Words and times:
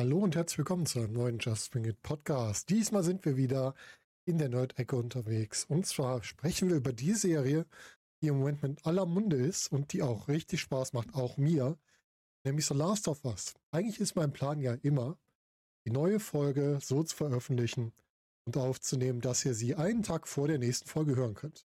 Hallo 0.00 0.18
und 0.18 0.36
herzlich 0.36 0.58
willkommen 0.58 0.86
zu 0.86 1.00
einem 1.00 1.12
neuen 1.12 1.40
Just 1.40 1.72
Bring 1.72 1.84
It 1.84 2.00
Podcast. 2.02 2.70
Diesmal 2.70 3.02
sind 3.02 3.24
wir 3.24 3.36
wieder 3.36 3.74
in 4.26 4.38
der 4.38 4.48
Nerd-Ecke 4.48 4.94
unterwegs. 4.94 5.64
Und 5.64 5.86
zwar 5.86 6.22
sprechen 6.22 6.68
wir 6.68 6.76
über 6.76 6.92
die 6.92 7.14
Serie, 7.14 7.66
die 8.22 8.28
im 8.28 8.38
Moment 8.38 8.62
mit 8.62 8.86
aller 8.86 9.06
Munde 9.06 9.34
ist 9.34 9.72
und 9.72 9.92
die 9.92 10.02
auch 10.02 10.28
richtig 10.28 10.60
Spaß 10.60 10.92
macht, 10.92 11.16
auch 11.16 11.36
mir, 11.36 11.76
nämlich 12.44 12.66
The 12.66 12.74
Last 12.74 13.08
of 13.08 13.24
Us. 13.24 13.54
Eigentlich 13.72 13.98
ist 13.98 14.14
mein 14.14 14.32
Plan 14.32 14.60
ja 14.60 14.74
immer, 14.82 15.18
die 15.84 15.90
neue 15.90 16.20
Folge 16.20 16.78
so 16.80 17.02
zu 17.02 17.16
veröffentlichen 17.16 17.92
und 18.44 18.56
aufzunehmen, 18.56 19.20
dass 19.20 19.44
ihr 19.44 19.54
sie 19.54 19.74
einen 19.74 20.04
Tag 20.04 20.28
vor 20.28 20.46
der 20.46 20.60
nächsten 20.60 20.88
Folge 20.88 21.16
hören 21.16 21.34
könnt. 21.34 21.66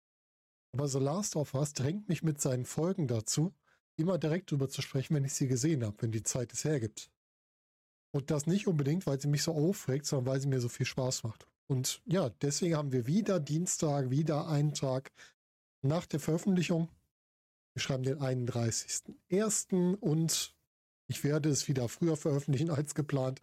Aber 0.71 0.87
The 0.87 0.99
Last 0.99 1.35
of 1.35 1.53
Us 1.55 1.73
drängt 1.73 2.07
mich 2.07 2.23
mit 2.23 2.39
seinen 2.39 2.63
Folgen 2.63 3.09
dazu, 3.09 3.53
immer 3.97 4.17
direkt 4.17 4.49
drüber 4.49 4.69
zu 4.69 4.81
sprechen, 4.81 5.13
wenn 5.13 5.25
ich 5.25 5.33
sie 5.33 5.49
gesehen 5.49 5.83
habe, 5.83 5.97
wenn 5.99 6.13
die 6.13 6.23
Zeit 6.23 6.53
es 6.53 6.63
hergibt. 6.63 7.09
Und 8.13 8.29
das 8.29 8.45
nicht 8.45 8.67
unbedingt, 8.67 9.07
weil 9.07 9.19
sie 9.19 9.27
mich 9.27 9.41
so 9.41 9.53
aufregt, 9.53 10.05
sondern 10.05 10.31
weil 10.31 10.39
sie 10.39 10.47
mir 10.47 10.61
so 10.61 10.69
viel 10.69 10.85
Spaß 10.85 11.23
macht. 11.23 11.47
Und 11.67 12.01
ja, 12.05 12.29
deswegen 12.29 12.75
haben 12.75 12.91
wir 12.91 13.07
wieder 13.07 13.39
Dienstag, 13.39 14.11
wieder 14.11 14.47
einen 14.47 14.75
Tag 14.75 15.11
nach 15.81 16.05
der 16.05 16.19
Veröffentlichung. 16.19 16.89
Wir 17.73 17.81
schreiben 17.81 18.03
den 18.03 18.19
31.01. 18.19 19.95
und 19.95 20.55
ich 21.07 21.23
werde 21.23 21.49
es 21.49 21.67
wieder 21.67 21.89
früher 21.89 22.15
veröffentlichen 22.15 22.69
als 22.69 22.93
geplant. 22.93 23.41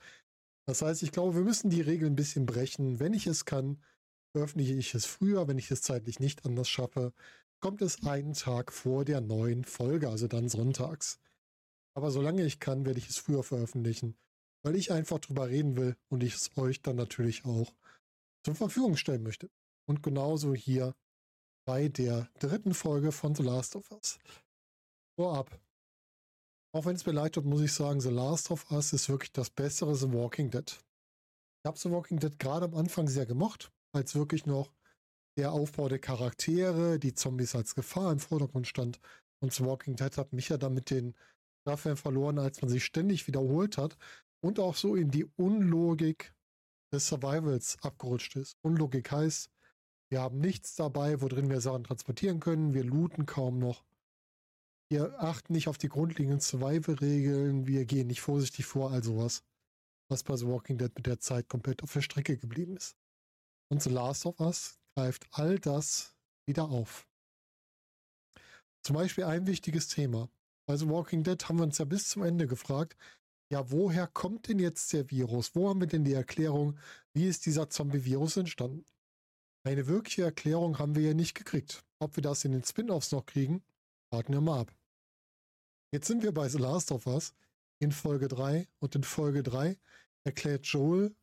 Das 0.66 0.82
heißt, 0.82 1.02
ich 1.02 1.10
glaube, 1.10 1.34
wir 1.34 1.42
müssen 1.42 1.70
die 1.70 1.80
Regeln 1.80 2.12
ein 2.12 2.16
bisschen 2.16 2.46
brechen. 2.46 3.00
Wenn 3.00 3.12
ich 3.12 3.26
es 3.26 3.44
kann, 3.44 3.82
veröffentliche 4.30 4.74
ich 4.74 4.94
es 4.94 5.04
früher. 5.04 5.48
Wenn 5.48 5.58
ich 5.58 5.68
es 5.72 5.82
zeitlich 5.82 6.20
nicht 6.20 6.46
anders 6.46 6.68
schaffe, 6.68 7.12
kommt 7.58 7.82
es 7.82 8.04
einen 8.04 8.34
Tag 8.34 8.72
vor 8.72 9.04
der 9.04 9.20
neuen 9.20 9.64
Folge, 9.64 10.08
also 10.08 10.28
dann 10.28 10.48
sonntags. 10.48 11.18
Aber 11.94 12.12
solange 12.12 12.44
ich 12.44 12.60
kann, 12.60 12.86
werde 12.86 13.00
ich 13.00 13.08
es 13.08 13.18
früher 13.18 13.42
veröffentlichen 13.42 14.14
weil 14.62 14.76
ich 14.76 14.92
einfach 14.92 15.18
drüber 15.18 15.48
reden 15.48 15.76
will 15.76 15.96
und 16.08 16.22
ich 16.22 16.34
es 16.34 16.56
euch 16.56 16.82
dann 16.82 16.96
natürlich 16.96 17.44
auch 17.44 17.72
zur 18.44 18.54
Verfügung 18.54 18.96
stellen 18.96 19.22
möchte. 19.22 19.50
Und 19.86 20.02
genauso 20.02 20.54
hier 20.54 20.94
bei 21.66 21.88
der 21.88 22.28
dritten 22.38 22.74
Folge 22.74 23.12
von 23.12 23.34
The 23.34 23.42
Last 23.42 23.76
of 23.76 23.90
Us. 23.90 24.18
Vorab. 25.18 25.60
Auch 26.72 26.84
wenn 26.84 26.94
es 26.94 27.04
mir 27.04 27.12
leid 27.12 27.34
tut, 27.34 27.44
muss 27.44 27.62
ich 27.62 27.72
sagen, 27.72 28.00
The 28.00 28.10
Last 28.10 28.50
of 28.50 28.70
Us 28.70 28.92
ist 28.92 29.08
wirklich 29.08 29.32
das 29.32 29.50
bessere 29.50 29.94
The 29.94 30.12
Walking 30.12 30.50
Dead. 30.50 30.70
Ich 30.70 31.66
habe 31.66 31.78
The 31.78 31.90
Walking 31.90 32.18
Dead 32.18 32.38
gerade 32.38 32.66
am 32.66 32.74
Anfang 32.74 33.08
sehr 33.08 33.26
gemocht, 33.26 33.72
als 33.92 34.14
wirklich 34.14 34.46
noch 34.46 34.72
der 35.36 35.52
Aufbau 35.52 35.88
der 35.88 35.98
Charaktere, 35.98 36.98
die 36.98 37.14
Zombies 37.14 37.54
als 37.54 37.74
Gefahr 37.74 38.12
im 38.12 38.20
Vordergrund 38.20 38.66
stand. 38.66 39.00
Und 39.42 39.52
The 39.52 39.64
Walking 39.64 39.96
Dead 39.96 40.16
hat 40.16 40.32
mich 40.32 40.48
ja 40.48 40.58
dann 40.58 40.74
mit 40.74 40.90
den 40.90 41.14
Staffeln 41.62 41.96
verloren, 41.96 42.38
als 42.38 42.62
man 42.62 42.70
sich 42.70 42.84
ständig 42.84 43.26
wiederholt 43.26 43.76
hat 43.76 43.96
und 44.40 44.58
auch 44.58 44.76
so 44.76 44.96
in 44.96 45.10
die 45.10 45.24
Unlogik 45.36 46.34
des 46.92 47.08
Survivals 47.08 47.78
abgerutscht 47.82 48.36
ist. 48.36 48.56
Unlogik 48.62 49.10
heißt, 49.12 49.50
wir 50.10 50.20
haben 50.20 50.38
nichts 50.38 50.74
dabei, 50.74 51.20
worin 51.20 51.48
wir 51.48 51.60
Sachen 51.60 51.84
transportieren 51.84 52.40
können, 52.40 52.74
wir 52.74 52.84
looten 52.84 53.26
kaum 53.26 53.58
noch. 53.58 53.84
Wir 54.88 55.22
achten 55.22 55.52
nicht 55.52 55.68
auf 55.68 55.78
die 55.78 55.88
grundlegenden 55.88 56.40
Survival-Regeln, 56.40 57.68
wir 57.68 57.84
gehen 57.84 58.08
nicht 58.08 58.22
vorsichtig 58.22 58.66
vor, 58.66 58.90
all 58.90 59.04
sowas, 59.04 59.44
was 60.08 60.24
bei 60.24 60.36
The 60.36 60.48
Walking 60.48 60.78
Dead 60.78 60.92
mit 60.96 61.06
der 61.06 61.20
Zeit 61.20 61.48
komplett 61.48 61.84
auf 61.84 61.92
der 61.92 62.02
Strecke 62.02 62.36
geblieben 62.36 62.76
ist. 62.76 62.96
Und 63.68 63.82
The 63.82 63.90
Last 63.90 64.26
of 64.26 64.40
Us 64.40 64.80
greift 64.96 65.28
all 65.30 65.60
das 65.60 66.16
wieder 66.44 66.64
auf. 66.64 67.06
Zum 68.82 68.96
Beispiel 68.96 69.24
ein 69.24 69.46
wichtiges 69.46 69.86
Thema. 69.86 70.28
Bei 70.66 70.76
The 70.76 70.88
Walking 70.88 71.22
Dead 71.22 71.48
haben 71.48 71.58
wir 71.58 71.64
uns 71.64 71.78
ja 71.78 71.84
bis 71.84 72.08
zum 72.08 72.24
Ende 72.24 72.48
gefragt, 72.48 72.96
ja, 73.50 73.70
woher 73.70 74.06
kommt 74.06 74.48
denn 74.48 74.60
jetzt 74.60 74.92
der 74.92 75.10
Virus? 75.10 75.54
Wo 75.54 75.68
haben 75.68 75.80
wir 75.80 75.88
denn 75.88 76.04
die 76.04 76.12
Erklärung, 76.12 76.78
wie 77.12 77.26
ist 77.26 77.46
dieser 77.46 77.68
Zombie-Virus 77.68 78.36
entstanden? 78.36 78.84
Eine 79.64 79.88
wirkliche 79.88 80.22
Erklärung 80.22 80.78
haben 80.78 80.94
wir 80.94 81.02
ja 81.02 81.14
nicht 81.14 81.34
gekriegt. 81.34 81.84
Ob 81.98 82.16
wir 82.16 82.22
das 82.22 82.44
in 82.44 82.52
den 82.52 82.64
Spin-offs 82.64 83.12
noch 83.12 83.26
kriegen, 83.26 83.62
warten 84.10 84.32
wir 84.32 84.40
mal 84.40 84.60
ab. 84.60 84.74
Jetzt 85.92 86.06
sind 86.06 86.22
wir 86.22 86.32
bei 86.32 86.48
The 86.48 86.58
Last 86.58 86.92
of 86.92 87.06
Us 87.06 87.34
in 87.80 87.90
Folge 87.90 88.28
3 88.28 88.68
und 88.78 88.94
in 88.94 89.02
Folge 89.02 89.42
3 89.42 89.76
erklärt 90.24 90.66
Joel 90.66 91.14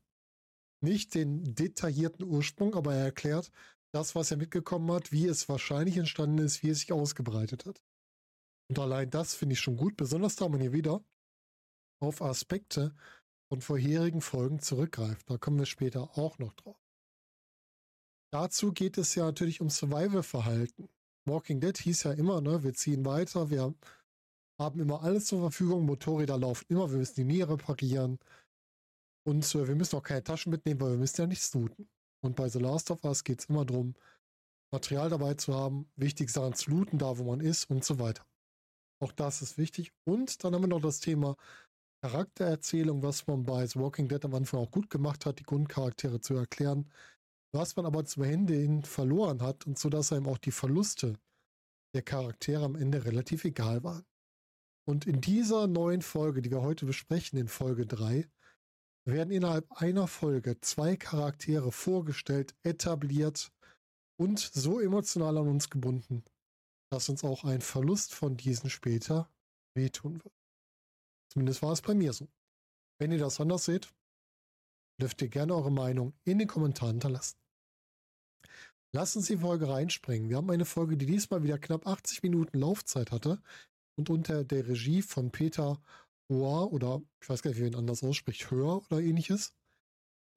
nicht 0.82 1.16
den 1.16 1.56
detaillierten 1.56 2.26
Ursprung, 2.26 2.76
aber 2.76 2.94
er 2.94 3.06
erklärt 3.06 3.52
das, 3.94 4.16
was 4.16 4.32
er 4.32 4.38
mitgekommen 4.38 4.92
hat, 4.92 5.12
wie 5.14 5.26
es 5.26 5.48
wahrscheinlich 5.48 5.98
entstanden 5.98 6.40
ist, 6.40 6.62
wie 6.62 6.70
es 6.70 6.82
sich 6.82 6.92
ausgebreitet 6.92 7.66
hat. 7.66 7.82
Und 8.70 8.78
allein 8.78 9.10
das 9.10 9.34
finde 9.34 9.54
ich 9.54 9.62
schon 9.62 9.78
gut, 9.78 9.96
besonders 9.96 10.36
da 10.36 10.50
man 10.50 10.60
hier 10.60 10.74
wieder 10.74 11.02
auf 12.00 12.22
Aspekte 12.22 12.96
von 13.50 13.62
vorherigen 13.62 14.22
Folgen 14.22 14.60
zurückgreift. 14.60 15.30
Da 15.30 15.38
kommen 15.38 15.60
wir 15.60 15.66
später 15.66 16.18
auch 16.18 16.38
noch 16.40 16.54
drauf. 16.54 16.78
Dazu 18.32 18.74
geht 18.74 18.98
es 18.98 19.16
ja 19.16 19.26
natürlich 19.26 19.62
um 19.62 19.70
Survival-Verhalten. 19.70 20.90
Walking 21.26 21.60
Dead 21.60 21.78
hieß 21.78 22.04
ja 22.04 22.12
immer, 22.14 22.42
ne, 22.42 22.64
wir 22.64 22.74
ziehen 22.74 23.06
weiter, 23.06 23.50
wir 23.50 23.74
haben 24.60 24.80
immer 24.80 25.04
alles 25.04 25.26
zur 25.28 25.40
Verfügung, 25.40 25.86
Motorräder 25.86 26.38
laufen 26.38 26.66
immer, 26.70 26.90
wir 26.92 26.98
müssen 26.98 27.16
die 27.16 27.24
nie 27.24 27.42
reparieren. 27.42 28.20
Und 29.26 29.44
äh, 29.56 29.68
wir 29.68 29.76
müssen 29.76 29.96
auch 29.98 30.04
keine 30.04 30.24
Taschen 30.24 30.52
mitnehmen, 30.52 30.80
weil 30.82 30.92
wir 30.92 30.98
müssen 30.98 31.22
ja 31.22 31.28
nichts 31.28 31.54
looten. 31.54 31.90
Und 32.22 32.36
bei 32.36 32.50
The 32.50 32.60
Last 32.60 32.92
of 32.92 33.04
Us 33.04 33.24
geht 33.24 33.40
es 33.40 33.46
immer 33.46 33.66
darum, 33.66 33.96
Material 34.72 35.10
dabei 35.10 35.34
zu 35.36 35.54
haben, 35.54 35.90
wichtig 35.96 36.30
Sachen 36.30 36.54
zu 36.54 36.72
looten, 36.72 36.98
da 36.98 37.18
wo 37.18 37.24
man 37.24 37.40
ist 37.40 37.70
und 37.70 37.86
so 37.86 38.00
weiter. 38.00 38.26
Auch 39.00 39.12
das 39.12 39.42
ist 39.42 39.58
wichtig. 39.58 39.94
Und 40.06 40.44
dann 40.44 40.54
haben 40.54 40.64
wir 40.64 40.68
noch 40.68 40.82
das 40.82 41.00
Thema 41.00 41.36
Charaktererzählung, 42.08 43.04
was 43.04 43.28
man 43.28 43.44
bei 43.44 43.68
The 43.68 43.80
Walking 43.80 44.08
Dead 44.08 44.24
am 44.24 44.34
Anfang 44.34 44.62
auch 44.62 44.72
gut 44.72 44.90
gemacht 44.90 45.26
hat, 45.26 45.40
die 45.40 45.44
Grundcharaktere 45.44 46.22
zu 46.22 46.36
erklären, 46.36 46.90
was 47.52 47.76
man 47.76 47.86
aber 47.86 48.06
zum 48.06 48.24
Ende 48.24 48.54
hin 48.54 48.84
verloren 48.84 49.42
hat 49.42 49.68
und 49.68 49.78
so 49.78 49.90
dass 49.90 50.14
einem 50.14 50.28
auch 50.28 50.38
die 50.38 50.52
Verluste 50.52 51.20
der 51.94 52.04
Charaktere 52.04 52.64
am 52.64 52.76
Ende 52.76 53.04
relativ 53.04 53.44
egal 53.44 53.84
waren. 53.84 54.06
Und 54.88 55.06
in 55.06 55.20
dieser 55.20 55.68
neuen 55.68 56.02
Folge, 56.02 56.42
die 56.42 56.50
wir 56.50 56.62
heute 56.62 56.86
besprechen, 56.86 57.38
in 57.38 57.50
Folge 57.50 57.86
3, 57.86 58.26
werden 59.04 59.32
innerhalb 59.32 59.70
einer 59.74 60.08
Folge 60.08 60.62
zwei 60.62 60.96
Charaktere 60.96 61.74
vorgestellt, 61.74 62.56
etabliert 62.64 63.52
und 64.18 64.40
so 64.40 64.80
emotional 64.80 65.38
an 65.38 65.50
uns 65.50 65.70
gebunden, 65.70 66.24
dass 66.90 67.10
uns 67.10 67.26
auch 67.26 67.44
ein 67.44 67.60
Verlust 67.60 68.16
von 68.16 68.38
diesen 68.38 68.70
später 68.70 69.30
wehtun 69.76 70.24
wird. 70.24 70.37
Zumindest 71.32 71.62
war 71.62 71.74
es 71.74 71.82
bei 71.82 71.94
mir 71.94 72.14
so. 72.14 72.28
Wenn 73.00 73.12
ihr 73.12 73.20
das 73.20 73.40
anders 73.40 73.66
seht, 73.66 73.94
dürft 75.00 75.22
ihr 75.22 75.30
gerne 75.30 75.56
eure 75.56 75.72
Meinung 75.72 76.14
in 76.24 76.40
den 76.40 76.48
Kommentaren 76.48 76.94
hinterlassen. 76.94 77.38
Lasst 78.94 79.18
uns 79.18 79.28
die 79.28 79.38
Folge 79.38 79.70
reinspringen. 79.70 80.30
Wir 80.30 80.38
haben 80.38 80.50
eine 80.50 80.66
Folge, 80.66 80.98
die 80.98 81.06
diesmal 81.06 81.44
wieder 81.44 81.60
knapp 81.60 81.86
80 81.86 82.24
Minuten 82.24 82.58
Laufzeit 82.58 83.12
hatte 83.12 83.42
und 83.98 84.10
unter 84.10 84.44
der 84.44 84.68
Regie 84.68 85.02
von 85.02 85.32
Peter 85.32 85.80
Hoar 86.30 86.72
oder 86.72 87.02
ich 87.22 87.30
weiß 87.30 87.42
gar 87.42 87.52
nicht, 87.52 87.60
wie 87.60 87.66
man 87.66 87.76
anders 87.76 88.04
ausspricht, 88.04 88.50
Hör 88.50 88.82
oder 88.90 89.02
ähnliches, 89.02 89.54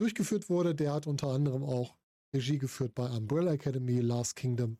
durchgeführt 0.00 0.48
wurde. 0.48 0.74
Der 0.74 0.92
hat 0.92 1.06
unter 1.06 1.28
anderem 1.28 1.62
auch 1.64 1.96
Regie 2.34 2.58
geführt 2.58 2.94
bei 2.94 3.08
Umbrella 3.08 3.52
Academy, 3.52 4.00
Last 4.00 4.36
Kingdom 4.36 4.78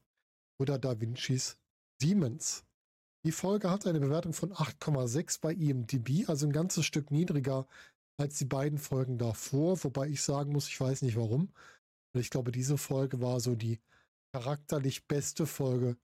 oder 0.61 0.79
Da 0.79 1.01
Vinci's 1.01 1.59
Demons. 2.03 2.65
Die 3.25 3.33
Folge 3.33 3.71
hat 3.71 3.87
eine 3.87 4.01
Bewertung 4.01 4.33
von 4.33 4.53
8,6 4.53 5.41
bei 5.41 5.53
IMDb, 5.53 6.29
also 6.29 6.47
ein 6.47 6.53
ganzes 6.53 6.87
Stück 6.87 7.11
niedriger 7.11 7.67
als 8.17 8.39
die 8.39 8.47
beiden 8.47 8.79
Folgen 8.79 9.19
davor, 9.19 9.83
wobei 9.85 10.09
ich 10.09 10.23
sagen 10.23 10.53
muss, 10.53 10.69
ich 10.69 10.81
weiß 10.81 11.03
nicht 11.03 11.17
warum. 11.17 11.53
Ich 12.15 12.31
glaube, 12.31 12.51
diese 12.51 12.79
Folge 12.79 13.21
war 13.21 13.41
so 13.41 13.55
die 13.55 13.79
charakterlich 14.33 15.07
beste 15.07 15.47
Folge 15.47 15.97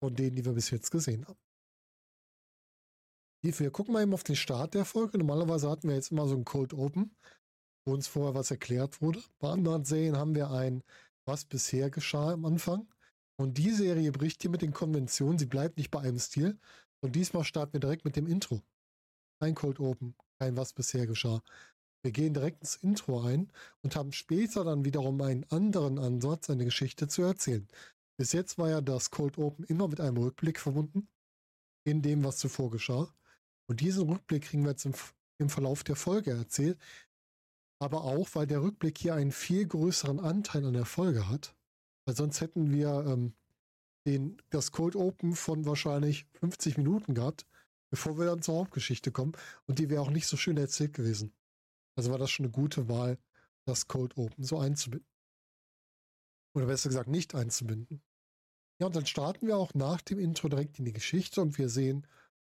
von 0.00 0.14
denen, 0.14 0.36
die 0.36 0.44
wir 0.44 0.52
bis 0.52 0.70
jetzt 0.70 0.90
gesehen 0.90 1.26
haben. 1.26 1.38
Wir 3.42 3.70
gucken 3.70 3.94
mal 3.94 4.02
eben 4.02 4.14
auf 4.14 4.24
den 4.24 4.36
Start 4.36 4.74
der 4.74 4.84
Folge. 4.84 5.16
Normalerweise 5.16 5.70
hatten 5.70 5.88
wir 5.88 5.94
jetzt 5.94 6.10
immer 6.10 6.26
so 6.26 6.34
ein 6.34 6.44
Cold 6.44 6.74
Open, 6.74 7.16
wo 7.86 7.94
uns 7.94 8.08
vorher 8.08 8.34
was 8.34 8.50
erklärt 8.50 9.00
wurde. 9.00 9.22
Bei 9.38 9.50
anderen 9.50 9.84
Serien 9.84 10.16
haben 10.16 10.34
wir 10.34 10.50
ein, 10.50 10.82
was 11.24 11.44
bisher 11.44 11.88
geschah 11.88 12.32
am 12.32 12.44
Anfang. 12.44 12.88
Und 13.40 13.56
die 13.56 13.70
Serie 13.70 14.10
bricht 14.10 14.42
hier 14.42 14.50
mit 14.50 14.62
den 14.62 14.72
Konventionen. 14.72 15.38
Sie 15.38 15.46
bleibt 15.46 15.78
nicht 15.78 15.90
bei 15.90 16.00
einem 16.00 16.18
Stil. 16.18 16.58
Und 17.00 17.14
diesmal 17.14 17.44
starten 17.44 17.74
wir 17.74 17.80
direkt 17.80 18.04
mit 18.04 18.16
dem 18.16 18.26
Intro. 18.26 18.60
Kein 19.40 19.54
Cold 19.54 19.78
Open, 19.78 20.16
kein 20.40 20.56
was 20.56 20.72
bisher 20.72 21.06
geschah. 21.06 21.42
Wir 22.02 22.10
gehen 22.10 22.34
direkt 22.34 22.60
ins 22.60 22.76
Intro 22.76 23.22
ein 23.22 23.52
und 23.82 23.94
haben 23.94 24.12
später 24.12 24.64
dann 24.64 24.84
wiederum 24.84 25.20
einen 25.20 25.44
anderen 25.50 25.98
Ansatz, 25.98 26.50
eine 26.50 26.64
Geschichte 26.64 27.06
zu 27.06 27.22
erzählen. 27.22 27.68
Bis 28.18 28.32
jetzt 28.32 28.58
war 28.58 28.70
ja 28.70 28.80
das 28.80 29.10
Cold 29.10 29.38
Open 29.38 29.64
immer 29.64 29.86
mit 29.86 30.00
einem 30.00 30.16
Rückblick 30.16 30.58
verbunden, 30.58 31.08
in 31.84 32.02
dem, 32.02 32.24
was 32.24 32.38
zuvor 32.38 32.70
geschah. 32.70 33.12
Und 33.68 33.80
diesen 33.80 34.08
Rückblick 34.08 34.44
kriegen 34.44 34.64
wir 34.64 34.70
jetzt 34.70 34.86
im, 34.86 34.94
im 35.40 35.50
Verlauf 35.50 35.84
der 35.84 35.96
Folge 35.96 36.32
erzählt. 36.32 36.78
Aber 37.80 38.02
auch, 38.02 38.28
weil 38.34 38.48
der 38.48 38.62
Rückblick 38.62 38.98
hier 38.98 39.14
einen 39.14 39.30
viel 39.30 39.66
größeren 39.66 40.18
Anteil 40.18 40.64
an 40.64 40.74
der 40.74 40.86
Folge 40.86 41.28
hat 41.28 41.54
weil 42.08 42.16
sonst 42.16 42.40
hätten 42.40 42.72
wir 42.72 43.04
ähm, 43.06 43.34
den, 44.06 44.40
das 44.48 44.72
Cold 44.72 44.96
Open 44.96 45.34
von 45.34 45.66
wahrscheinlich 45.66 46.24
50 46.40 46.78
Minuten 46.78 47.12
gehabt, 47.12 47.44
bevor 47.90 48.18
wir 48.18 48.24
dann 48.24 48.40
zur 48.40 48.54
Hauptgeschichte 48.54 49.12
kommen. 49.12 49.32
Und 49.66 49.78
die 49.78 49.90
wäre 49.90 50.00
auch 50.00 50.08
nicht 50.08 50.26
so 50.26 50.38
schön 50.38 50.56
erzählt 50.56 50.94
gewesen. 50.94 51.34
Also 51.96 52.10
war 52.10 52.16
das 52.16 52.30
schon 52.30 52.46
eine 52.46 52.52
gute 52.52 52.88
Wahl, 52.88 53.18
das 53.66 53.88
Cold 53.88 54.16
Open 54.16 54.42
so 54.42 54.58
einzubinden. 54.58 55.06
Oder 56.54 56.64
besser 56.64 56.88
gesagt, 56.88 57.10
nicht 57.10 57.34
einzubinden. 57.34 58.00
Ja, 58.80 58.86
und 58.86 58.96
dann 58.96 59.04
starten 59.04 59.46
wir 59.46 59.58
auch 59.58 59.74
nach 59.74 60.00
dem 60.00 60.18
Intro 60.18 60.48
direkt 60.48 60.78
in 60.78 60.86
die 60.86 60.94
Geschichte 60.94 61.42
und 61.42 61.58
wir 61.58 61.68
sehen 61.68 62.06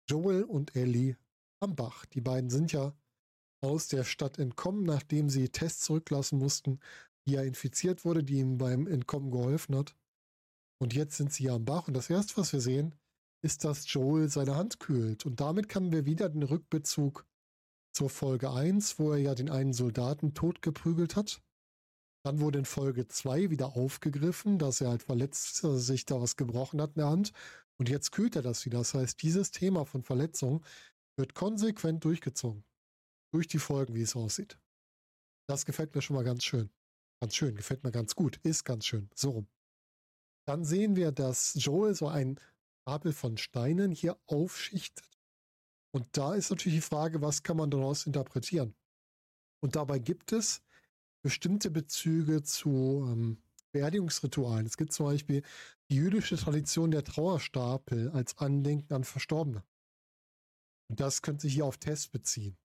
Joel 0.07 0.45
und 0.45 0.77
Ellie 0.77 1.17
am 1.61 1.77
Bach. 1.77 2.05
Die 2.05 2.21
beiden 2.21 2.51
sind 2.51 2.73
ja 2.73 2.93
aus 3.63 3.89
der 3.89 4.05
Stadt 4.05 4.39
entkommen, 4.39 4.85
nachdem 4.85 5.31
sie 5.31 5.49
Tests 5.49 5.85
zurücklassen 5.85 6.39
mussten, 6.39 6.79
die 7.27 7.33
ja 7.33 7.43
infiziert 7.43 8.05
wurde, 8.05 8.23
die 8.23 8.39
ihm 8.39 8.59
beim 8.59 8.87
Entkommen 8.87 9.31
geholfen 9.31 9.77
hat. 9.77 9.97
Und 10.79 10.95
jetzt 10.95 11.17
sind 11.17 11.33
sie 11.33 11.45
ja 11.45 11.55
am 11.55 11.65
Bach 11.65 11.89
und 11.89 11.95
das 11.95 12.11
erste, 12.11 12.37
was 12.37 12.53
wir 12.53 12.61
sehen, 12.61 12.95
ist, 13.43 13.65
dass 13.65 13.93
Joel 13.93 14.29
seine 14.29 14.57
Hand 14.57 14.81
kühlt. 14.81 15.27
Und 15.27 15.41
damit 15.41 15.75
haben 15.75 15.93
wir 15.93 16.05
wieder 16.07 16.29
den 16.29 16.43
Rückbezug 16.43 17.27
zur 17.95 18.11
Folge 18.11 18.51
1, 18.51 18.99
wo 18.99 19.13
er 19.13 19.19
ja 19.19 19.35
den 19.35 19.51
einen 19.51 19.73
Soldaten 19.73 20.35
totgeprügelt 20.35 21.17
hat. 21.17 21.43
Dann 22.25 22.41
wurde 22.41 22.59
in 22.59 22.65
Folge 22.65 23.07
2 23.07 23.51
wieder 23.51 23.77
aufgegriffen, 23.77 24.59
dass 24.59 24.81
er 24.81 24.91
halt 24.91 25.03
verletzt 25.03 25.63
dass 25.65 25.87
sich 25.87 26.05
da 26.05 26.21
was 26.21 26.37
gebrochen 26.37 26.81
hat 26.83 26.91
in 26.91 27.01
der 27.01 27.09
Hand. 27.09 27.33
Und 27.79 27.89
jetzt 27.89 28.11
kühlt 28.11 28.37
er 28.37 28.43
das 28.43 28.67
wieder. 28.67 28.79
Das 28.79 28.95
heißt, 28.95 29.23
dieses 29.23 29.51
Thema 29.51 29.85
von 29.85 30.03
Verletzung 30.03 30.65
wird 31.17 31.35
konsequent 31.35 32.05
durchgezogen. 32.05 32.65
Durch 33.33 33.47
die 33.49 33.59
Folgen, 33.59 33.95
wie 33.95 34.03
es 34.03 34.17
aussieht. 34.17 34.59
Das 35.49 35.65
gefällt 35.65 35.95
mir 35.95 36.03
schon 36.03 36.17
mal 36.17 36.25
ganz 36.25 36.45
schön. 36.45 36.71
Ganz 37.21 37.35
schön, 37.35 37.55
gefällt 37.55 37.85
mir 37.85 37.93
ganz 37.93 38.15
gut. 38.15 38.39
Ist 38.43 38.65
ganz 38.65 38.87
schön. 38.87 39.09
So 39.15 39.31
rum. 39.31 39.49
Dann 40.47 40.65
sehen 40.65 40.97
wir, 40.97 41.13
dass 41.13 41.55
Joel 41.55 41.95
so 41.95 42.09
ein 42.09 42.39
Stapel 42.83 43.13
von 43.13 43.37
Steinen 43.37 43.91
hier 43.91 44.19
aufschichtet. 44.27 45.09
Und 45.93 46.07
da 46.17 46.35
ist 46.35 46.51
natürlich 46.51 46.79
die 46.79 46.83
Frage, 46.83 47.23
was 47.23 47.43
kann 47.43 47.57
man 47.57 47.71
daraus 47.71 48.07
interpretieren? 48.07 48.75
Und 49.61 49.77
dabei 49.77 49.99
gibt 49.99 50.33
es 50.33 50.63
bestimmte 51.23 51.71
Bezüge 51.71 52.43
zu 52.43 53.09
ähm, 53.11 53.39
Beerdigungsritualen. 53.73 54.67
Es 54.67 54.77
gibt 54.77 54.93
zum 54.93 55.07
Beispiel 55.07 55.43
die 55.91 55.97
jüdische 55.97 56.37
Tradition 56.37 56.91
der 56.91 57.03
Trauerstapel 57.03 58.11
als 58.11 58.39
Andenken 58.39 58.93
an 58.93 59.05
Verstorbene. 59.05 59.65
Und 60.89 61.01
das 61.01 61.23
könnte 61.23 61.43
sich 61.43 61.55
hier 61.55 61.65
auf 61.67 61.79
Test 61.79 62.13
beziehen. 62.13 62.57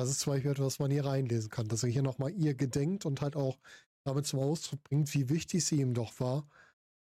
Das 0.00 0.08
ist 0.08 0.20
zum 0.20 0.32
Beispiel 0.32 0.52
etwas, 0.52 0.64
was 0.64 0.78
man 0.78 0.90
hier 0.90 1.04
reinlesen 1.04 1.50
kann, 1.50 1.68
dass 1.68 1.82
er 1.82 1.90
hier 1.90 2.00
nochmal 2.00 2.32
ihr 2.32 2.54
gedenkt 2.54 3.04
und 3.04 3.20
halt 3.20 3.36
auch 3.36 3.58
damit 4.06 4.24
zum 4.24 4.40
Ausdruck 4.40 4.82
bringt, 4.82 5.12
wie 5.12 5.28
wichtig 5.28 5.62
sie 5.62 5.78
ihm 5.82 5.92
doch 5.92 6.18
war, 6.20 6.48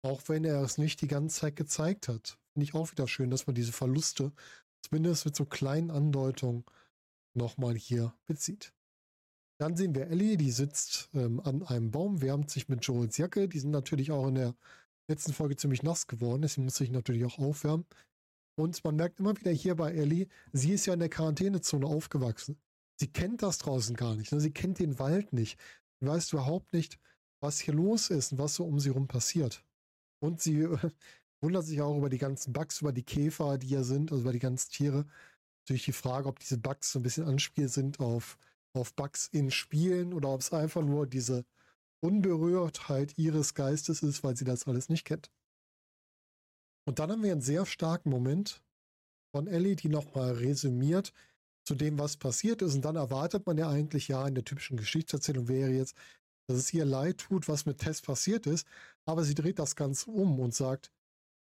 auch 0.03 0.21
wenn 0.29 0.45
er 0.45 0.61
es 0.61 0.77
nicht 0.77 1.01
die 1.01 1.07
ganze 1.07 1.41
Zeit 1.41 1.57
gezeigt 1.57 2.09
hat. 2.09 2.39
Finde 2.53 2.65
ich 2.65 2.75
auch 2.75 2.93
wieder 2.93 3.09
schön, 3.09 3.31
dass 3.31 3.47
man 3.47 3.55
diese 3.55 3.73
Verluste 3.73 4.31
zumindest 4.83 5.25
mit 5.25 5.35
so 5.35 5.47
kleinen 5.47 5.91
Andeutungen 5.91 6.67
nochmal 7.33 7.77
hier 7.77 8.13
bezieht. 8.27 8.75
Dann 9.59 9.75
sehen 9.75 9.95
wir 9.95 10.09
Ellie, 10.09 10.37
die 10.37 10.51
sitzt 10.51 11.09
ähm, 11.15 11.41
an 11.41 11.63
einem 11.63 11.93
Baum, 11.93 12.21
wärmt 12.21 12.51
sich 12.51 12.69
mit 12.69 12.85
Joels 12.85 13.17
Jacke. 13.17 13.49
Die 13.49 13.61
sind 13.61 13.71
natürlich 13.71 14.13
auch 14.13 14.29
in 14.29 14.35
der 14.35 14.55
letzten 15.09 15.33
Folge 15.33 15.57
ziemlich 15.57 15.83
nass 15.83 16.09
geworden, 16.09 16.43
deswegen 16.43 16.67
muss 16.67 16.77
sich 16.77 16.91
natürlich 16.91 17.25
auch 17.25 17.39
aufwärmen. 17.39 17.87
Und 18.55 18.85
man 18.85 18.97
merkt 18.97 19.19
immer 19.19 19.35
wieder 19.41 19.51
hier 19.51 19.77
bei 19.77 19.93
Ellie, 19.93 20.29
sie 20.53 20.73
ist 20.73 20.85
ja 20.85 20.93
in 20.93 21.01
der 21.01 21.09
Quarantänezone 21.09 21.87
aufgewachsen. 21.87 22.59
Sie 23.01 23.09
kennt 23.09 23.43
das 23.43 23.59
draußen 23.59 23.97
gar 23.97 24.17
nicht. 24.17 24.33
Ne? 24.33 24.41
Sie 24.41 24.53
kennt 24.53 24.79
den 24.79 24.99
Wald 24.99 25.33
nicht. 25.33 25.59
Sie 26.01 26.07
weiß 26.07 26.33
überhaupt 26.33 26.73
nicht, 26.73 26.99
was 27.41 27.59
hier 27.61 27.75
los 27.75 28.11
ist 28.11 28.33
und 28.33 28.39
was 28.39 28.55
so 28.55 28.65
um 28.65 28.79
sie 28.79 28.91
rum 28.91 29.09
passiert. 29.09 29.65
Und 30.21 30.41
sie 30.41 30.69
wundert 31.41 31.65
sich 31.65 31.81
auch 31.81 31.97
über 31.97 32.09
die 32.09 32.19
ganzen 32.19 32.53
Bugs, 32.53 32.81
über 32.81 32.93
die 32.93 33.03
Käfer, 33.03 33.59
die 33.59 33.69
hier 33.69 33.85
sind, 33.85 34.13
also 34.13 34.23
über 34.23 34.33
die 34.33 34.39
ganzen 34.39 34.71
Tiere. 34.71 35.07
Natürlich 35.63 35.85
die 35.85 35.93
Frage, 35.93 36.29
ob 36.29 36.39
diese 36.39 36.59
Bugs 36.59 36.93
so 36.93 36.99
ein 36.99 37.03
bisschen 37.03 37.27
Anspiel 37.27 37.69
sind 37.69 38.01
auf, 38.01 38.39
auf 38.75 38.95
Bugs 38.95 39.29
in 39.29 39.51
Spielen 39.51 40.13
oder 40.13 40.29
ob 40.29 40.41
es 40.41 40.53
einfach 40.53 40.83
nur 40.83 41.07
diese 41.07 41.45
Unberührtheit 42.01 43.17
ihres 43.17 43.55
Geistes 43.55 44.03
ist, 44.03 44.25
weil 44.25 44.37
sie 44.37 44.45
das 44.45 44.67
alles 44.67 44.89
nicht 44.89 45.05
kennt. 45.05 45.31
Und 46.85 46.99
dann 46.99 47.11
haben 47.11 47.23
wir 47.23 47.33
einen 47.33 47.43
sehr 47.43 47.65
starken 47.65 48.11
Moment 48.11 48.63
von 49.35 49.47
Ellie, 49.47 49.77
die 49.77 49.89
nochmal 49.89 50.33
resümiert 50.33 51.13
zu 51.65 51.75
dem, 51.75 51.99
was 51.99 52.17
passiert 52.17 52.63
ist. 52.63 52.75
Und 52.75 52.85
dann 52.85 52.97
erwartet 52.97 53.47
man 53.47 53.59
ja 53.59 53.69
eigentlich, 53.69 54.09
ja, 54.09 54.27
in 54.27 54.35
der 54.35 54.45
typischen 54.45 54.77
Geschichtserzählung 54.77 55.49
wäre 55.49 55.71
jetzt, 55.71 55.97
dass 56.49 56.59
es 56.59 56.75
ihr 56.75 56.85
leid 56.85 57.19
tut, 57.19 57.49
was 57.49 57.67
mit 57.67 57.79
Tess 57.79 58.03
passiert 58.03 58.47
ist. 58.47 58.67
Aber 59.05 59.25
sie 59.25 59.35
dreht 59.35 59.59
das 59.59 59.77
Ganze 59.77 60.11
um 60.11 60.41
und 60.41 60.55
sagt, 60.55 60.91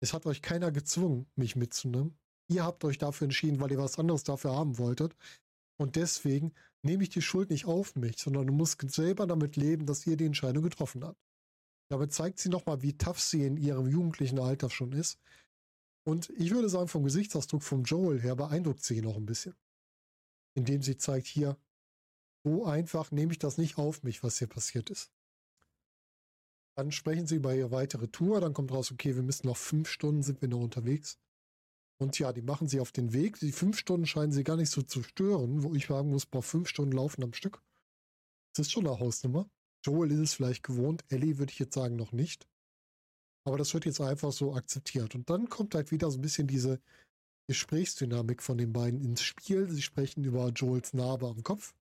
es 0.02 0.14
hat 0.14 0.26
euch 0.26 0.42
keiner 0.42 0.72
gezwungen, 0.72 1.26
mich 1.36 1.56
mitzunehmen. 1.56 2.18
Ihr 2.48 2.64
habt 2.64 2.84
euch 2.86 2.98
dafür 2.98 3.26
entschieden, 3.26 3.60
weil 3.60 3.72
ihr 3.72 3.78
was 3.78 3.98
anderes 3.98 4.24
dafür 4.24 4.56
haben 4.56 4.78
wolltet. 4.78 5.16
Und 5.78 5.96
deswegen 5.96 6.54
nehme 6.84 7.04
ich 7.04 7.10
die 7.10 7.22
Schuld 7.22 7.50
nicht 7.50 7.66
auf 7.66 7.96
mich, 7.96 8.18
sondern 8.18 8.48
du 8.48 8.54
musst 8.54 8.80
selber 8.92 9.26
damit 9.26 9.56
leben, 9.56 9.86
dass 9.86 10.06
ihr 10.06 10.16
die 10.16 10.26
Entscheidung 10.26 10.64
getroffen 10.64 11.04
habt. 11.04 11.20
Damit 11.90 12.14
zeigt 12.14 12.40
sie 12.40 12.50
nochmal, 12.50 12.82
wie 12.82 12.98
tough 12.98 13.20
sie 13.20 13.46
in 13.46 13.58
ihrem 13.58 13.88
jugendlichen 13.88 14.40
Alter 14.40 14.70
schon 14.70 14.92
ist. 14.92 15.20
Und 16.08 16.30
ich 16.38 16.52
würde 16.52 16.70
sagen, 16.70 16.88
vom 16.88 17.04
Gesichtsausdruck 17.04 17.64
vom 17.64 17.84
Joel 17.84 18.22
her 18.22 18.36
beeindruckt 18.36 18.84
sie 18.84 19.02
noch 19.02 19.18
ein 19.18 19.26
bisschen. 19.26 19.56
Indem 20.56 20.82
sie 20.82 20.98
zeigt, 20.98 21.28
hier, 21.28 21.58
so 22.44 22.66
einfach 22.66 23.12
nehme 23.12 23.32
ich 23.32 23.40
das 23.40 23.58
nicht 23.58 23.78
auf 23.78 24.04
mich, 24.04 24.24
was 24.24 24.40
hier 24.40 24.48
passiert 24.48 24.90
ist. 24.90 25.12
Dann 26.76 26.92
sprechen 26.92 27.28
sie 27.28 27.36
über 27.36 27.56
ihre 27.56 27.72
weitere 27.72 28.08
Tour, 28.08 28.42
dann 28.42 28.54
kommt 28.54 28.72
raus, 28.72 28.92
okay, 28.92 29.16
wir 29.16 29.24
müssen 29.24 29.48
noch 29.48 29.58
fünf 29.58 29.90
Stunden 29.90 30.24
sind 30.24 30.42
wir 30.42 30.50
noch 30.50 30.60
unterwegs. 30.60 31.18
Und 31.98 32.20
ja, 32.20 32.34
die 32.34 32.42
machen 32.42 32.68
sie 32.68 32.82
auf 32.82 32.92
den 32.92 33.14
Weg. 33.14 33.40
Die 33.40 33.54
fünf 33.54 33.78
Stunden 33.78 34.06
scheinen 34.06 34.34
sie 34.34 34.44
gar 34.44 34.58
nicht 34.58 34.70
so 34.70 34.82
zu 34.82 35.02
stören, 35.02 35.64
wo 35.64 35.74
ich 35.74 35.88
sagen 35.88 36.10
muss, 36.10 36.26
boah, 36.26 36.44
fünf 36.44 36.68
Stunden 36.68 36.92
laufen 36.92 37.24
am 37.24 37.34
Stück. 37.34 37.62
Das 38.54 38.68
ist 38.68 38.72
schon 38.74 38.86
eine 38.86 39.00
Hausnummer. 39.00 39.50
Joel 39.86 40.12
ist 40.12 40.20
es 40.20 40.34
vielleicht 40.34 40.64
gewohnt, 40.64 41.06
Ellie 41.10 41.38
würde 41.38 41.52
ich 41.52 41.60
jetzt 41.60 41.76
sagen 41.76 41.96
noch 41.96 42.12
nicht. 42.12 42.48
Aber 43.46 43.58
das 43.58 43.74
wird 43.74 43.86
jetzt 43.86 44.02
einfach 44.02 44.32
so 44.32 44.56
akzeptiert. 44.56 45.16
Und 45.16 45.30
dann 45.30 45.48
kommt 45.50 45.76
halt 45.76 45.92
wieder 45.92 46.10
so 46.12 46.18
ein 46.18 46.22
bisschen 46.22 46.48
diese 46.48 46.82
Gesprächsdynamik 47.48 48.42
von 48.42 48.58
den 48.58 48.74
beiden 48.74 49.02
ins 49.02 49.22
Spiel. 49.22 49.70
Sie 49.70 49.82
sprechen 49.82 50.24
über 50.24 50.50
Joels 50.50 50.94
Narbe 50.94 51.28
am 51.28 51.44
Kopf, 51.44 51.76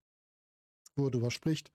wo 0.96 1.06
er 1.06 1.10
darüber 1.10 1.30
spricht, 1.30 1.72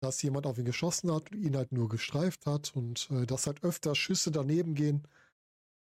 dass 0.00 0.22
jemand 0.22 0.46
auf 0.46 0.58
ihn 0.58 0.64
geschossen 0.64 1.12
hat 1.12 1.32
und 1.32 1.38
ihn 1.38 1.56
halt 1.56 1.72
nur 1.72 1.88
gestreift 1.88 2.46
hat 2.46 2.74
und 2.74 3.08
äh, 3.10 3.26
dass 3.26 3.46
halt 3.46 3.62
öfter 3.64 3.94
Schüsse 3.94 4.30
daneben 4.30 4.74
gehen 4.74 5.06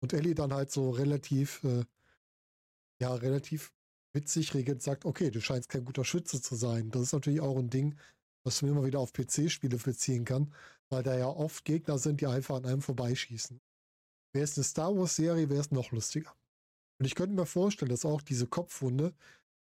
und 0.02 0.14
Ellie 0.14 0.36
dann 0.36 0.54
halt 0.54 0.72
so 0.72 0.92
relativ, 0.92 1.64
äh, 1.64 1.86
ja, 3.02 3.14
relativ 3.14 3.74
witzig 4.14 4.54
regelt 4.54 4.82
sagt, 4.82 5.06
okay, 5.06 5.32
du 5.32 5.42
scheinst 5.42 5.70
kein 5.70 5.86
guter 5.86 6.06
Schütze 6.06 6.42
zu 6.42 6.56
sein. 6.56 6.92
Das 6.92 7.02
ist 7.02 7.14
natürlich 7.14 7.42
auch 7.42 7.58
ein 7.58 7.70
Ding, 7.70 7.96
was 8.44 8.62
man 8.62 8.72
immer 8.72 8.86
wieder 8.86 9.00
auf 9.00 9.14
PC-Spiele 9.14 9.78
beziehen 9.78 10.26
kann, 10.26 10.54
weil 10.90 11.04
da 11.04 11.18
ja 11.18 11.28
oft 11.28 11.66
Gegner 11.66 11.98
sind, 11.98 12.22
die 12.22 12.28
einfach 12.28 12.58
an 12.58 12.66
einem 12.66 12.82
vorbeischießen. 12.82 13.60
Wäre 14.34 14.44
es 14.44 14.58
eine 14.58 14.64
Star 14.64 14.96
Wars-Serie, 14.96 15.50
wäre 15.50 15.62
es 15.62 15.72
noch 15.72 15.92
lustiger. 15.92 16.36
Und 17.04 17.08
ich 17.08 17.16
könnte 17.16 17.36
mir 17.36 17.46
vorstellen, 17.46 17.90
dass 17.90 18.06
auch 18.06 18.22
diese 18.22 18.48
Kopfwunde 18.48 19.14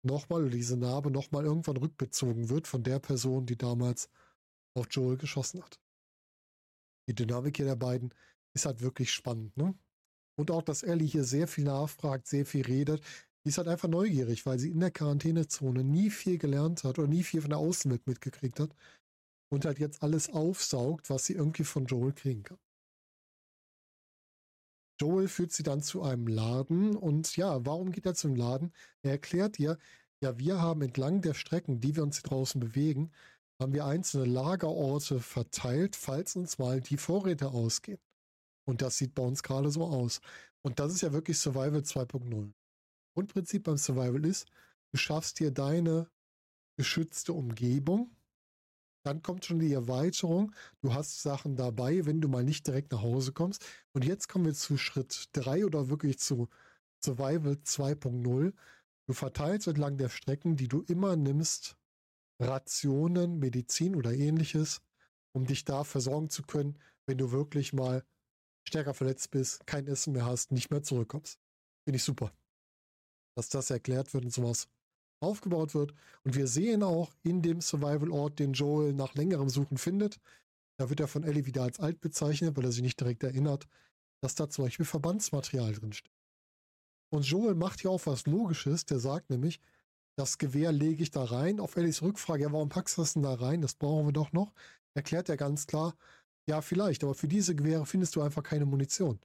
nochmal, 0.05 0.49
diese 0.49 0.75
Narbe 0.75 1.09
nochmal 1.11 1.45
irgendwann 1.45 1.77
rückbezogen 1.77 2.49
wird 2.49 2.67
von 2.67 2.83
der 2.83 2.99
Person, 2.99 3.45
die 3.45 3.57
damals 3.57 4.09
auf 4.77 4.87
Joel 4.91 5.15
geschossen 5.15 5.63
hat. 5.63 5.79
Die 7.07 7.15
Dynamik 7.15 7.55
hier 7.55 7.67
der 7.67 7.77
beiden 7.77 8.13
ist 8.53 8.65
halt 8.65 8.81
wirklich 8.81 9.13
spannend, 9.13 9.55
ne? 9.55 9.73
Und 10.37 10.51
auch, 10.51 10.61
dass 10.61 10.83
Ellie 10.83 11.07
hier 11.07 11.23
sehr 11.23 11.47
viel 11.47 11.63
nachfragt, 11.63 12.27
sehr 12.27 12.45
viel 12.45 12.65
redet. 12.65 13.01
Die 13.45 13.49
ist 13.49 13.57
halt 13.57 13.69
einfach 13.69 13.87
neugierig, 13.87 14.45
weil 14.45 14.59
sie 14.59 14.69
in 14.69 14.81
der 14.81 14.91
Quarantänezone 14.91 15.85
nie 15.85 16.09
viel 16.09 16.37
gelernt 16.37 16.83
hat 16.83 16.99
oder 16.99 17.07
nie 17.07 17.23
viel 17.23 17.39
von 17.39 17.51
der 17.51 17.59
Außenwelt 17.59 18.07
mitgekriegt 18.07 18.59
hat 18.59 18.75
und 19.47 19.63
halt 19.63 19.79
jetzt 19.79 20.03
alles 20.03 20.29
aufsaugt, 20.29 21.09
was 21.09 21.27
sie 21.27 21.35
irgendwie 21.35 21.63
von 21.63 21.85
Joel 21.85 22.11
kriegen 22.11 22.43
kann. 22.43 22.59
Joel 25.01 25.27
führt 25.27 25.51
sie 25.51 25.63
dann 25.63 25.81
zu 25.81 26.03
einem 26.03 26.27
Laden 26.27 26.95
und 26.95 27.35
ja, 27.35 27.65
warum 27.65 27.91
geht 27.91 28.05
er 28.05 28.13
zum 28.13 28.35
Laden? 28.35 28.71
Er 29.01 29.13
erklärt 29.13 29.57
ihr, 29.57 29.79
ja, 30.21 30.37
wir 30.37 30.61
haben 30.61 30.83
entlang 30.83 31.21
der 31.21 31.33
Strecken, 31.33 31.81
die 31.81 31.95
wir 31.95 32.03
uns 32.03 32.17
hier 32.17 32.29
draußen 32.29 32.61
bewegen, 32.61 33.11
haben 33.59 33.73
wir 33.73 33.85
einzelne 33.85 34.25
Lagerorte 34.25 35.19
verteilt, 35.19 35.95
falls 35.95 36.35
uns 36.35 36.59
mal 36.59 36.81
die 36.81 36.97
Vorräte 36.97 37.49
ausgehen. 37.49 37.97
Und 38.67 38.83
das 38.83 38.99
sieht 38.99 39.15
bei 39.15 39.23
uns 39.23 39.41
gerade 39.41 39.71
so 39.71 39.85
aus. 39.85 40.21
Und 40.61 40.79
das 40.79 40.93
ist 40.93 41.01
ja 41.01 41.11
wirklich 41.13 41.39
Survival 41.39 41.81
2.0. 41.81 42.53
Grundprinzip 43.15 43.63
beim 43.63 43.77
Survival 43.77 44.23
ist, 44.23 44.47
du 44.91 44.99
schaffst 44.99 45.39
dir 45.39 45.49
deine 45.49 46.11
geschützte 46.77 47.33
Umgebung 47.33 48.15
dann 49.03 49.21
kommt 49.21 49.45
schon 49.45 49.59
die 49.59 49.73
Erweiterung. 49.73 50.53
Du 50.81 50.93
hast 50.93 51.21
Sachen 51.21 51.55
dabei, 51.55 52.05
wenn 52.05 52.21
du 52.21 52.27
mal 52.27 52.43
nicht 52.43 52.67
direkt 52.67 52.91
nach 52.91 53.01
Hause 53.01 53.33
kommst. 53.33 53.65
Und 53.93 54.05
jetzt 54.05 54.27
kommen 54.29 54.45
wir 54.45 54.53
zu 54.53 54.77
Schritt 54.77 55.29
3 55.33 55.65
oder 55.65 55.89
wirklich 55.89 56.19
zu 56.19 56.49
Survival 57.03 57.53
2.0. 57.53 58.53
Du 59.07 59.13
verteilst 59.13 59.67
entlang 59.67 59.97
der 59.97 60.09
Strecken, 60.09 60.55
die 60.55 60.67
du 60.67 60.81
immer 60.81 61.15
nimmst, 61.15 61.77
Rationen, 62.39 63.39
Medizin 63.39 63.95
oder 63.95 64.13
ähnliches, 64.13 64.81
um 65.33 65.45
dich 65.45 65.65
da 65.65 65.83
versorgen 65.83 66.29
zu 66.29 66.43
können, 66.43 66.77
wenn 67.07 67.17
du 67.17 67.31
wirklich 67.31 67.73
mal 67.73 68.05
stärker 68.67 68.93
verletzt 68.93 69.31
bist, 69.31 69.65
kein 69.65 69.87
Essen 69.87 70.13
mehr 70.13 70.25
hast, 70.25 70.51
nicht 70.51 70.69
mehr 70.69 70.83
zurückkommst. 70.83 71.39
Finde 71.83 71.97
ich 71.97 72.03
super. 72.03 72.31
Dass 73.35 73.49
das 73.49 73.69
erklärt 73.69 74.13
wird 74.13 74.25
und 74.25 74.31
sowas 74.31 74.67
aufgebaut 75.21 75.73
wird. 75.73 75.93
Und 76.23 76.35
wir 76.35 76.47
sehen 76.47 76.83
auch 76.83 77.13
in 77.23 77.41
dem 77.41 77.61
Survival-Ort, 77.61 78.39
den 78.39 78.53
Joel 78.53 78.93
nach 78.93 79.13
längerem 79.15 79.49
Suchen 79.49 79.77
findet, 79.77 80.19
da 80.77 80.89
wird 80.89 80.99
er 80.99 81.07
von 81.07 81.23
Ellie 81.23 81.45
wieder 81.45 81.61
als 81.61 81.79
alt 81.79 82.01
bezeichnet, 82.01 82.57
weil 82.57 82.65
er 82.65 82.71
sich 82.71 82.81
nicht 82.81 82.99
direkt 82.99 83.21
erinnert, 83.23 83.67
dass 84.19 84.33
da 84.33 84.49
zum 84.49 84.65
Beispiel 84.65 84.85
Verbandsmaterial 84.85 85.73
drinsteht. 85.73 86.11
Und 87.11 87.23
Joel 87.23 87.53
macht 87.53 87.81
hier 87.81 87.91
auch 87.91 88.05
was 88.05 88.25
Logisches, 88.25 88.85
der 88.85 88.99
sagt 88.99 89.29
nämlich, 89.29 89.59
das 90.17 90.39
Gewehr 90.39 90.71
lege 90.71 91.03
ich 91.03 91.11
da 91.11 91.23
rein. 91.23 91.59
Auf 91.59 91.75
Ellies 91.75 92.01
Rückfrage, 92.01 92.43
ja, 92.43 92.51
warum 92.51 92.69
packst 92.69 92.97
du 92.97 93.01
das 93.01 93.13
denn 93.13 93.23
da 93.23 93.33
rein? 93.33 93.61
Das 93.61 93.75
brauchen 93.75 94.07
wir 94.07 94.13
doch 94.13 94.31
noch. 94.31 94.53
Erklärt 94.95 95.29
er 95.29 95.37
ganz 95.37 95.67
klar, 95.67 95.95
ja, 96.47 96.61
vielleicht, 96.61 97.03
aber 97.03 97.13
für 97.13 97.27
diese 97.27 97.55
Gewehre 97.55 97.85
findest 97.85 98.15
du 98.15 98.21
einfach 98.21 98.43
keine 98.43 98.65
Munition. 98.65 99.19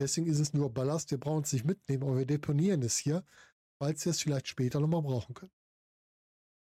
Deswegen 0.00 0.26
ist 0.26 0.40
es 0.40 0.54
nur 0.54 0.72
Ballast, 0.72 1.10
wir 1.10 1.18
brauchen 1.18 1.44
es 1.44 1.52
nicht 1.52 1.64
mitnehmen, 1.64 2.02
aber 2.02 2.18
wir 2.18 2.26
deponieren 2.26 2.82
es 2.82 2.96
hier, 2.96 3.22
falls 3.80 4.04
wir 4.04 4.10
es 4.10 4.20
vielleicht 4.20 4.46
später 4.46 4.78
nochmal 4.78 5.02
brauchen 5.02 5.34
können. 5.34 5.52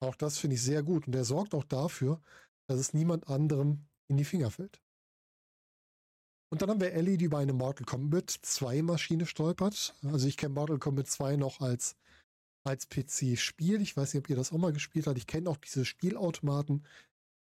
Auch 0.01 0.17
das 0.17 0.39
finde 0.39 0.57
ich 0.57 0.63
sehr 0.63 0.83
gut 0.83 1.07
und 1.07 1.15
er 1.15 1.25
sorgt 1.25 1.55
auch 1.55 1.65
dafür, 1.65 2.21
dass 2.69 2.79
es 2.79 2.93
niemand 2.93 3.29
anderem 3.29 3.87
in 4.09 4.17
die 4.17 4.25
Finger 4.25 4.51
fällt. 4.51 4.83
Und 6.51 6.63
dann 6.63 6.71
haben 6.71 6.81
wir 6.81 6.93
Ellie, 6.93 7.17
die 7.17 7.25
über 7.25 7.39
eine 7.39 7.53
Mortal 7.53 7.87
Kombat 7.87 8.31
2 8.31 8.83
Maschine 8.83 9.27
stolpert. 9.27 9.95
Also 10.05 10.29
ich 10.29 10.37
kenne 10.37 10.55
Mortal 10.55 10.79
Kombat 10.79 11.09
2 11.09 11.37
noch 11.37 11.61
als, 11.61 11.97
als 12.65 12.89
PC-Spiel. 12.89 13.81
Ich 13.81 13.97
weiß 13.97 14.15
nicht, 14.15 14.25
ob 14.25 14.31
ihr 14.31 14.37
das 14.37 14.53
auch 14.53 14.59
mal 14.59 14.73
gespielt 14.73 15.07
habt. 15.07 15.19
Ich 15.19 15.27
kenne 15.27 15.51
auch 15.51 15.57
diese 15.57 15.85
Spielautomaten. 15.85 16.87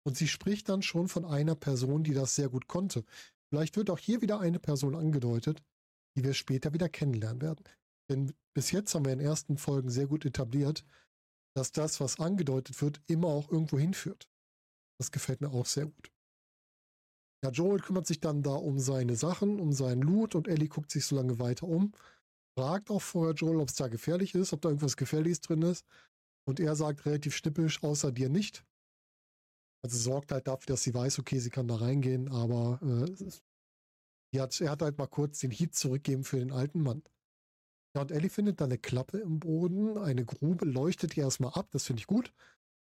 Und 0.04 0.18
sie 0.18 0.28
spricht 0.28 0.68
dann 0.70 0.82
schon 0.82 1.10
von 1.10 1.26
einer 1.26 1.56
Person, 1.56 2.04
die 2.04 2.14
das 2.14 2.36
sehr 2.36 2.50
gut 2.50 2.68
konnte. 2.68 3.06
Vielleicht 3.50 3.78
wird 3.78 3.90
auch 3.90 4.00
hier 4.00 4.22
wieder 4.22 4.40
eine 4.40 4.60
Person 4.60 4.96
angedeutet, 4.96 5.62
die 6.16 6.24
wir 6.24 6.34
später 6.34 6.74
wieder 6.74 6.90
kennenlernen 6.90 7.42
werden. 7.42 7.64
Denn 8.10 8.34
bis 8.56 8.72
jetzt 8.72 8.94
haben 8.94 9.06
wir 9.06 9.14
in 9.14 9.20
den 9.20 9.28
ersten 9.28 9.58
Folgen 9.58 9.90
sehr 9.90 10.08
gut 10.08 10.26
etabliert, 10.26 10.86
dass 11.56 11.72
das, 11.72 12.00
was 12.00 12.20
angedeutet 12.20 12.82
wird, 12.82 13.02
immer 13.08 13.28
auch 13.28 13.52
irgendwo 13.52 13.78
hinführt. 13.78 14.30
Das 15.00 15.12
gefällt 15.12 15.42
mir 15.42 15.52
auch 15.52 15.66
sehr 15.66 15.86
gut. 15.86 16.12
Ja, 17.44 17.52
Joel 17.52 17.82
kümmert 17.82 18.08
sich 18.08 18.20
dann 18.20 18.42
da 18.42 18.54
um 18.54 18.80
seine 18.80 19.16
Sachen, 19.16 19.60
um 19.60 19.74
seinen 19.74 20.02
Loot 20.02 20.34
und 20.34 20.48
Ellie 20.48 20.70
guckt 20.70 20.92
sich 20.92 21.06
so 21.06 21.16
lange 21.16 21.40
weiter 21.40 21.68
um. 21.68 21.94
Fragt 22.58 22.90
auch 22.90 23.02
vorher 23.02 23.34
Joel, 23.34 23.60
ob 23.60 23.70
es 23.70 23.76
da 23.76 23.88
gefährlich 23.88 24.34
ist, 24.36 24.54
ob 24.54 24.62
da 24.62 24.70
irgendwas 24.70 24.96
Gefährliches 24.96 25.42
drin 25.42 25.62
ist. 25.62 25.86
Und 26.48 26.60
er 26.60 26.76
sagt 26.76 27.06
relativ 27.06 27.36
schnippisch, 27.36 27.84
außer 27.84 28.12
dir 28.12 28.30
nicht. 28.30 28.66
Also 29.84 29.98
sorgt 29.98 30.32
halt 30.32 30.48
dafür, 30.48 30.68
dass 30.68 30.84
sie 30.84 30.94
weiß, 30.94 31.20
okay, 31.20 31.40
sie 31.40 31.50
kann 31.50 31.68
da 31.68 31.76
reingehen, 31.76 32.30
aber 32.30 32.80
äh, 32.82 34.40
hat, 34.40 34.60
er 34.62 34.72
hat 34.72 34.82
halt 34.82 34.98
mal 34.98 35.08
kurz 35.08 35.40
den 35.40 35.52
Heat 35.52 35.76
zurückgeben 35.76 36.24
für 36.24 36.40
den 36.40 36.52
alten 36.52 36.82
Mann. 36.82 37.04
Ja, 37.96 38.02
und 38.02 38.12
Ellie 38.12 38.30
findet 38.30 38.60
da 38.60 38.66
eine 38.66 38.78
Klappe 38.78 39.20
im 39.20 39.40
Boden, 39.40 39.98
eine 39.98 40.26
Grube, 40.26 40.66
leuchtet 40.66 41.16
ihr 41.16 41.24
erstmal 41.24 41.54
ab, 41.54 41.70
das 41.72 41.86
finde 41.86 42.00
ich 42.00 42.08
gut. 42.08 42.34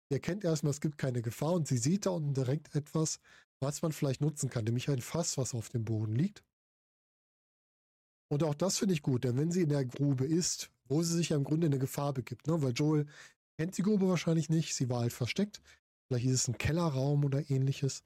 Ihr 0.09 0.17
erkennt 0.17 0.43
erstmal, 0.43 0.71
es 0.71 0.81
gibt 0.81 0.97
keine 0.97 1.21
Gefahr 1.21 1.53
und 1.53 1.67
sie 1.67 1.77
sieht 1.77 2.05
da 2.05 2.11
unten 2.11 2.33
direkt 2.33 2.75
etwas, 2.75 3.19
was 3.61 3.81
man 3.81 3.91
vielleicht 3.91 4.21
nutzen 4.21 4.49
kann, 4.49 4.65
nämlich 4.65 4.89
ein 4.89 5.01
Fass, 5.01 5.37
was 5.37 5.53
auf 5.53 5.69
dem 5.69 5.85
Boden 5.85 6.15
liegt. 6.15 6.43
Und 8.29 8.43
auch 8.43 8.55
das 8.55 8.77
finde 8.77 8.93
ich 8.93 9.01
gut, 9.01 9.23
denn 9.23 9.37
wenn 9.37 9.51
sie 9.51 9.61
in 9.61 9.69
der 9.69 9.85
Grube 9.85 10.25
ist, 10.25 10.69
wo 10.89 11.01
sie 11.01 11.15
sich 11.15 11.29
ja 11.29 11.37
im 11.37 11.45
Grunde 11.45 11.67
in 11.67 11.73
eine 11.73 11.79
Gefahr 11.79 12.13
begibt, 12.13 12.47
ne? 12.47 12.61
weil 12.61 12.73
Joel 12.73 13.05
kennt 13.57 13.77
die 13.77 13.83
Grube 13.83 14.07
wahrscheinlich 14.09 14.49
nicht, 14.49 14.75
sie 14.75 14.89
war 14.89 15.01
halt 15.01 15.13
versteckt, 15.13 15.61
vielleicht 16.07 16.25
ist 16.25 16.33
es 16.33 16.47
ein 16.49 16.57
Kellerraum 16.57 17.23
oder 17.23 17.49
ähnliches. 17.49 18.03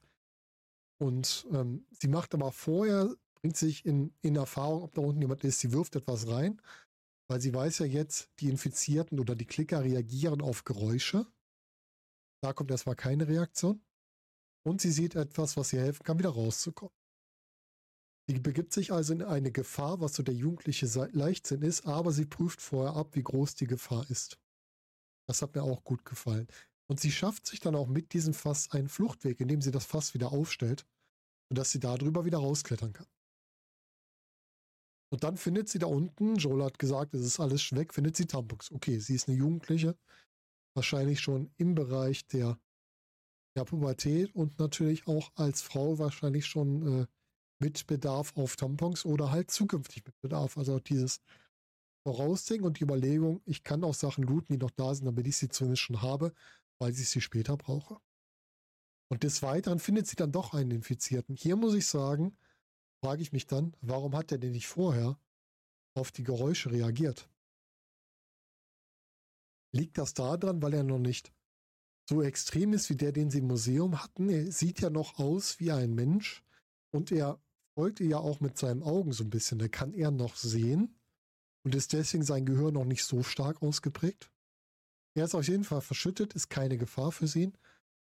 Und 1.00 1.48
ähm, 1.51 1.86
sie 2.00 2.08
macht 2.08 2.36
aber 2.36 2.51
vorher, 2.51 3.15
bringt 3.41 3.58
sich 3.58 3.86
in, 3.86 4.13
in 4.22 4.36
Erfahrung, 4.36 4.84
ob 4.84 4.93
da 4.93 5.01
unten 5.01 5.22
jemand 5.22 5.43
ist, 5.43 5.60
sie 5.60 5.74
wirft 5.74 5.96
etwas 5.96 6.27
rein, 6.27 6.62
weil 7.32 7.40
sie 7.40 7.54
weiß 7.54 7.80
ja 7.80 7.86
jetzt, 7.86 8.30
die 8.42 8.50
Infizierten 8.50 9.18
oder 9.18 9.38
die 9.38 9.46
Klicker 9.46 9.86
reagieren 9.86 10.42
auf 10.42 10.66
Geräusche. 10.66 11.26
Da 12.44 12.52
kommt 12.52 12.72
erstmal 12.72 12.98
keine 12.98 13.26
Reaktion 13.26 13.82
und 14.66 14.82
sie 14.82 14.92
sieht 14.92 15.16
etwas, 15.16 15.56
was 15.56 15.72
ihr 15.72 15.80
helfen 15.80 16.04
kann, 16.04 16.20
wieder 16.20 16.32
rauszukommen. 16.32 16.94
Sie 18.28 18.38
begibt 18.38 18.74
sich 18.74 18.92
also 18.92 19.14
in 19.14 19.22
eine 19.22 19.50
Gefahr, 19.54 20.02
was 20.02 20.14
so 20.14 20.24
der 20.24 20.34
jugendliche 20.36 20.88
Leichtsinn 21.14 21.62
ist, 21.62 21.86
aber 21.86 22.12
sie 22.12 22.26
prüft 22.26 22.60
vorher 22.60 22.98
ab, 22.98 23.16
wie 23.16 23.24
groß 23.24 23.56
die 23.56 23.68
Gefahr 23.68 24.10
ist. 24.10 24.38
Das 25.26 25.42
hat 25.42 25.56
mir 25.56 25.64
auch 25.64 25.86
gut 25.86 26.04
gefallen. 26.04 26.50
Und 26.90 27.00
sie 27.00 27.14
schafft 27.14 27.48
sich 27.48 27.62
dann 27.62 27.76
auch 27.76 27.88
mit 27.88 28.12
diesem 28.12 28.34
Fass 28.34 28.72
einen 28.72 28.90
Fluchtweg, 28.90 29.40
indem 29.40 29.62
sie 29.62 29.72
das 29.72 29.86
Fass 29.86 30.14
wieder 30.14 30.34
aufstellt, 30.34 30.86
sodass 31.48 31.72
sie 31.72 31.80
darüber 31.80 32.26
wieder 32.26 32.40
rausklettern 32.40 32.92
kann. 32.92 33.08
Und 35.12 35.24
dann 35.25 35.36
findet 35.36 35.68
sie 35.68 35.80
da 35.80 35.88
unten, 35.88 36.36
Joel 36.36 36.63
hat 36.63 36.80
gesagt, 36.80 37.13
es 37.13 37.25
ist 37.25 37.39
alles 37.39 37.75
weg, 37.75 37.94
findet 37.94 38.15
sie 38.15 38.25
Tampons. 38.25 38.72
Okay, 38.72 38.98
sie 39.00 39.15
ist 39.15 39.27
eine 39.27 39.38
Jugendliche, 39.38 39.98
wahrscheinlich 40.74 41.20
schon 41.20 41.51
im 41.58 41.75
Bereich 41.75 42.25
der 42.27 42.58
ja, 43.58 43.65
Pubertät 43.65 44.34
und 44.34 44.58
natürlich 44.58 45.08
auch 45.08 45.32
als 45.36 45.62
Frau 45.62 46.00
wahrscheinlich 46.00 46.46
schon 46.46 47.01
äh, 47.01 47.08
mit 47.60 47.86
Bedarf 47.88 48.38
auf 48.38 48.56
Tampons 48.56 49.06
oder 49.06 49.32
halt 49.32 49.51
zukünftig 49.51 50.06
mit 50.06 50.20
Bedarf. 50.22 50.58
Also 50.58 50.80
dieses 50.80 51.20
Voraussehen 52.08 52.63
und 52.63 52.80
die 52.80 52.84
Überlegung, 52.84 53.41
ich 53.46 53.63
kann 53.63 53.84
auch 53.84 53.94
Sachen 53.94 54.24
looten, 54.24 54.53
die 54.53 54.58
noch 54.58 54.72
da 54.72 54.96
sind, 54.96 55.06
damit 55.06 55.27
ich 55.27 55.36
sie 55.36 55.50
zumindest 55.50 55.84
schon 55.84 56.01
habe, 56.01 56.34
weil 56.80 56.91
ich 56.91 57.10
sie 57.10 57.22
später 57.22 57.58
brauche. 57.58 58.00
Und 59.12 59.24
des 59.24 59.44
Weiteren 59.44 59.80
findet 59.80 60.08
sie 60.08 60.15
dann 60.15 60.32
doch 60.32 60.53
einen 60.53 60.72
Infizierten. 60.72 61.36
Hier 61.36 61.58
muss 61.58 61.74
ich 61.74 61.86
sagen, 61.86 62.38
frage 63.01 63.22
ich 63.22 63.31
mich 63.31 63.48
dann, 63.48 63.75
warum 63.81 64.15
hat 64.15 64.31
er 64.31 64.38
denn 64.38 64.51
nicht 64.51 64.67
vorher 64.67 65.20
auf 65.96 66.12
die 66.12 66.24
Geräusche 66.24 66.72
reagiert? 66.72 67.29
Liegt 69.74 69.98
das 69.98 70.13
daran, 70.13 70.62
weil 70.62 70.74
er 70.74 70.84
noch 70.84 71.00
nicht 71.00 71.34
so 72.08 72.22
extrem 72.22 72.74
ist 72.74 72.89
wie 72.89 72.96
der, 72.96 73.12
den 73.12 73.29
sie 73.29 73.39
im 73.39 73.48
Museum 73.48 74.01
hatten. 74.03 74.29
Er 74.29 74.51
sieht 74.51 74.81
ja 74.81 74.89
noch 74.89 75.17
aus 75.17 75.60
wie 75.60 75.72
ein 75.72 75.93
Mensch 75.96 76.43
und 76.91 77.12
er 77.12 77.41
folgt 77.74 78.00
ihr 78.01 78.08
ja 78.08 78.17
auch 78.17 78.39
mit 78.39 78.58
seinen 78.58 78.84
Augen 78.84 79.13
so 79.13 79.24
ein 79.24 79.29
bisschen. 79.29 79.60
Da 79.60 79.67
kann 79.67 79.93
er 79.93 80.12
noch 80.12 80.36
sehen 80.36 81.00
und 81.63 81.74
ist 81.74 81.93
deswegen 81.93 82.24
sein 82.24 82.46
Gehör 82.46 82.72
noch 82.72 82.86
nicht 82.86 83.05
so 83.05 83.24
stark 83.24 83.62
ausgeprägt. 83.62 84.31
Er 85.13 85.25
ist 85.25 85.36
auf 85.36 85.48
jeden 85.48 85.63
Fall 85.63 85.81
verschüttet, 85.81 86.34
ist 86.34 86.50
keine 86.50 86.77
Gefahr 86.77 87.12
für 87.12 87.27
sie. 87.27 87.51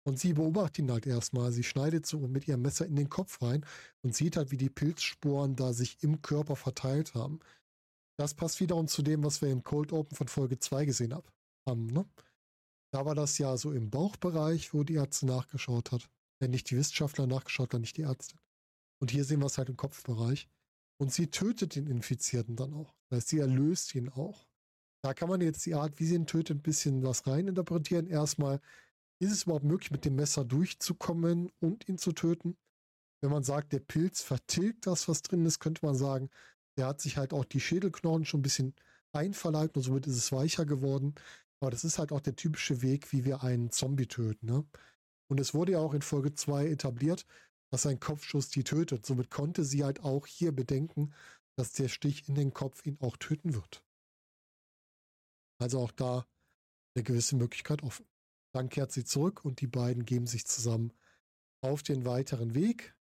Und 0.08 0.18
sie 0.18 0.32
beobachtet 0.32 0.80
ihn 0.80 0.92
halt 0.92 1.06
erstmal. 1.06 1.52
Sie 1.52 1.66
schneidet 1.66 2.06
so 2.06 2.18
mit 2.20 2.48
ihrem 2.48 2.62
Messer 2.62 2.86
in 2.86 2.96
den 2.96 3.10
Kopf 3.10 3.42
rein 3.42 3.66
und 4.04 4.16
sieht 4.16 4.38
halt, 4.38 4.52
wie 4.52 4.58
die 4.58 4.70
Pilzsporen 4.70 5.58
da 5.58 5.74
sich 5.74 6.02
im 6.02 6.22
Körper 6.22 6.56
verteilt 6.56 7.14
haben. 7.14 7.42
Das 8.18 8.34
passt 8.34 8.62
wiederum 8.62 8.88
zu 8.88 9.02
dem, 9.02 9.26
was 9.26 9.42
wir 9.42 9.50
im 9.50 9.64
Cold 9.64 9.92
Open 9.92 10.16
von 10.16 10.30
Folge 10.30 10.60
2 10.60 10.86
gesehen 10.86 11.14
haben. 11.14 11.88
Ne? 11.88 12.06
Da 12.94 13.06
war 13.06 13.16
das 13.16 13.38
ja 13.38 13.58
so 13.58 13.74
im 13.74 13.90
Bauchbereich, 13.90 14.74
wo 14.74 14.86
die 14.86 14.94
Ärzte 14.94 15.26
nachgeschaut 15.26 15.92
hat. 15.92 16.10
Wenn 16.40 16.52
nicht 16.52 16.72
die 16.72 16.78
Wissenschaftler 16.78 17.28
nachgeschaut, 17.28 17.74
dann 17.74 17.82
nicht 17.82 17.98
die 17.98 18.04
Ärzte. 18.04 18.38
Und 19.02 19.12
hier 19.12 19.26
sehen 19.26 19.42
wir 19.42 19.48
es 19.48 19.58
halt 19.58 19.68
im 19.68 19.76
Kopfbereich. 19.76 20.48
Und 21.02 21.12
sie 21.12 21.28
tötet 21.28 21.76
den 21.76 21.86
Infizierten 21.86 22.56
dann 22.56 22.74
auch. 22.74 22.96
Das 23.10 23.18
heißt, 23.18 23.28
sie 23.28 23.40
erlöst 23.40 23.94
ihn 23.94 24.08
auch. 24.08 24.48
Da 25.04 25.14
kann 25.14 25.28
man 25.28 25.42
jetzt 25.42 25.66
die 25.66 25.76
Art, 25.76 26.00
wie 26.00 26.06
sie 26.06 26.16
ihn 26.16 26.28
tötet, 26.28 26.60
ein 26.60 26.64
bisschen 26.64 27.04
was 27.04 27.28
reininterpretieren. 27.28 28.08
Erstmal, 28.08 28.62
ist 29.20 29.32
es 29.32 29.44
überhaupt 29.44 29.66
möglich, 29.66 29.92
mit 29.92 30.06
dem 30.06 30.16
Messer 30.16 30.46
durchzukommen 30.46 31.52
und 31.60 31.88
ihn 31.88 31.98
zu 31.98 32.12
töten? 32.12 32.58
Wenn 33.22 33.32
man 33.32 33.44
sagt, 33.44 33.74
der 33.74 33.80
Pilz 33.80 34.22
vertilgt 34.22 34.86
das, 34.86 35.08
was 35.08 35.22
drin 35.24 35.46
ist, 35.46 35.60
könnte 35.60 35.86
man 35.86 35.96
sagen, 35.96 36.30
der 36.78 36.88
hat 36.88 37.02
sich 37.02 37.18
halt 37.18 37.34
auch 37.34 37.46
die 37.46 37.60
Schädelknochen 37.60 38.26
schon 38.26 38.42
ein 38.42 38.44
bisschen 38.44 38.76
einverleibt 39.12 39.76
und 39.76 39.84
somit 39.84 40.06
ist 40.06 40.18
es 40.18 40.32
weicher 40.32 40.66
geworden. 40.66 41.16
Aber 41.60 41.72
das 41.72 41.84
ist 41.84 41.98
halt 41.98 42.12
auch 42.12 42.22
der 42.22 42.36
typische 42.36 42.84
Weg, 42.84 43.12
wie 43.12 43.26
wir 43.26 43.44
einen 43.44 43.72
Zombie 43.72 44.06
töten. 44.06 44.46
Ne? 44.46 44.66
Und 45.28 45.40
es 45.40 45.56
wurde 45.56 45.74
ja 45.74 45.80
auch 45.80 45.96
in 45.96 46.04
Folge 46.04 46.34
2 46.34 46.68
etabliert, 46.68 47.26
dass 47.72 47.88
ein 47.88 48.00
Kopfschuss 48.00 48.50
die 48.50 48.64
tötet. 48.64 49.06
Somit 49.06 49.32
konnte 49.32 49.64
sie 49.64 49.84
halt 49.84 50.04
auch 50.04 50.28
hier 50.28 50.52
bedenken, 50.52 51.14
dass 51.58 51.74
der 51.74 51.88
Stich 51.88 52.30
in 52.30 52.36
den 52.36 52.54
Kopf 52.54 52.86
ihn 52.86 52.98
auch 53.02 53.18
töten 53.18 53.56
wird. 53.56 53.84
Also 55.60 55.80
auch 55.80 55.92
da 55.92 56.28
eine 56.96 57.04
gewisse 57.04 57.36
Möglichkeit 57.36 57.82
offen. 57.82 58.06
Dann 58.58 58.70
kehrt 58.70 58.92
sie 58.92 59.06
zurück 59.06 59.46
und 59.46 59.62
die 59.62 59.68
beiden 59.68 60.04
geben 60.04 60.26
sich 60.26 60.48
zusammen 60.48 60.92
auf 61.62 61.84
den 61.84 62.06
weiteren 62.06 62.56
Weg. 62.56 62.96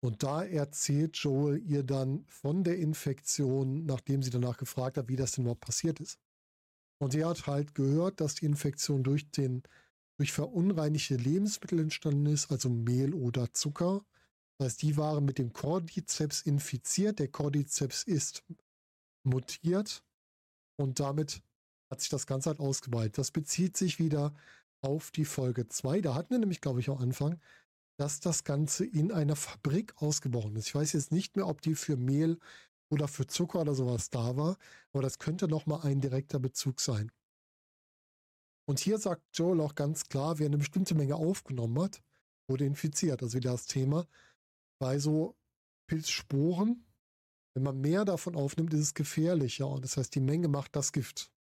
Und 0.00 0.22
da 0.22 0.42
erzählt 0.42 1.14
Joel 1.18 1.62
ihr 1.62 1.82
dann 1.82 2.24
von 2.26 2.64
der 2.64 2.78
Infektion, 2.78 3.84
nachdem 3.84 4.22
sie 4.22 4.30
danach 4.30 4.56
gefragt 4.56 4.96
hat, 4.96 5.08
wie 5.08 5.16
das 5.16 5.32
denn 5.32 5.44
überhaupt 5.44 5.60
passiert 5.60 6.00
ist. 6.00 6.18
Und 6.98 7.12
sie 7.12 7.22
hat 7.22 7.46
halt 7.46 7.74
gehört, 7.74 8.22
dass 8.22 8.34
die 8.34 8.46
Infektion 8.46 9.02
durch 9.02 9.30
den 9.30 9.62
durch 10.16 10.32
verunreinigte 10.32 11.16
Lebensmittel 11.16 11.78
entstanden 11.78 12.24
ist, 12.24 12.50
also 12.50 12.70
Mehl 12.70 13.12
oder 13.12 13.52
Zucker. 13.52 14.06
Das 14.56 14.68
heißt, 14.68 14.82
die 14.82 14.96
waren 14.96 15.26
mit 15.26 15.36
dem 15.36 15.52
Cordyceps 15.52 16.40
infiziert. 16.40 17.18
Der 17.18 17.28
Cordyceps 17.28 18.04
ist 18.04 18.42
mutiert 19.22 20.02
und 20.76 20.98
damit 20.98 21.42
hat 21.90 22.00
sich 22.00 22.08
das 22.08 22.26
Ganze 22.26 22.48
halt 22.48 22.58
ausgeweitet. 22.58 23.18
Das 23.18 23.30
bezieht 23.30 23.76
sich 23.76 23.98
wieder 23.98 24.34
auf 24.82 25.10
die 25.10 25.24
Folge 25.24 25.68
2. 25.68 26.00
Da 26.00 26.14
hatten 26.14 26.30
wir 26.30 26.38
nämlich, 26.38 26.60
glaube 26.60 26.80
ich, 26.80 26.90
am 26.90 26.98
Anfang, 26.98 27.40
dass 27.96 28.20
das 28.20 28.44
Ganze 28.44 28.84
in 28.84 29.12
einer 29.12 29.36
Fabrik 29.36 29.94
ausgebrochen 29.96 30.56
ist. 30.56 30.68
Ich 30.68 30.74
weiß 30.74 30.92
jetzt 30.92 31.12
nicht 31.12 31.36
mehr, 31.36 31.46
ob 31.46 31.62
die 31.62 31.74
für 31.74 31.96
Mehl 31.96 32.38
oder 32.90 33.08
für 33.08 33.26
Zucker 33.26 33.60
oder 33.60 33.74
sowas 33.74 34.10
da 34.10 34.36
war. 34.36 34.58
Aber 34.92 35.02
das 35.02 35.18
könnte 35.18 35.48
nochmal 35.48 35.80
ein 35.82 36.00
direkter 36.00 36.38
Bezug 36.38 36.80
sein. 36.80 37.10
Und 38.68 38.78
hier 38.78 38.98
sagt 38.98 39.22
Joel 39.36 39.60
auch 39.60 39.74
ganz 39.74 40.08
klar, 40.08 40.38
wer 40.38 40.46
eine 40.46 40.58
bestimmte 40.58 40.94
Menge 40.94 41.16
aufgenommen 41.16 41.80
hat, 41.80 42.02
wurde 42.48 42.64
infiziert. 42.64 43.22
Also 43.22 43.38
wieder 43.38 43.52
das 43.52 43.66
Thema. 43.66 44.06
Bei 44.78 44.98
so 44.98 45.36
Pilzsporen, 45.86 46.84
wenn 47.54 47.62
man 47.62 47.80
mehr 47.80 48.04
davon 48.04 48.36
aufnimmt, 48.36 48.72
ist 48.74 48.80
es 48.80 48.94
gefährlicher. 48.94 49.68
Und 49.68 49.84
das 49.84 49.96
heißt, 49.96 50.14
die 50.14 50.20
Menge 50.20 50.48
macht 50.48 50.76
das 50.76 50.92
Gift. 50.92 51.31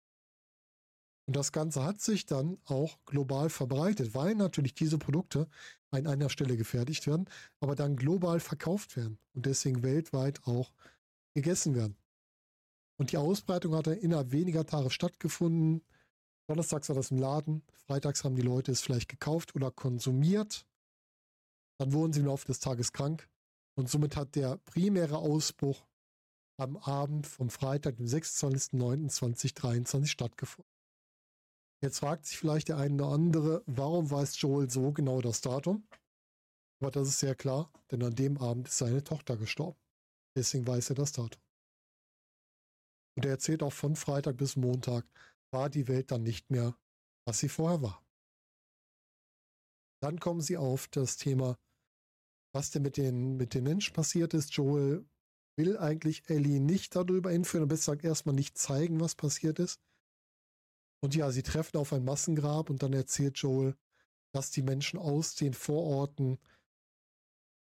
Und 1.27 1.35
das 1.35 1.51
Ganze 1.51 1.83
hat 1.83 2.01
sich 2.01 2.25
dann 2.25 2.57
auch 2.65 2.97
global 3.05 3.49
verbreitet, 3.49 4.15
weil 4.15 4.33
natürlich 4.35 4.73
diese 4.73 4.97
Produkte 4.97 5.47
an 5.91 6.07
einer 6.07 6.29
Stelle 6.29 6.57
gefertigt 6.57 7.05
werden, 7.07 7.29
aber 7.59 7.75
dann 7.75 7.95
global 7.95 8.39
verkauft 8.39 8.97
werden 8.97 9.19
und 9.33 9.45
deswegen 9.45 9.83
weltweit 9.83 10.47
auch 10.47 10.73
gegessen 11.33 11.75
werden. 11.75 11.95
Und 12.97 13.11
die 13.11 13.17
Ausbreitung 13.17 13.75
hat 13.75 13.85
dann 13.87 13.97
innerhalb 13.97 14.31
weniger 14.31 14.65
Tage 14.65 14.89
stattgefunden. 14.89 15.83
Donnerstags 16.47 16.87
war 16.89 16.95
das 16.95 17.11
im 17.11 17.17
Laden, 17.17 17.61
freitags 17.87 18.23
haben 18.23 18.35
die 18.35 18.41
Leute 18.41 18.71
es 18.71 18.81
vielleicht 18.81 19.09
gekauft 19.09 19.55
oder 19.55 19.69
konsumiert. 19.71 20.65
Dann 21.79 21.93
wurden 21.93 22.13
sie 22.13 22.19
im 22.19 22.27
Laufe 22.27 22.47
des 22.47 22.59
Tages 22.59 22.93
krank 22.93 23.27
und 23.75 23.89
somit 23.89 24.15
hat 24.15 24.35
der 24.35 24.57
primäre 24.57 25.17
Ausbruch 25.17 25.83
am 26.57 26.77
Abend 26.77 27.25
vom 27.25 27.49
Freitag, 27.49 27.97
dem 27.97 28.05
26.09.2023 28.05 30.05
stattgefunden. 30.05 30.70
Jetzt 31.83 31.99
fragt 31.99 32.25
sich 32.25 32.37
vielleicht 32.37 32.67
der 32.67 32.77
eine 32.77 32.93
oder 32.95 33.11
andere, 33.11 33.63
warum 33.65 34.11
weiß 34.11 34.39
Joel 34.39 34.69
so 34.69 34.91
genau 34.91 35.19
das 35.21 35.41
Datum? 35.41 35.87
Aber 36.79 36.91
das 36.91 37.07
ist 37.07 37.19
sehr 37.19 37.35
klar, 37.35 37.71
denn 37.89 38.03
an 38.03 38.15
dem 38.15 38.37
Abend 38.37 38.67
ist 38.67 38.77
seine 38.77 39.03
Tochter 39.03 39.35
gestorben. 39.37 39.79
Deswegen 40.35 40.65
weiß 40.65 40.91
er 40.91 40.95
das 40.95 41.11
Datum. 41.11 41.41
Und 43.17 43.25
er 43.25 43.31
erzählt 43.31 43.63
auch 43.63 43.73
von 43.73 43.95
Freitag 43.95 44.37
bis 44.37 44.55
Montag 44.55 45.05
war 45.51 45.69
die 45.69 45.87
Welt 45.87 46.11
dann 46.11 46.23
nicht 46.23 46.49
mehr, 46.49 46.77
was 47.25 47.39
sie 47.39 47.49
vorher 47.49 47.81
war. 47.81 48.03
Dann 50.01 50.19
kommen 50.19 50.41
sie 50.41 50.57
auf 50.57 50.87
das 50.87 51.17
Thema, 51.17 51.57
was 52.53 52.71
denn 52.71 52.81
mit 52.83 52.97
den, 52.97 53.37
mit 53.37 53.53
den 53.53 53.63
Menschen 53.63 53.93
passiert 53.93 54.33
ist. 54.33 54.53
Joel 54.53 55.05
will 55.57 55.77
eigentlich 55.77 56.29
Ellie 56.29 56.59
nicht 56.59 56.95
darüber 56.95 57.31
hinführen, 57.31 57.63
aber 57.63 57.75
besser 57.75 58.01
erstmal 58.03 58.35
nicht 58.35 58.57
zeigen, 58.57 58.99
was 58.99 59.15
passiert 59.15 59.59
ist. 59.59 59.79
Und 61.03 61.15
ja, 61.15 61.31
sie 61.31 61.43
treffen 61.43 61.77
auf 61.77 61.93
ein 61.93 62.05
Massengrab 62.05 62.69
und 62.69 62.83
dann 62.83 62.93
erzählt 62.93 63.37
Joel, 63.37 63.75
dass 64.31 64.51
die 64.51 64.61
Menschen 64.61 64.99
aus 64.99 65.35
den 65.35 65.53
Vororten 65.53 66.37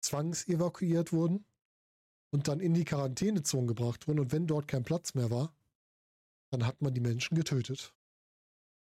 zwangsevakuiert 0.02 1.12
wurden 1.12 1.44
und 2.32 2.48
dann 2.48 2.60
in 2.60 2.74
die 2.74 2.84
Quarantänezone 2.84 3.66
gebracht 3.66 4.08
wurden. 4.08 4.20
Und 4.20 4.32
wenn 4.32 4.46
dort 4.46 4.68
kein 4.68 4.84
Platz 4.84 5.14
mehr 5.14 5.30
war, 5.30 5.54
dann 6.50 6.66
hat 6.66 6.82
man 6.82 6.92
die 6.92 7.00
Menschen 7.00 7.36
getötet. 7.36 7.94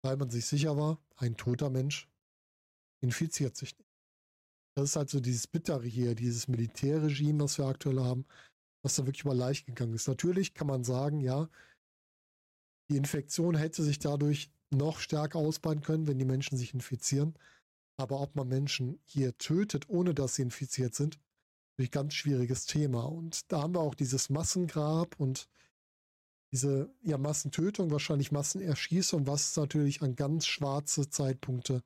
Weil 0.02 0.18
man 0.18 0.30
sich 0.30 0.46
sicher 0.46 0.78
war, 0.78 1.00
ein 1.18 1.38
toter 1.38 1.70
Mensch 1.70 2.10
infiziert 3.02 3.56
sich 3.56 3.78
nicht. 3.78 3.90
Das 4.76 4.92
ist 4.92 4.96
halt 4.96 5.10
so 5.10 5.20
dieses 5.20 5.48
Bittere 5.48 5.86
hier, 5.86 6.16
dieses 6.16 6.48
Militärregime, 6.48 7.44
was 7.44 7.58
wir 7.58 7.66
aktuell 7.66 8.00
haben, 8.00 8.26
was 8.82 8.96
da 8.96 9.06
wirklich 9.06 9.26
mal 9.26 9.36
leicht 9.36 9.66
gegangen 9.66 9.94
ist. 9.94 10.08
Natürlich 10.08 10.54
kann 10.54 10.68
man 10.68 10.84
sagen, 10.84 11.20
ja, 11.20 11.50
die 12.90 12.98
Infektion 12.98 13.56
hätte 13.56 13.84
sich 13.84 14.00
dadurch 14.00 14.52
noch 14.72 15.00
stärker 15.00 15.40
ausbreiten 15.40 15.82
können, 15.82 16.08
wenn 16.08 16.20
die 16.20 16.26
Menschen 16.26 16.58
sich 16.58 16.74
infizieren. 16.74 17.36
Aber 17.98 18.22
ob 18.22 18.36
man 18.36 18.48
Menschen 18.48 19.00
hier 19.04 19.38
tötet, 19.38 19.90
ohne 19.90 20.14
dass 20.14 20.36
sie 20.36 20.44
infiziert 20.44 20.96
sind, 20.96 21.20
ist 21.78 21.88
ein 21.88 21.92
ganz 21.92 22.14
schwieriges 22.14 22.66
Thema. 22.66 23.04
Und 23.04 23.52
da 23.52 23.62
haben 23.62 23.76
wir 23.76 23.82
auch 23.82 23.96
dieses 23.96 24.30
Massengrab 24.30 25.20
und 25.20 25.48
diese 26.52 26.92
ja, 27.02 27.18
Massentötung, 27.18 27.92
wahrscheinlich 27.92 28.32
Massenerschießung, 28.32 29.28
was 29.28 29.56
natürlich 29.56 30.02
an 30.02 30.16
ganz 30.16 30.48
schwarze 30.48 31.10
Zeitpunkte 31.10 31.84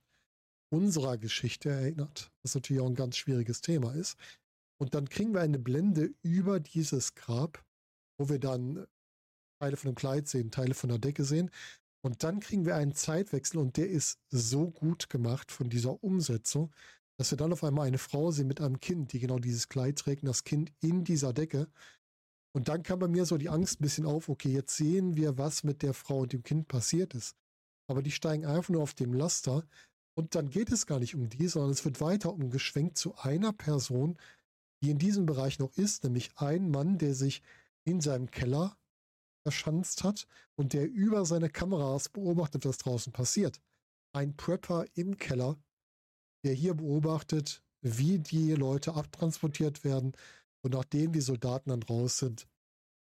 unserer 0.69 1.17
Geschichte 1.17 1.69
erinnert. 1.69 2.31
Was 2.43 2.55
natürlich 2.55 2.81
auch 2.81 2.87
ein 2.87 2.95
ganz 2.95 3.17
schwieriges 3.17 3.61
Thema 3.61 3.93
ist. 3.93 4.17
Und 4.77 4.95
dann 4.95 5.09
kriegen 5.09 5.33
wir 5.33 5.41
eine 5.41 5.59
Blende 5.59 6.13
über 6.21 6.59
dieses 6.59 7.15
Grab, 7.15 7.63
wo 8.17 8.29
wir 8.29 8.39
dann 8.39 8.85
Teile 9.63 9.77
von 9.77 9.91
dem 9.91 9.95
Kleid 9.95 10.27
sehen, 10.27 10.51
Teile 10.51 10.73
von 10.73 10.89
der 10.89 10.99
Decke 10.99 11.23
sehen. 11.23 11.49
Und 12.01 12.23
dann 12.23 12.41
kriegen 12.41 12.65
wir 12.65 12.75
einen 12.75 12.93
Zeitwechsel 12.93 13.59
und 13.59 13.77
der 13.77 13.89
ist 13.89 14.19
so 14.29 14.69
gut 14.69 15.09
gemacht 15.09 15.53
von 15.53 15.69
dieser 15.69 16.03
Umsetzung, 16.03 16.73
dass 17.17 17.31
wir 17.31 17.37
dann 17.37 17.53
auf 17.53 17.63
einmal 17.63 17.87
eine 17.87 17.97
Frau 17.97 18.31
sehen 18.31 18.47
mit 18.47 18.59
einem 18.59 18.81
Kind, 18.81 19.13
die 19.13 19.19
genau 19.19 19.39
dieses 19.39 19.69
Kleid 19.69 19.97
trägt 19.97 20.23
und 20.23 20.27
das 20.27 20.43
Kind 20.43 20.73
in 20.81 21.05
dieser 21.05 21.31
Decke. 21.31 21.69
Und 22.53 22.67
dann 22.67 22.83
kam 22.83 22.99
bei 22.99 23.07
mir 23.07 23.25
so 23.25 23.37
die 23.37 23.47
Angst 23.47 23.79
ein 23.79 23.83
bisschen 23.83 24.05
auf, 24.05 24.27
okay, 24.27 24.49
jetzt 24.49 24.75
sehen 24.75 25.15
wir, 25.15 25.37
was 25.37 25.63
mit 25.63 25.81
der 25.81 25.93
Frau 25.93 26.19
und 26.19 26.33
dem 26.33 26.43
Kind 26.43 26.67
passiert 26.67 27.15
ist. 27.15 27.37
Aber 27.87 28.01
die 28.01 28.11
steigen 28.11 28.45
einfach 28.45 28.69
nur 28.69 28.83
auf 28.83 28.93
dem 28.93 29.13
Laster 29.13 29.65
und 30.15 30.35
dann 30.35 30.49
geht 30.49 30.73
es 30.73 30.87
gar 30.87 30.99
nicht 30.99 31.15
um 31.15 31.29
die, 31.29 31.47
sondern 31.47 31.71
es 31.71 31.85
wird 31.85 32.01
weiter 32.01 32.33
umgeschwenkt 32.33 32.97
zu 32.97 33.15
einer 33.15 33.53
Person, 33.53 34.17
die 34.83 34.91
in 34.91 34.99
diesem 34.99 35.25
Bereich 35.25 35.57
noch 35.57 35.77
ist, 35.77 36.03
nämlich 36.03 36.31
ein 36.35 36.69
Mann, 36.69 36.97
der 36.97 37.15
sich 37.15 37.41
in 37.85 38.01
seinem 38.01 38.29
Keller 38.29 38.75
verschanzt 39.43 40.03
hat 40.03 40.27
und 40.55 40.73
der 40.73 40.89
über 40.89 41.25
seine 41.25 41.49
Kameras 41.49 42.09
beobachtet, 42.09 42.65
was 42.65 42.77
draußen 42.77 43.13
passiert. 43.13 43.61
Ein 44.13 44.35
Prepper 44.35 44.85
im 44.95 45.17
Keller, 45.17 45.57
der 46.43 46.53
hier 46.53 46.73
beobachtet, 46.73 47.63
wie 47.81 48.19
die 48.19 48.53
Leute 48.53 48.93
abtransportiert 48.95 49.83
werden 49.83 50.13
und 50.61 50.73
nachdem 50.73 51.11
die 51.11 51.21
Soldaten 51.21 51.69
dann 51.69 51.83
raus 51.83 52.17
sind, 52.17 52.47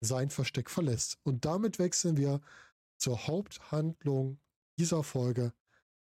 sein 0.04 0.30
Versteck 0.32 0.70
verlässt. 0.70 1.20
Und 1.24 1.46
damit 1.46 1.78
wechseln 1.78 2.18
wir 2.18 2.42
zur 2.98 3.28
Haupthandlung 3.28 4.40
dieser 4.80 5.04
Folge 5.04 5.54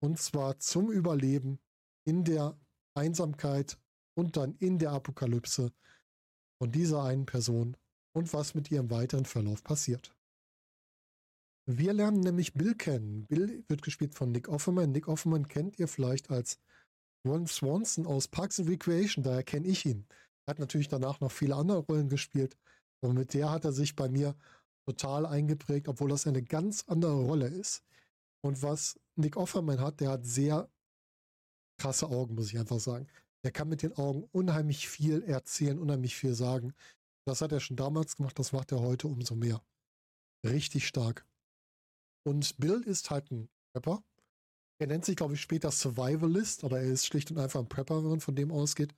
und 0.00 0.18
zwar 0.18 0.58
zum 0.58 0.90
Überleben 0.90 1.60
in 2.04 2.24
der 2.24 2.58
Einsamkeit 2.94 3.78
und 4.14 4.36
dann 4.36 4.54
in 4.56 4.78
der 4.78 4.92
Apokalypse 4.92 5.72
von 6.58 6.72
dieser 6.72 7.02
einen 7.02 7.26
Person 7.26 7.76
und 8.12 8.32
was 8.32 8.54
mit 8.54 8.70
ihrem 8.70 8.90
weiteren 8.90 9.24
Verlauf 9.24 9.62
passiert. 9.64 10.14
Wir 11.66 11.92
lernen 11.92 12.20
nämlich 12.20 12.54
Bill 12.54 12.74
kennen. 12.74 13.26
Bill 13.26 13.64
wird 13.68 13.82
gespielt 13.82 14.14
von 14.14 14.32
Nick 14.32 14.48
Offerman. 14.48 14.90
Nick 14.90 15.06
Offerman 15.08 15.46
kennt 15.46 15.78
ihr 15.78 15.86
vielleicht 15.86 16.30
als 16.30 16.58
Ron 17.24 17.46
Swanson 17.46 18.06
aus 18.06 18.26
Parks 18.26 18.58
and 18.58 18.68
Recreation, 18.68 19.22
daher 19.22 19.44
kenne 19.44 19.68
ich 19.68 19.86
ihn. 19.86 20.06
Er 20.44 20.52
hat 20.52 20.58
natürlich 20.58 20.88
danach 20.88 21.20
noch 21.20 21.30
viele 21.30 21.54
andere 21.54 21.78
Rollen 21.78 22.08
gespielt, 22.08 22.56
aber 23.00 23.12
mit 23.12 23.32
der 23.32 23.50
hat 23.50 23.64
er 23.64 23.72
sich 23.72 23.94
bei 23.94 24.08
mir 24.08 24.34
total 24.86 25.26
eingeprägt, 25.26 25.86
obwohl 25.86 26.10
das 26.10 26.26
eine 26.26 26.42
ganz 26.42 26.84
andere 26.88 27.14
Rolle 27.14 27.46
ist. 27.46 27.84
Und 28.40 28.60
was 28.62 28.98
Nick 29.14 29.36
Offerman 29.36 29.80
hat, 29.80 30.00
der 30.00 30.10
hat 30.10 30.26
sehr 30.26 30.68
krasse 31.78 32.08
Augen, 32.08 32.34
muss 32.34 32.52
ich 32.52 32.58
einfach 32.58 32.80
sagen. 32.80 33.06
Der 33.44 33.52
kann 33.52 33.68
mit 33.68 33.82
den 33.82 33.96
Augen 33.96 34.28
unheimlich 34.32 34.88
viel 34.88 35.22
erzählen, 35.22 35.78
unheimlich 35.78 36.16
viel 36.16 36.34
sagen. 36.34 36.74
Das 37.24 37.40
hat 37.40 37.52
er 37.52 37.60
schon 37.60 37.76
damals 37.76 38.16
gemacht, 38.16 38.38
das 38.38 38.52
macht 38.52 38.72
er 38.72 38.80
heute 38.80 39.06
umso 39.06 39.34
mehr. 39.34 39.62
Richtig 40.44 40.86
stark. 40.86 41.26
Und 42.24 42.56
Bill 42.58 42.82
ist 42.82 43.10
halt 43.10 43.30
ein 43.30 43.48
Prepper. 43.72 44.02
Er 44.80 44.88
nennt 44.88 45.04
sich, 45.04 45.16
glaube 45.16 45.34
ich, 45.34 45.40
später 45.40 45.70
Survivalist, 45.70 46.64
aber 46.64 46.80
er 46.80 46.90
ist 46.90 47.06
schlicht 47.06 47.30
und 47.30 47.38
einfach 47.38 47.60
ein 47.60 47.68
Prepper, 47.68 48.02
wenn 48.02 48.10
man 48.10 48.20
von 48.20 48.34
dem 48.34 48.50
ausgeht. 48.50 48.94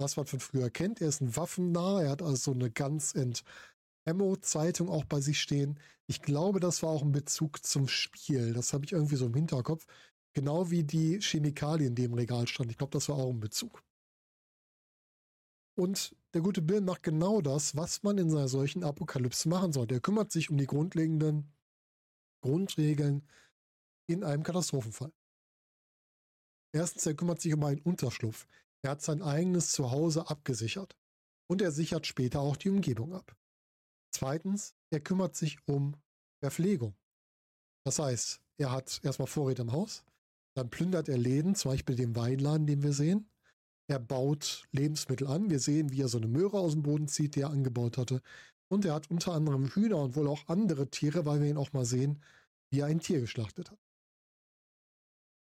Was 0.00 0.16
man 0.16 0.26
von 0.26 0.40
früher 0.40 0.70
kennt. 0.70 1.00
Er 1.00 1.08
ist 1.08 1.20
ein 1.20 1.36
Waffennah. 1.36 2.02
Er 2.02 2.10
hat 2.10 2.22
also 2.22 2.36
so 2.36 2.50
eine 2.52 2.70
ganz 2.70 3.14
ent 3.14 3.44
Ammo-Zeitung 4.04 4.88
auch 4.88 5.04
bei 5.04 5.20
sich 5.20 5.40
stehen. 5.40 5.78
Ich 6.08 6.22
glaube, 6.22 6.58
das 6.58 6.82
war 6.82 6.90
auch 6.90 7.02
ein 7.02 7.12
Bezug 7.12 7.64
zum 7.64 7.86
Spiel. 7.86 8.52
Das 8.52 8.72
habe 8.72 8.84
ich 8.84 8.92
irgendwie 8.92 9.16
so 9.16 9.26
im 9.26 9.34
Hinterkopf. 9.34 9.86
Genau 10.34 10.70
wie 10.70 10.82
die 10.82 11.20
Chemikalien, 11.20 11.94
die 11.94 12.04
im 12.04 12.14
Regal 12.14 12.48
standen. 12.48 12.70
Ich 12.70 12.78
glaube, 12.78 12.92
das 12.92 13.08
war 13.08 13.16
auch 13.16 13.30
ein 13.30 13.40
Bezug. 13.40 13.84
Und 15.76 16.16
der 16.34 16.40
gute 16.40 16.62
Bill 16.62 16.80
macht 16.80 17.02
genau 17.02 17.40
das, 17.40 17.76
was 17.76 18.02
man 18.02 18.18
in 18.18 18.30
einer 18.30 18.48
solchen 18.48 18.84
Apokalypse 18.84 19.48
machen 19.48 19.72
sollte. 19.72 19.94
Er 19.94 20.00
kümmert 20.00 20.32
sich 20.32 20.50
um 20.50 20.56
die 20.56 20.66
grundlegenden 20.66 21.52
Grundregeln 22.42 23.28
in 24.08 24.24
einem 24.24 24.42
Katastrophenfall. 24.42 25.12
Erstens, 26.74 27.04
er 27.06 27.14
kümmert 27.14 27.40
sich 27.40 27.52
um 27.52 27.62
einen 27.64 27.82
Unterschlupf. 27.82 28.46
Er 28.82 28.92
hat 28.92 29.02
sein 29.02 29.22
eigenes 29.22 29.72
Zuhause 29.72 30.28
abgesichert. 30.28 30.96
Und 31.48 31.60
er 31.60 31.70
sichert 31.70 32.06
später 32.06 32.40
auch 32.40 32.56
die 32.56 32.70
Umgebung 32.70 33.12
ab. 33.12 33.36
Zweitens, 34.10 34.74
er 34.90 35.00
kümmert 35.00 35.36
sich 35.36 35.58
um 35.66 35.96
Verpflegung. 36.42 36.96
Das 37.84 37.98
heißt, 37.98 38.40
er 38.58 38.70
hat 38.72 39.00
erstmal 39.02 39.28
Vorräte 39.28 39.62
im 39.62 39.72
Haus, 39.72 40.04
dann 40.54 40.70
plündert 40.70 41.08
er 41.08 41.18
Läden, 41.18 41.54
zum 41.54 41.72
Beispiel 41.72 41.96
den 41.96 42.16
Weinladen, 42.16 42.66
den 42.66 42.82
wir 42.82 42.92
sehen, 42.92 43.28
er 43.92 44.00
baut 44.00 44.64
Lebensmittel 44.72 45.26
an. 45.26 45.50
Wir 45.50 45.60
sehen, 45.60 45.92
wie 45.92 46.00
er 46.00 46.08
so 46.08 46.18
eine 46.18 46.26
Möhre 46.26 46.58
aus 46.58 46.72
dem 46.72 46.82
Boden 46.82 47.08
zieht, 47.08 47.36
die 47.36 47.42
er 47.42 47.50
angebaut 47.50 47.98
hatte. 47.98 48.22
Und 48.68 48.84
er 48.84 48.94
hat 48.94 49.10
unter 49.10 49.32
anderem 49.32 49.68
Hühner 49.68 49.98
und 49.98 50.16
wohl 50.16 50.28
auch 50.28 50.48
andere 50.48 50.88
Tiere, 50.88 51.26
weil 51.26 51.40
wir 51.42 51.50
ihn 51.50 51.58
auch 51.58 51.72
mal 51.72 51.84
sehen, 51.84 52.22
wie 52.70 52.80
er 52.80 52.86
ein 52.86 53.00
Tier 53.00 53.20
geschlachtet 53.20 53.70
hat. 53.70 53.78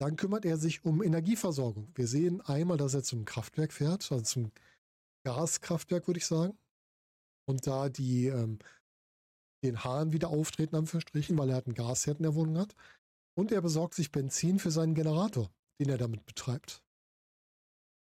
Dann 0.00 0.16
kümmert 0.16 0.44
er 0.44 0.56
sich 0.56 0.84
um 0.84 1.02
Energieversorgung. 1.02 1.92
Wir 1.94 2.08
sehen 2.08 2.40
einmal, 2.40 2.78
dass 2.78 2.94
er 2.94 3.02
zum 3.02 3.24
Kraftwerk 3.24 3.72
fährt, 3.72 4.10
also 4.10 4.24
zum 4.24 4.50
Gaskraftwerk, 5.24 6.06
würde 6.08 6.18
ich 6.18 6.26
sagen. 6.26 6.58
Und 7.46 7.66
da 7.66 7.88
die 7.88 8.26
ähm, 8.26 8.58
den 9.62 9.84
Hahn 9.84 10.12
wieder 10.12 10.30
auftreten, 10.30 10.74
am 10.74 10.86
Verstrichen, 10.86 11.38
weil 11.38 11.50
er 11.50 11.56
halt 11.56 11.66
einen 11.66 11.74
Gasherd 11.74 12.18
in 12.18 12.24
der 12.24 12.34
Wohnung 12.34 12.58
hat. 12.58 12.74
Und 13.34 13.52
er 13.52 13.60
besorgt 13.60 13.94
sich 13.94 14.10
Benzin 14.10 14.58
für 14.58 14.70
seinen 14.70 14.94
Generator, 14.94 15.50
den 15.78 15.88
er 15.88 15.98
damit 15.98 16.24
betreibt. 16.24 16.82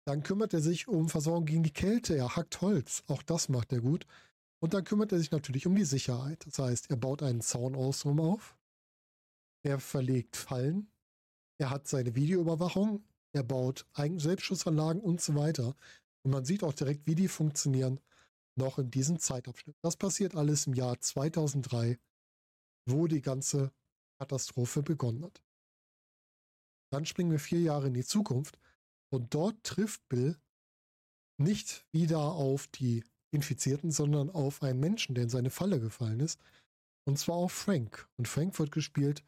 Dann 0.06 0.24
kümmert 0.24 0.54
er 0.54 0.62
sich 0.62 0.88
um 0.88 1.10
Versorgung 1.10 1.46
gegen 1.46 1.64
die 1.64 1.74
Kälte. 1.74 2.16
Er 2.16 2.36
hackt 2.36 2.62
Holz. 2.62 3.04
Auch 3.08 3.22
das 3.22 3.50
macht 3.50 3.72
er 3.72 3.82
gut. 3.82 4.06
Und 4.60 4.74
dann 4.74 4.84
kümmert 4.84 5.12
er 5.12 5.20
sich 5.20 5.32
natürlich 5.32 5.68
um 5.68 5.76
die 5.76 5.86
Sicherheit. 5.86 6.46
Das 6.46 6.60
heißt, 6.60 6.90
er 6.90 6.98
baut 6.98 7.24
einen 7.24 7.42
Zaun 7.42 7.76
außenrum 7.76 8.20
auf. 8.20 8.58
Er 9.64 9.80
verlegt 9.80 10.36
Fallen. 10.36 10.92
Er 11.60 11.70
hat 11.70 11.88
seine 11.88 12.16
Videoüberwachung. 12.16 13.04
Er 13.34 13.44
baut 13.44 13.86
Selbstschussanlagen 13.96 15.02
und 15.02 15.22
so 15.22 15.36
weiter. 15.36 15.76
Und 16.24 16.32
man 16.32 16.46
sieht 16.46 16.64
auch 16.64 16.74
direkt, 16.74 17.08
wie 17.08 17.16
die 17.16 17.28
funktionieren, 17.28 18.00
noch 18.56 18.78
in 18.78 18.92
diesem 18.92 19.20
Zeitabschnitt. 19.20 19.76
Das 19.82 19.98
passiert 19.98 20.36
alles 20.36 20.68
im 20.68 20.74
Jahr 20.74 21.00
2003, 21.00 22.00
wo 22.86 23.08
die 23.08 23.22
ganze 23.22 23.72
Katastrophe 24.20 24.84
begonnen 24.84 25.24
hat. 25.24 25.42
Dann 26.92 27.06
springen 27.06 27.32
wir 27.32 27.40
vier 27.40 27.62
Jahre 27.62 27.88
in 27.88 27.94
die 27.94 28.04
Zukunft 28.04 28.60
und 29.12 29.34
dort 29.34 29.64
trifft 29.64 30.08
Bill 30.10 30.38
nicht 31.38 31.86
wieder 31.92 32.20
auf 32.20 32.68
die 32.68 33.04
Infizierten, 33.32 33.92
sondern 33.92 34.30
auf 34.30 34.64
einen 34.64 34.80
Menschen, 34.80 35.16
der 35.16 35.26
in 35.26 35.30
seine 35.30 35.50
Falle 35.50 35.80
gefallen 35.80 36.20
ist. 36.20 36.40
Und 37.06 37.18
zwar 37.18 37.36
auf 37.36 37.52
Frank. 37.52 38.08
Und 38.18 38.28
Frank 38.28 38.58
wird 38.60 38.72
gespielt 38.72 39.24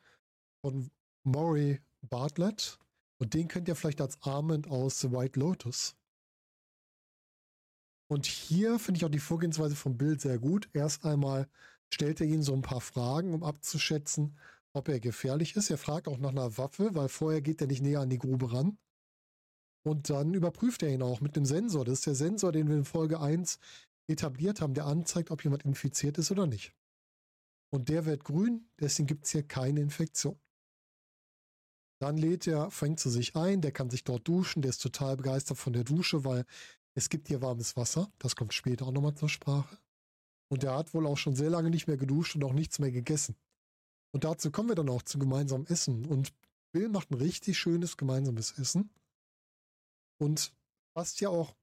von 0.61 0.89
Maury 1.23 1.81
Bartlett. 2.01 2.79
Und 3.17 3.33
den 3.33 3.47
kennt 3.47 3.67
ihr 3.67 3.75
vielleicht 3.75 4.01
als 4.01 4.21
Armand 4.21 4.67
aus 4.67 4.99
The 4.99 5.11
White 5.11 5.39
Lotus. 5.39 5.95
Und 8.07 8.25
hier 8.25 8.79
finde 8.79 8.99
ich 8.99 9.05
auch 9.05 9.09
die 9.09 9.19
Vorgehensweise 9.19 9.75
von 9.75 9.97
Bill 9.97 10.19
sehr 10.19 10.37
gut. 10.37 10.69
Erst 10.73 11.05
einmal 11.05 11.49
stellt 11.93 12.21
er 12.21 12.27
ihn 12.27 12.43
so 12.43 12.53
ein 12.53 12.61
paar 12.61 12.81
Fragen, 12.81 13.33
um 13.33 13.43
abzuschätzen, 13.43 14.37
ob 14.73 14.87
er 14.89 14.99
gefährlich 14.99 15.55
ist. 15.55 15.69
Er 15.69 15.77
fragt 15.77 16.07
auch 16.07 16.17
nach 16.17 16.29
einer 16.29 16.57
Waffe, 16.57 16.93
weil 16.93 17.09
vorher 17.09 17.41
geht 17.41 17.61
er 17.61 17.67
nicht 17.67 17.81
näher 17.81 18.01
an 18.01 18.09
die 18.09 18.19
Grube 18.19 18.51
ran. 18.51 18.77
Und 19.83 20.09
dann 20.09 20.33
überprüft 20.33 20.81
er 20.83 20.89
ihn 20.89 21.01
auch 21.01 21.21
mit 21.21 21.35
dem 21.35 21.45
Sensor. 21.45 21.85
Das 21.85 21.99
ist 21.99 22.05
der 22.07 22.15
Sensor, 22.15 22.51
den 22.51 22.69
wir 22.69 22.77
in 22.77 22.85
Folge 22.85 23.19
1 23.19 23.59
etabliert 24.07 24.61
haben, 24.61 24.73
der 24.73 24.85
anzeigt, 24.85 25.31
ob 25.31 25.43
jemand 25.43 25.63
infiziert 25.63 26.17
ist 26.17 26.31
oder 26.31 26.47
nicht. 26.47 26.73
Und 27.69 27.89
der 27.89 28.05
wird 28.05 28.23
grün, 28.23 28.69
deswegen 28.79 29.07
gibt 29.07 29.25
es 29.25 29.31
hier 29.31 29.43
keine 29.43 29.81
Infektion. 29.81 30.39
Dann 31.99 32.17
lädt 32.17 32.47
er, 32.47 32.69
fängt 32.69 32.99
zu 32.99 33.09
sich 33.09 33.35
ein, 33.35 33.61
der 33.61 33.71
kann 33.71 33.89
sich 33.89 34.03
dort 34.03 34.27
duschen, 34.27 34.61
der 34.61 34.69
ist 34.69 34.81
total 34.81 35.17
begeistert 35.17 35.57
von 35.57 35.73
der 35.73 35.83
Dusche, 35.83 36.25
weil 36.25 36.45
es 36.95 37.09
gibt 37.09 37.27
hier 37.27 37.41
warmes 37.41 37.75
Wasser. 37.75 38.11
Das 38.19 38.35
kommt 38.35 38.53
später 38.53 38.85
auch 38.85 38.91
nochmal 38.91 39.15
zur 39.15 39.29
Sprache. 39.29 39.77
Und 40.49 40.63
er 40.63 40.75
hat 40.75 40.93
wohl 40.93 41.07
auch 41.07 41.17
schon 41.17 41.35
sehr 41.35 41.49
lange 41.49 41.69
nicht 41.69 41.87
mehr 41.87 41.97
geduscht 41.97 42.35
und 42.35 42.43
auch 42.43 42.53
nichts 42.53 42.77
mehr 42.79 42.91
gegessen. 42.91 43.35
Und 44.11 44.23
dazu 44.23 44.51
kommen 44.51 44.69
wir 44.69 44.75
dann 44.75 44.89
auch 44.89 45.01
zu 45.01 45.17
gemeinsamem 45.17 45.65
Essen. 45.67 46.05
Und 46.05 46.33
Bill 46.71 46.89
macht 46.89 47.09
ein 47.09 47.15
richtig 47.15 47.57
schönes 47.57 47.97
gemeinsames 47.97 48.57
Essen. 48.59 48.91
Und 50.23 50.53
passt 50.95 51.19
ja 51.19 51.27
auch 51.27 51.53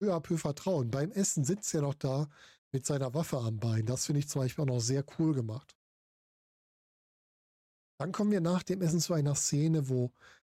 peu 0.00 0.12
à 0.12 0.20
peu 0.20 0.36
vertrauen. 0.36 0.90
Beim 0.90 1.12
Essen 1.12 1.44
sitzt 1.44 1.72
er 1.74 1.82
noch 1.82 1.94
da 1.94 2.28
mit 2.72 2.84
seiner 2.84 3.14
Waffe 3.14 3.38
am 3.38 3.60
Bein. 3.60 3.86
Das 3.86 4.06
finde 4.06 4.18
ich 4.18 4.28
zum 4.28 4.42
Beispiel 4.42 4.62
auch 4.62 4.74
noch 4.74 4.80
sehr 4.80 5.04
cool 5.18 5.32
gemacht. 5.32 5.76
Dann 8.00 8.10
kommen 8.10 8.32
wir 8.32 8.40
nach 8.40 8.64
dem 8.64 8.82
Essen 8.82 8.98
zu 8.98 9.14
einer 9.14 9.36
Szene, 9.36 9.88
wo 9.88 10.10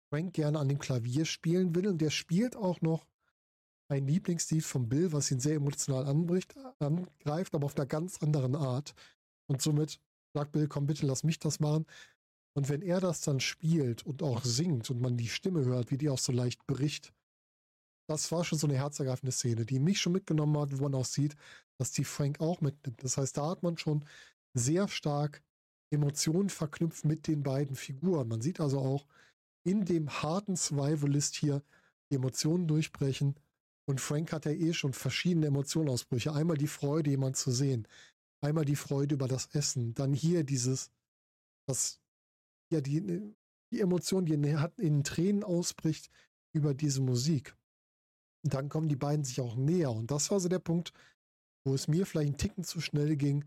Frank 0.10 0.34
gerne 0.34 0.58
an 0.58 0.68
dem 0.68 0.80
Klavier 0.80 1.26
spielen 1.26 1.76
will 1.76 1.88
und 1.88 2.00
der 2.00 2.10
spielt 2.10 2.56
auch 2.56 2.82
noch 2.82 3.06
ein 3.88 4.08
Lieblingslied 4.08 4.64
von 4.64 4.90
Bill, 4.90 5.12
was 5.12 5.30
ihn 5.30 5.40
sehr 5.40 5.56
emotional 5.56 6.08
anbricht, 6.08 6.56
angreift, 6.80 7.54
aber 7.54 7.66
auf 7.66 7.76
einer 7.76 7.86
ganz 7.86 8.22
anderen 8.24 8.56
Art. 8.56 8.96
Und 9.48 9.62
somit 9.62 10.00
sagt 10.34 10.54
Bill, 10.54 10.68
komm 10.68 10.88
bitte, 10.88 11.06
lass 11.06 11.24
mich 11.24 11.38
das 11.38 11.60
machen. 11.60 11.86
Und 12.54 12.70
wenn 12.70 12.82
er 12.82 13.00
das 13.00 13.22
dann 13.22 13.40
spielt 13.40 14.06
und 14.06 14.24
auch 14.24 14.44
singt 14.44 14.90
und 14.90 15.02
man 15.02 15.18
die 15.18 15.30
Stimme 15.30 15.64
hört, 15.64 15.92
wie 15.92 15.98
die 15.98 16.10
auch 16.10 16.20
so 16.20 16.32
leicht 16.32 16.66
bricht, 16.68 17.14
das 18.10 18.32
war 18.32 18.44
schon 18.44 18.60
so 18.60 18.68
eine 18.68 18.76
herzergreifende 18.76 19.32
Szene, 19.32 19.66
die 19.66 19.80
mich 19.80 20.02
schon 20.02 20.12
mitgenommen 20.12 20.58
hat, 20.60 20.78
wo 20.78 20.84
man 20.84 20.96
auch 20.96 21.06
sieht, 21.06 21.36
dass 21.78 21.92
die 21.92 22.04
Frank 22.04 22.42
auch 22.42 22.60
mitnimmt. 22.60 23.02
Das 23.04 23.18
heißt, 23.18 23.38
da 23.38 23.50
hat 23.50 23.64
man 23.64 23.78
schon 23.78 24.04
sehr 24.54 24.90
stark 24.90 25.42
Emotionen 25.92 26.50
verknüpft 26.50 27.06
mit 27.06 27.28
den 27.28 27.44
beiden 27.44 27.76
Figuren. 27.76 28.28
Man 28.28 28.42
sieht 28.42 28.60
also 28.60 28.80
auch 28.80 29.08
in 29.64 29.86
dem 29.86 30.10
harten 30.10 30.56
Survivalist 30.56 31.36
hier 31.36 31.64
die 32.10 32.16
Emotionen 32.16 32.68
durchbrechen. 32.68 33.36
Und 33.86 34.02
Frank 34.02 34.34
hat 34.34 34.46
ja 34.46 34.52
eh 34.52 34.74
schon 34.74 34.94
verschiedene 34.94 35.48
Emotionenausbrüche. 35.48 36.34
Einmal 36.34 36.58
die 36.58 36.68
Freude, 36.68 37.12
jemand 37.12 37.38
zu 37.38 37.52
sehen. 37.52 37.88
Einmal 38.42 38.66
die 38.66 38.76
Freude 38.76 39.16
über 39.16 39.28
das 39.28 39.48
Essen. 39.54 39.94
Dann 39.94 40.14
hier 40.14 40.44
dieses, 40.44 40.92
das, 41.68 42.01
ja, 42.72 42.82
die, 42.82 43.34
die 43.72 43.80
Emotion, 43.80 44.26
die 44.26 44.34
in, 44.34 44.44
in 44.78 45.04
Tränen 45.04 45.44
ausbricht 45.44 46.10
über 46.54 46.74
diese 46.74 47.02
Musik. 47.02 47.56
Und 48.44 48.54
dann 48.54 48.70
kommen 48.70 48.90
die 48.90 48.96
beiden 48.96 49.24
sich 49.24 49.40
auch 49.42 49.56
näher. 49.56 49.92
Und 49.92 50.12
das 50.12 50.32
war 50.32 50.40
so 50.40 50.50
der 50.50 50.60
Punkt, 50.60 50.94
wo 51.64 51.76
es 51.76 51.88
mir 51.88 52.06
vielleicht 52.06 52.30
einen 52.30 52.38
Ticken 52.38 52.64
zu 52.64 52.82
schnell 52.82 53.16
ging, 53.16 53.46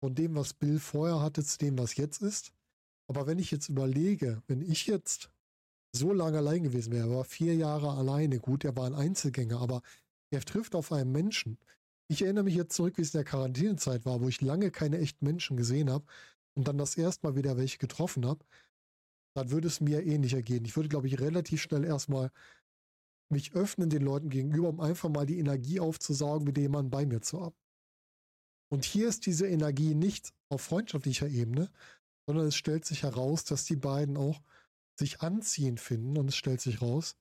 von 0.00 0.14
dem, 0.14 0.36
was 0.36 0.54
Bill 0.54 0.78
vorher 0.78 1.20
hatte, 1.20 1.42
zu 1.44 1.58
dem, 1.58 1.78
was 1.78 1.96
jetzt 1.96 2.22
ist. 2.22 2.52
Aber 3.08 3.26
wenn 3.26 3.38
ich 3.38 3.50
jetzt 3.50 3.68
überlege, 3.68 4.42
wenn 4.46 4.60
ich 4.60 4.86
jetzt 4.86 5.30
so 5.92 6.12
lange 6.12 6.38
allein 6.38 6.62
gewesen 6.62 6.92
wäre, 6.92 7.10
war 7.10 7.24
vier 7.24 7.54
Jahre 7.54 7.92
alleine, 7.92 8.38
gut, 8.38 8.64
er 8.64 8.76
war 8.76 8.86
ein 8.86 8.94
Einzelgänger, 8.94 9.60
aber 9.60 9.82
er 10.30 10.42
trifft 10.42 10.74
auf 10.74 10.92
einen 10.92 11.12
Menschen. 11.12 11.58
Ich 12.08 12.22
erinnere 12.22 12.44
mich 12.44 12.54
jetzt 12.54 12.76
zurück, 12.76 12.98
wie 12.98 13.02
es 13.02 13.14
in 13.14 13.18
der 13.18 13.24
Quarantänezeit 13.24 14.04
war, 14.04 14.20
wo 14.20 14.28
ich 14.28 14.40
lange 14.40 14.70
keine 14.70 14.98
echten 14.98 15.24
Menschen 15.24 15.56
gesehen 15.56 15.90
habe 15.90 16.04
und 16.54 16.68
dann 16.68 16.78
das 16.78 16.96
erste 16.96 17.26
Mal 17.26 17.36
wieder 17.36 17.56
welche 17.56 17.78
getroffen 17.78 18.26
habe. 18.26 18.44
Dann 19.36 19.50
würde 19.50 19.68
es 19.68 19.82
mir 19.82 20.02
ähnlicher 20.02 20.40
gehen. 20.40 20.64
Ich 20.64 20.76
würde, 20.76 20.88
glaube 20.88 21.08
ich, 21.08 21.20
relativ 21.20 21.60
schnell 21.60 21.84
erstmal 21.84 22.30
mich 23.28 23.52
öffnen 23.54 23.90
den 23.90 24.02
Leuten 24.02 24.30
gegenüber, 24.30 24.70
um 24.70 24.80
einfach 24.80 25.10
mal 25.10 25.26
die 25.26 25.38
Energie 25.38 25.78
aufzusaugen, 25.78 26.46
mit 26.46 26.56
dem 26.56 26.72
man 26.72 26.88
bei 26.88 27.04
mir 27.04 27.20
zu 27.20 27.42
haben. 27.42 27.56
Und 28.72 28.86
hier 28.86 29.08
ist 29.08 29.26
diese 29.26 29.46
Energie 29.46 29.94
nicht 29.94 30.32
auf 30.48 30.62
freundschaftlicher 30.62 31.28
Ebene, 31.28 31.70
sondern 32.26 32.46
es 32.46 32.56
stellt 32.56 32.86
sich 32.86 33.02
heraus, 33.02 33.44
dass 33.44 33.64
die 33.64 33.76
beiden 33.76 34.16
auch 34.16 34.40
sich 34.98 35.20
anziehen 35.20 35.76
finden 35.76 36.16
und 36.16 36.28
es 36.28 36.36
stellt 36.36 36.62
sich 36.62 36.80
heraus, 36.80 37.16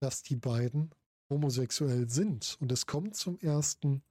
dass 0.00 0.22
die 0.22 0.36
beiden 0.36 0.94
homosexuell 1.28 2.08
sind. 2.08 2.56
Und 2.60 2.70
es 2.70 2.86
kommt 2.86 3.16
zum 3.16 3.36
ersten, 3.40 4.04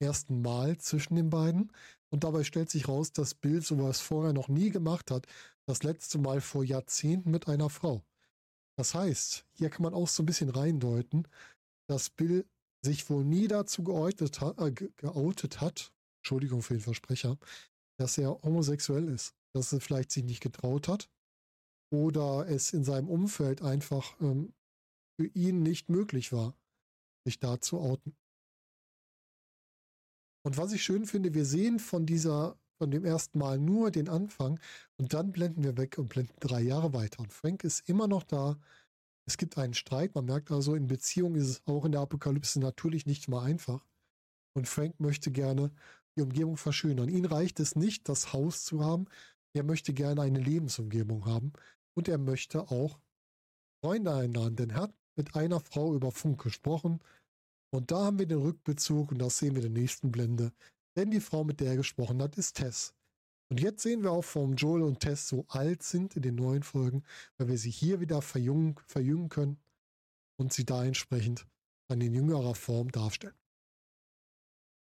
ersten 0.00 0.42
Mal 0.42 0.76
zwischen 0.78 1.14
den 1.14 1.30
beiden. 1.30 1.70
Und 2.10 2.24
dabei 2.24 2.42
stellt 2.42 2.68
sich 2.68 2.88
heraus, 2.88 3.12
dass 3.12 3.34
Bill 3.34 3.62
sowas 3.62 4.00
vorher 4.00 4.32
noch 4.32 4.48
nie 4.48 4.70
gemacht 4.70 5.10
hat. 5.12 5.26
Das 5.66 5.82
letzte 5.82 6.18
Mal 6.18 6.40
vor 6.40 6.64
Jahrzehnten 6.64 7.30
mit 7.30 7.48
einer 7.48 7.70
Frau. 7.70 8.02
Das 8.76 8.94
heißt, 8.94 9.46
hier 9.52 9.70
kann 9.70 9.82
man 9.82 9.94
auch 9.94 10.08
so 10.08 10.22
ein 10.22 10.26
bisschen 10.26 10.48
reindeuten, 10.48 11.28
dass 11.88 12.10
Bill 12.10 12.46
sich 12.84 13.08
wohl 13.10 13.24
nie 13.24 13.46
dazu 13.48 13.84
geoutet 13.84 14.40
hat, 14.40 14.58
äh, 14.60 14.72
geoutet 14.72 15.60
hat, 15.60 15.92
Entschuldigung 16.20 16.62
für 16.62 16.74
den 16.74 16.80
Versprecher, 16.80 17.38
dass 17.98 18.18
er 18.18 18.40
homosexuell 18.42 19.08
ist, 19.08 19.34
dass 19.54 19.72
er 19.72 19.80
vielleicht 19.80 20.10
sich 20.10 20.24
nicht 20.24 20.40
getraut 20.40 20.88
hat 20.88 21.10
oder 21.92 22.48
es 22.48 22.72
in 22.72 22.84
seinem 22.84 23.08
Umfeld 23.08 23.62
einfach 23.62 24.18
ähm, 24.20 24.54
für 25.16 25.26
ihn 25.26 25.62
nicht 25.62 25.88
möglich 25.88 26.32
war, 26.32 26.56
sich 27.24 27.38
da 27.38 27.60
zu 27.60 27.78
outen. 27.78 28.16
Und 30.44 30.56
was 30.56 30.72
ich 30.72 30.82
schön 30.82 31.06
finde, 31.06 31.34
wir 31.34 31.44
sehen 31.44 31.78
von 31.78 32.06
dieser 32.06 32.58
von 32.82 32.90
dem 32.90 33.04
ersten 33.04 33.38
Mal 33.38 33.60
nur 33.60 33.92
den 33.92 34.08
Anfang 34.08 34.58
und 34.96 35.14
dann 35.14 35.30
blenden 35.30 35.62
wir 35.62 35.76
weg 35.76 35.98
und 35.98 36.08
blenden 36.08 36.34
drei 36.40 36.60
Jahre 36.62 36.92
weiter. 36.92 37.20
Und 37.20 37.32
Frank 37.32 37.62
ist 37.62 37.88
immer 37.88 38.08
noch 38.08 38.24
da. 38.24 38.58
Es 39.24 39.36
gibt 39.36 39.56
einen 39.56 39.74
Streit. 39.74 40.16
Man 40.16 40.24
merkt 40.24 40.50
also, 40.50 40.74
in 40.74 40.88
Beziehung 40.88 41.36
ist 41.36 41.46
es 41.46 41.62
auch 41.64 41.84
in 41.84 41.92
der 41.92 42.00
Apokalypse 42.00 42.58
natürlich 42.58 43.06
nicht 43.06 43.28
mal 43.28 43.44
einfach. 43.44 43.86
Und 44.54 44.66
Frank 44.66 44.98
möchte 44.98 45.30
gerne 45.30 45.70
die 46.16 46.22
Umgebung 46.22 46.56
verschönern. 46.56 47.08
Ihn 47.08 47.24
reicht 47.24 47.60
es 47.60 47.76
nicht, 47.76 48.08
das 48.08 48.32
Haus 48.32 48.64
zu 48.64 48.84
haben. 48.84 49.04
Er 49.52 49.62
möchte 49.62 49.94
gerne 49.94 50.22
eine 50.22 50.40
Lebensumgebung 50.40 51.24
haben. 51.24 51.52
Und 51.94 52.08
er 52.08 52.18
möchte 52.18 52.68
auch 52.72 52.98
Freunde 53.80 54.12
einladen, 54.12 54.56
denn 54.56 54.70
er 54.70 54.80
hat 54.80 54.94
mit 55.14 55.36
einer 55.36 55.60
Frau 55.60 55.94
über 55.94 56.10
Funk 56.10 56.42
gesprochen. 56.42 56.98
Und 57.70 57.92
da 57.92 58.06
haben 58.06 58.18
wir 58.18 58.26
den 58.26 58.42
Rückbezug 58.42 59.12
und 59.12 59.18
das 59.20 59.38
sehen 59.38 59.54
wir 59.54 59.62
in 59.62 59.72
der 59.72 59.82
nächsten 59.82 60.10
Blende. 60.10 60.52
Denn 60.96 61.10
die 61.10 61.20
Frau, 61.20 61.44
mit 61.44 61.60
der 61.60 61.68
er 61.68 61.76
gesprochen 61.76 62.22
hat, 62.22 62.36
ist 62.36 62.56
Tess. 62.56 62.94
Und 63.48 63.60
jetzt 63.60 63.82
sehen 63.82 64.02
wir 64.02 64.12
auch, 64.12 64.24
warum 64.34 64.54
Joel 64.56 64.82
und 64.82 65.00
Tess 65.00 65.28
so 65.28 65.44
alt 65.48 65.82
sind 65.82 66.16
in 66.16 66.22
den 66.22 66.36
neuen 66.36 66.62
Folgen, 66.62 67.02
weil 67.36 67.48
wir 67.48 67.58
sie 67.58 67.70
hier 67.70 68.00
wieder 68.00 68.22
verjüngen, 68.22 68.76
verjüngen 68.86 69.28
können 69.28 69.58
und 70.36 70.52
sie 70.52 70.64
da 70.64 70.84
entsprechend 70.84 71.46
dann 71.88 72.00
in 72.00 72.14
jüngerer 72.14 72.54
Form 72.54 72.90
darstellen. 72.90 73.34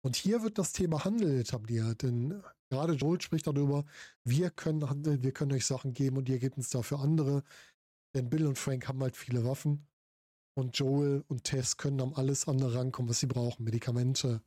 Und 0.01 0.15
hier 0.15 0.43
wird 0.43 0.57
das 0.57 0.73
Thema 0.73 1.05
Handel 1.05 1.39
etabliert, 1.39 2.03
denn 2.03 2.43
gerade 2.69 2.93
Joel 2.93 3.21
spricht 3.21 3.47
darüber, 3.47 3.85
wir 4.23 4.49
können 4.49 4.89
handeln, 4.89 5.23
wir 5.23 5.31
können 5.31 5.53
euch 5.53 5.65
Sachen 5.65 5.93
geben 5.93 6.17
und 6.17 6.29
ihr 6.29 6.39
gebt 6.39 6.57
uns 6.57 6.69
dafür 6.69 6.99
andere. 6.99 7.43
Denn 8.13 8.29
Bill 8.29 8.47
und 8.47 8.57
Frank 8.57 8.87
haben 8.87 9.01
halt 9.01 9.17
viele 9.17 9.45
Waffen 9.45 9.87
und 10.55 10.77
Joel 10.77 11.23
und 11.27 11.43
Tess 11.43 11.77
können 11.77 12.01
an 12.01 12.13
alles 12.13 12.47
andere 12.47 12.75
rankommen, 12.75 13.09
was 13.09 13.19
sie 13.19 13.27
brauchen. 13.27 13.63
Medikamente, 13.63 14.41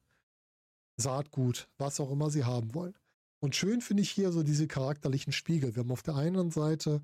Saatgut, 1.00 1.68
was 1.78 2.00
auch 2.00 2.10
immer 2.10 2.30
sie 2.30 2.44
haben 2.44 2.74
wollen. 2.74 2.94
Und 3.40 3.56
schön 3.56 3.80
finde 3.80 4.02
ich 4.02 4.10
hier 4.10 4.32
so 4.32 4.42
diese 4.42 4.68
charakterlichen 4.68 5.32
Spiegel. 5.32 5.74
Wir 5.74 5.82
haben 5.82 5.92
auf 5.92 6.02
der 6.02 6.16
einen 6.16 6.50
Seite 6.50 7.02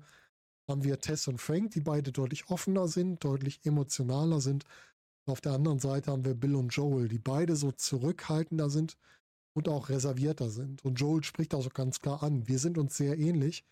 haben 0.69 0.83
wir 0.83 0.99
Tess 0.99 1.27
und 1.27 1.39
Frank, 1.39 1.71
die 1.71 1.79
beide 1.79 2.11
deutlich 2.11 2.49
offener 2.49 2.87
sind, 2.87 3.23
deutlich 3.23 3.61
emotionaler 3.65 4.41
sind. 4.41 4.65
Auf 5.25 5.41
der 5.41 5.53
anderen 5.53 5.79
Seite 5.79 6.11
haben 6.11 6.25
wir 6.25 6.35
Bill 6.35 6.55
und 6.55 6.69
Joel, 6.69 7.07
die 7.07 7.19
beide 7.19 7.55
so 7.55 7.71
zurückhaltender 7.71 8.69
sind 8.69 8.97
und 9.53 9.67
auch 9.69 9.89
reservierter 9.89 10.49
sind. 10.49 10.83
Und 10.85 10.99
Joel 10.99 11.23
spricht 11.23 11.55
auch 11.55 11.63
so 11.63 11.69
ganz 11.69 12.01
klar 12.01 12.21
an, 12.21 12.47
wir 12.47 12.59
sind 12.59 12.77
uns 12.77 12.97
sehr 12.97 13.17
ähnlich, 13.17 13.65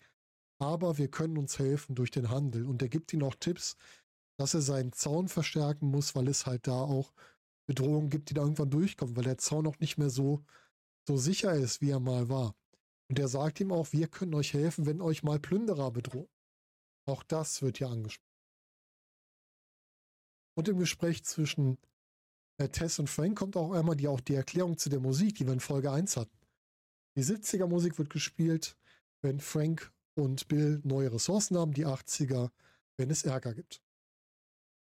aber 0.58 0.98
wir 0.98 1.08
können 1.08 1.38
uns 1.38 1.58
helfen 1.58 1.94
durch 1.94 2.10
den 2.10 2.30
Handel. 2.30 2.66
Und 2.66 2.82
er 2.82 2.88
gibt 2.88 3.12
ihnen 3.12 3.22
auch 3.22 3.34
Tipps, 3.34 3.76
dass 4.38 4.54
er 4.54 4.62
seinen 4.62 4.92
Zaun 4.92 5.28
verstärken 5.28 5.90
muss, 5.90 6.14
weil 6.14 6.28
es 6.28 6.46
halt 6.46 6.66
da 6.66 6.80
auch 6.80 7.12
Bedrohungen 7.66 8.10
gibt, 8.10 8.30
die 8.30 8.34
da 8.34 8.42
irgendwann 8.42 8.70
durchkommen, 8.70 9.16
weil 9.16 9.24
der 9.24 9.38
Zaun 9.38 9.66
auch 9.66 9.78
nicht 9.78 9.98
mehr 9.98 10.10
so, 10.10 10.44
so 11.06 11.16
sicher 11.16 11.52
ist, 11.54 11.80
wie 11.80 11.90
er 11.90 12.00
mal 12.00 12.28
war. 12.28 12.54
Und 13.08 13.18
er 13.18 13.28
sagt 13.28 13.60
ihm 13.60 13.72
auch, 13.72 13.92
wir 13.92 14.08
können 14.08 14.34
euch 14.34 14.54
helfen, 14.54 14.86
wenn 14.86 15.00
euch 15.00 15.22
mal 15.22 15.38
Plünderer 15.38 15.90
bedrohen. 15.90 16.28
Auch 17.06 17.22
das 17.22 17.62
wird 17.62 17.78
hier 17.78 17.88
angesprochen. 17.88 18.26
Und 20.56 20.68
im 20.68 20.78
Gespräch 20.78 21.24
zwischen 21.24 21.78
äh, 22.58 22.68
Tess 22.68 22.98
und 22.98 23.10
Frank 23.10 23.38
kommt 23.38 23.56
auch 23.56 23.72
einmal 23.72 23.96
die, 23.96 24.08
auch 24.08 24.20
die 24.20 24.34
Erklärung 24.34 24.78
zu 24.78 24.88
der 24.88 25.00
Musik, 25.00 25.36
die 25.36 25.46
wir 25.46 25.52
in 25.52 25.60
Folge 25.60 25.92
1 25.92 26.16
hatten. 26.16 26.36
Die 27.16 27.22
70er 27.22 27.66
Musik 27.66 27.98
wird 27.98 28.10
gespielt, 28.10 28.76
wenn 29.22 29.40
Frank 29.40 29.92
und 30.14 30.48
Bill 30.48 30.80
neue 30.84 31.12
Ressourcen 31.12 31.56
haben, 31.58 31.72
die 31.72 31.86
80er, 31.86 32.50
wenn 32.96 33.10
es 33.10 33.24
Ärger 33.24 33.54
gibt. 33.54 33.82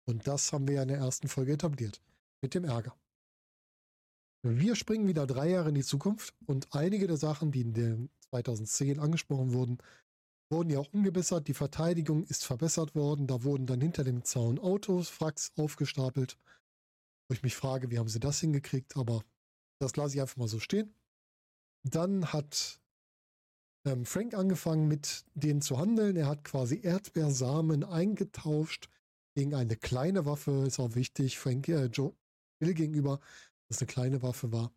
Und 0.06 0.26
das 0.26 0.52
haben 0.52 0.66
wir 0.66 0.76
ja 0.76 0.82
in 0.82 0.88
der 0.88 0.98
ersten 0.98 1.28
Folge 1.28 1.52
etabliert, 1.52 2.02
mit 2.42 2.54
dem 2.54 2.64
Ärger. 2.64 2.96
Wir 4.42 4.74
springen 4.74 5.06
wieder 5.06 5.26
drei 5.26 5.50
Jahre 5.50 5.68
in 5.68 5.74
die 5.74 5.84
Zukunft 5.84 6.34
und 6.46 6.74
einige 6.74 7.06
der 7.06 7.18
Sachen, 7.18 7.52
die 7.52 7.60
in 7.60 7.74
den 7.74 8.10
2010 8.30 8.98
angesprochen 8.98 9.52
wurden, 9.52 9.78
wurden 10.50 10.70
ja 10.70 10.78
auch 10.78 10.92
umgebessert. 10.92 11.46
Die 11.46 11.54
Verteidigung 11.54 12.24
ist 12.24 12.44
verbessert 12.44 12.94
worden. 12.94 13.26
Da 13.26 13.42
wurden 13.42 13.66
dann 13.66 13.82
hinter 13.82 14.02
dem 14.02 14.24
Zaun 14.24 14.58
Autos, 14.58 15.10
Fracks 15.10 15.52
aufgestapelt. 15.56 16.38
Wo 17.28 17.34
ich 17.34 17.42
mich 17.42 17.54
frage, 17.54 17.90
wie 17.90 17.98
haben 17.98 18.08
sie 18.08 18.18
das 18.18 18.40
hingekriegt? 18.40 18.96
Aber 18.96 19.22
das 19.78 19.96
lasse 19.96 20.14
ich 20.14 20.22
einfach 20.22 20.38
mal 20.38 20.48
so 20.48 20.58
stehen. 20.58 20.94
Dann 21.82 22.32
hat 22.32 22.80
ähm, 23.84 24.06
Frank 24.06 24.34
angefangen 24.34 24.88
mit 24.88 25.26
denen 25.34 25.60
zu 25.60 25.78
handeln. 25.78 26.16
Er 26.16 26.26
hat 26.26 26.44
quasi 26.44 26.80
Erdbeersamen 26.82 27.84
eingetauscht 27.84 28.88
gegen 29.34 29.54
eine 29.54 29.76
kleine 29.76 30.24
Waffe. 30.24 30.64
Ist 30.66 30.80
auch 30.80 30.94
wichtig, 30.94 31.38
Frank, 31.38 31.68
äh, 31.68 31.84
Joe 31.86 32.14
Bill 32.60 32.74
gegenüber, 32.74 33.18
dass 33.68 33.78
es 33.78 33.82
eine 33.82 33.88
kleine 33.88 34.22
Waffe 34.22 34.52
war. 34.52 34.72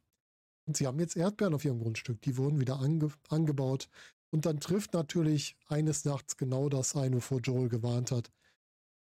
Und 0.66 0.78
sie 0.78 0.88
haben 0.88 1.00
jetzt 1.00 1.18
Erdbeeren 1.18 1.54
auf 1.54 1.66
ihrem 1.66 1.80
Grundstück. 1.80 2.22
Die 2.22 2.38
wurden 2.38 2.60
wieder 2.60 2.80
ange 2.80 3.10
angebaut. 3.30 3.90
Und 4.32 4.46
dann 4.46 4.60
trifft 4.60 4.94
natürlich 4.94 5.58
eines 5.68 6.06
Nachts 6.06 6.38
genau 6.38 6.70
das 6.70 6.96
ein, 6.96 7.14
wovor 7.14 7.40
Joel 7.40 7.70
gewarnt 7.70 8.12
hat. 8.12 8.32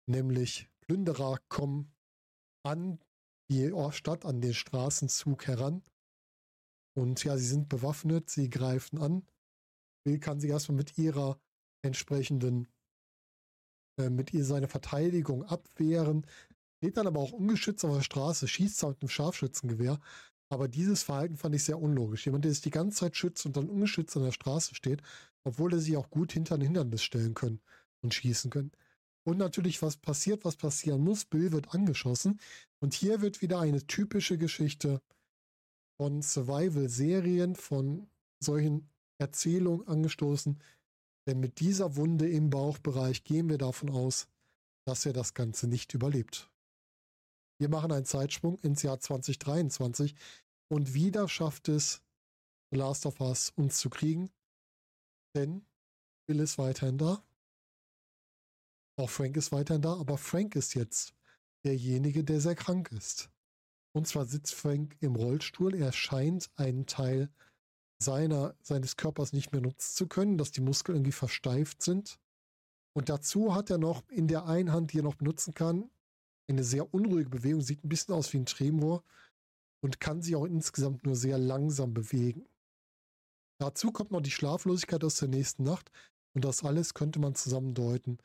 Nämlich 0.07 0.71
Plünderer 0.81 1.39
kommen 1.49 1.93
an 2.65 2.99
die 3.51 3.73
Stadt, 3.91 4.25
an 4.25 4.41
den 4.41 4.55
Straßenzug 4.55 5.47
heran. 5.47 5.83
Und 6.95 7.23
ja, 7.25 7.37
sie 7.37 7.47
sind 7.47 7.69
bewaffnet, 7.69 8.31
sie 8.31 8.49
greifen 8.49 8.99
an. 8.99 9.27
Bill 10.05 10.19
kann 10.19 10.41
sich 10.41 10.51
erstmal 10.51 10.77
mit 10.77 10.97
ihrer 10.99 11.39
entsprechenden, 11.83 12.69
äh, 13.99 14.11
mit 14.11 14.33
ihr 14.33 14.45
seine 14.45 14.69
Verteidigung 14.69 15.45
abwehren, 15.45 16.27
steht 16.81 16.97
dann 16.97 17.07
aber 17.07 17.21
auch 17.21 17.33
ungeschützt 17.33 17.85
auf 17.85 17.95
der 17.95 18.03
Straße, 18.03 18.49
schießt 18.49 18.83
mit 18.85 19.03
einem 19.03 19.11
Scharfschützengewehr. 19.11 20.01
Aber 20.49 20.67
dieses 20.67 21.03
Verhalten 21.03 21.37
fand 21.37 21.55
ich 21.55 21.63
sehr 21.63 21.79
unlogisch. 21.79 22.25
Jemand, 22.25 22.47
der 22.47 22.53
sich 22.53 22.63
die 22.63 22.71
ganze 22.71 23.01
Zeit 23.01 23.17
schützt 23.17 23.45
und 23.45 23.55
dann 23.57 23.69
ungeschützt 23.69 24.17
an 24.17 24.23
der 24.23 24.33
Straße 24.33 24.75
steht, 24.75 25.03
obwohl 25.45 25.75
er 25.75 25.79
sich 25.79 25.99
auch 25.99 26.09
gut 26.09 26.33
hinter 26.33 26.55
ein 26.55 26.63
Hindernis 26.63 27.03
stellen 27.03 27.35
können 27.35 27.61
und 28.03 28.15
schießen 28.15 28.51
können. 28.51 28.73
Und 29.25 29.37
natürlich, 29.37 29.83
was 29.83 29.99
passiert, 29.99 30.47
was 30.47 30.57
passieren 30.57 31.03
muss. 31.03 31.27
Bill 31.27 31.53
wird 31.53 31.75
angeschossen. 31.75 32.41
Und 32.81 32.95
hier 32.95 33.21
wird 33.21 33.43
wieder 33.43 33.61
eine 33.61 33.87
typische 33.87 34.39
Geschichte 34.39 35.03
von 35.99 36.23
Survival-Serien, 36.23 37.57
von 37.57 38.09
solchen 38.43 38.89
Erzählungen 39.19 39.87
angestoßen. 39.87 40.59
Denn 41.29 41.41
mit 41.41 41.61
dieser 41.61 41.97
Wunde 41.97 42.27
im 42.27 42.49
Bauchbereich 42.49 43.23
gehen 43.23 43.51
wir 43.51 43.59
davon 43.59 43.91
aus, 43.91 44.29
dass 44.87 45.05
er 45.05 45.13
das 45.13 45.35
Ganze 45.35 45.69
nicht 45.69 45.93
überlebt. 45.93 46.50
Wir 47.61 47.69
machen 47.69 47.93
einen 47.93 48.07
Zeitsprung 48.07 48.59
ins 48.61 48.83
Jahr 48.83 48.99
2023 48.99 50.15
und 50.69 50.95
wieder 50.95 51.29
schafft 51.29 51.69
es 51.69 52.01
The 52.71 52.79
Last 52.79 53.05
of 53.05 53.21
Us 53.21 53.53
uns 53.55 53.77
zu 53.77 53.91
kriegen. 53.91 54.31
Denn 55.37 55.67
Bill 56.27 56.41
ist 56.41 56.57
weiterhin 56.57 56.97
da. 56.97 57.23
Auch 58.97 59.11
Frank 59.11 59.37
ist 59.37 59.53
weiterhin 59.53 59.83
da, 59.83 59.93
aber 59.93 60.17
Frank 60.17 60.57
ist 60.57 60.75
jetzt 60.75 61.13
derjenige, 61.67 62.25
der 62.25 62.41
sehr 62.41 62.55
krank 62.55 62.91
ist. 62.93 63.29
Und 63.93 64.09
zwar 64.09 64.25
sitzt 64.25 64.55
Frank 64.55 64.97
im 65.01 65.15
Rollstuhl. 65.15 65.75
Er 65.75 65.93
scheint 65.93 66.49
einen 66.57 66.87
Teil 66.87 67.29
seiner, 68.03 68.57
seines 68.63 68.97
Körpers 68.97 69.35
nicht 69.35 69.53
mehr 69.53 69.61
nutzen 69.61 69.95
zu 69.97 70.07
können, 70.07 70.39
dass 70.39 70.51
die 70.51 70.63
Muskeln 70.63 70.97
irgendwie 70.97 71.13
versteift 71.13 71.83
sind. 71.83 72.19
Und 72.95 73.11
dazu 73.11 73.55
hat 73.55 73.69
er 73.69 73.77
noch 73.77 74.09
in 74.09 74.29
der 74.29 74.47
einen 74.47 74.73
Hand, 74.73 74.95
die 74.95 75.01
er 75.01 75.05
noch 75.05 75.17
benutzen 75.17 75.53
kann, 75.53 75.91
eine 76.53 76.65
sehr 76.65 76.93
unruhige 76.93 77.31
Bewegung, 77.31 77.61
sieht 77.61 77.85
ein 77.85 77.89
bisschen 77.89 78.15
aus 78.15 78.33
wie 78.33 78.39
ein 78.39 78.47
Tremor 78.47 79.03
und 79.83 80.01
kann 80.01 80.23
sich 80.23 80.37
auch 80.37 80.45
insgesamt 80.45 81.05
nur 81.05 81.17
sehr 81.17 81.39
langsam 81.39 81.95
bewegen. 81.95 82.47
Dazu 83.61 83.93
kommt 83.93 84.11
noch 84.11 84.21
die 84.21 84.31
Schlaflosigkeit 84.31 85.05
aus 85.05 85.17
der 85.17 85.29
nächsten 85.29 85.65
Nacht 85.65 85.91
und 86.35 86.45
das 86.45 86.65
alles 86.65 86.95
könnte 86.95 87.19
man 87.19 87.35
zusammen 87.35 87.75
deuten, 87.75 88.19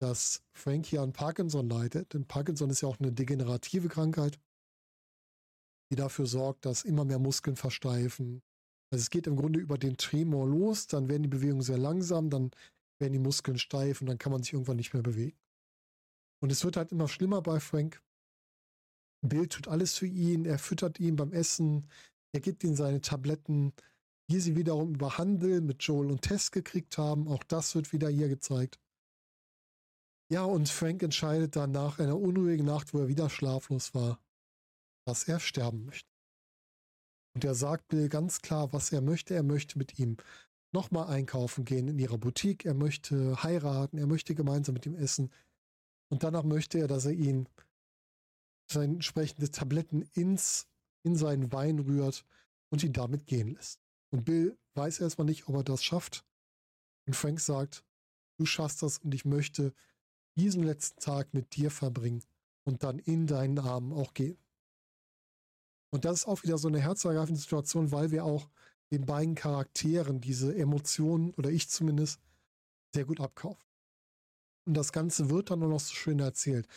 dass 0.00 0.42
Frank 0.52 0.86
hier 0.86 1.02
an 1.02 1.12
Parkinson 1.12 1.68
leidet. 1.68 2.14
Denn 2.14 2.26
Parkinson 2.26 2.70
ist 2.70 2.82
ja 2.82 2.88
auch 2.88 3.00
eine 3.00 3.12
degenerative 3.12 3.88
Krankheit, 3.88 4.38
die 5.90 5.96
dafür 5.96 6.26
sorgt, 6.26 6.64
dass 6.64 6.84
immer 6.84 7.04
mehr 7.04 7.18
Muskeln 7.18 7.56
versteifen, 7.56 8.42
also 8.90 9.02
es 9.02 9.10
geht 9.10 9.26
im 9.26 9.36
Grunde 9.36 9.60
über 9.60 9.76
den 9.76 9.96
Tremor 9.96 10.46
los, 10.46 10.86
dann 10.86 11.08
werden 11.08 11.22
die 11.22 11.28
Bewegungen 11.28 11.62
sehr 11.62 11.78
langsam, 11.78 12.30
dann 12.30 12.50
werden 12.98 13.12
die 13.12 13.18
Muskeln 13.18 13.58
steif 13.58 14.00
und 14.00 14.06
dann 14.06 14.18
kann 14.18 14.32
man 14.32 14.42
sich 14.42 14.54
irgendwann 14.54 14.76
nicht 14.76 14.94
mehr 14.94 15.02
bewegen. 15.02 15.36
Und 16.40 16.52
es 16.52 16.64
wird 16.64 16.76
halt 16.76 16.92
immer 16.92 17.08
schlimmer 17.08 17.42
bei 17.42 17.60
Frank. 17.60 18.02
Bill 19.20 19.48
tut 19.48 19.68
alles 19.68 19.96
für 19.96 20.06
ihn, 20.06 20.44
er 20.44 20.58
füttert 20.58 21.00
ihn 21.00 21.16
beim 21.16 21.32
Essen, 21.32 21.88
er 22.32 22.40
gibt 22.40 22.62
ihm 22.62 22.74
seine 22.74 23.00
Tabletten, 23.00 23.72
die 24.30 24.40
sie 24.40 24.54
wiederum 24.54 24.94
über 24.94 25.18
Handel 25.18 25.60
mit 25.60 25.82
Joel 25.82 26.10
und 26.10 26.22
Tess 26.22 26.50
gekriegt 26.50 26.98
haben. 26.98 27.26
Auch 27.28 27.42
das 27.44 27.74
wird 27.74 27.92
wieder 27.92 28.08
hier 28.08 28.28
gezeigt. 28.28 28.78
Ja, 30.30 30.44
und 30.44 30.68
Frank 30.68 31.02
entscheidet 31.02 31.56
dann 31.56 31.70
nach 31.70 31.98
einer 31.98 32.18
unruhigen 32.18 32.66
Nacht, 32.66 32.92
wo 32.92 32.98
er 32.98 33.08
wieder 33.08 33.30
schlaflos 33.30 33.94
war, 33.94 34.20
dass 35.06 35.24
er 35.24 35.40
sterben 35.40 35.86
möchte. 35.86 36.08
Und 37.34 37.44
er 37.44 37.54
sagt 37.54 37.88
Bill 37.88 38.08
ganz 38.08 38.42
klar, 38.42 38.72
was 38.72 38.92
er 38.92 39.00
möchte. 39.00 39.34
Er 39.34 39.42
möchte 39.42 39.78
mit 39.78 39.98
ihm 39.98 40.18
nochmal 40.72 41.06
einkaufen 41.08 41.64
gehen 41.64 41.88
in 41.88 41.98
ihrer 41.98 42.18
Boutique. 42.18 42.66
Er 42.66 42.74
möchte 42.74 43.42
heiraten. 43.42 43.96
Er 43.96 44.06
möchte 44.06 44.34
gemeinsam 44.34 44.74
mit 44.74 44.84
ihm 44.84 44.94
essen. 44.94 45.30
Und 46.08 46.22
danach 46.22 46.44
möchte 46.44 46.78
er, 46.78 46.88
dass 46.88 47.04
er 47.04 47.12
ihn 47.12 47.48
seine 48.70 48.94
entsprechende 48.94 49.50
Tabletten 49.50 50.02
ins, 50.14 50.66
in 51.02 51.16
seinen 51.16 51.52
Wein 51.52 51.78
rührt 51.78 52.24
und 52.70 52.82
ihn 52.82 52.92
damit 52.92 53.26
gehen 53.26 53.54
lässt. 53.54 53.80
Und 54.10 54.24
Bill 54.24 54.58
weiß 54.74 55.00
erstmal 55.00 55.26
nicht, 55.26 55.48
ob 55.48 55.56
er 55.56 55.64
das 55.64 55.82
schafft. 55.82 56.24
Und 57.06 57.14
Frank 57.14 57.40
sagt, 57.40 57.84
du 58.36 58.46
schaffst 58.46 58.82
das 58.82 58.98
und 58.98 59.14
ich 59.14 59.24
möchte 59.24 59.72
diesen 60.36 60.62
letzten 60.62 61.00
Tag 61.00 61.34
mit 61.34 61.56
dir 61.56 61.70
verbringen 61.70 62.22
und 62.64 62.82
dann 62.82 62.98
in 62.98 63.26
deinen 63.26 63.58
Armen 63.58 63.92
auch 63.92 64.14
gehen. 64.14 64.38
Und 65.90 66.04
das 66.04 66.20
ist 66.20 66.26
auch 66.26 66.42
wieder 66.42 66.58
so 66.58 66.68
eine 66.68 66.80
herzergreifende 66.80 67.40
Situation, 67.40 67.92
weil 67.92 68.10
wir 68.10 68.24
auch 68.24 68.50
den 68.90 69.06
beiden 69.06 69.34
Charakteren 69.34 70.20
diese 70.20 70.54
Emotionen, 70.54 71.32
oder 71.34 71.50
ich 71.50 71.68
zumindest, 71.68 72.20
sehr 72.94 73.04
gut 73.04 73.20
abkaufen. 73.20 73.67
Und 74.68 74.74
das 74.74 74.92
Ganze 74.92 75.30
wird 75.30 75.50
dann 75.50 75.60
nur 75.60 75.70
noch 75.70 75.80
so 75.80 75.94
schön 75.94 76.20
erzählt. 76.20 76.68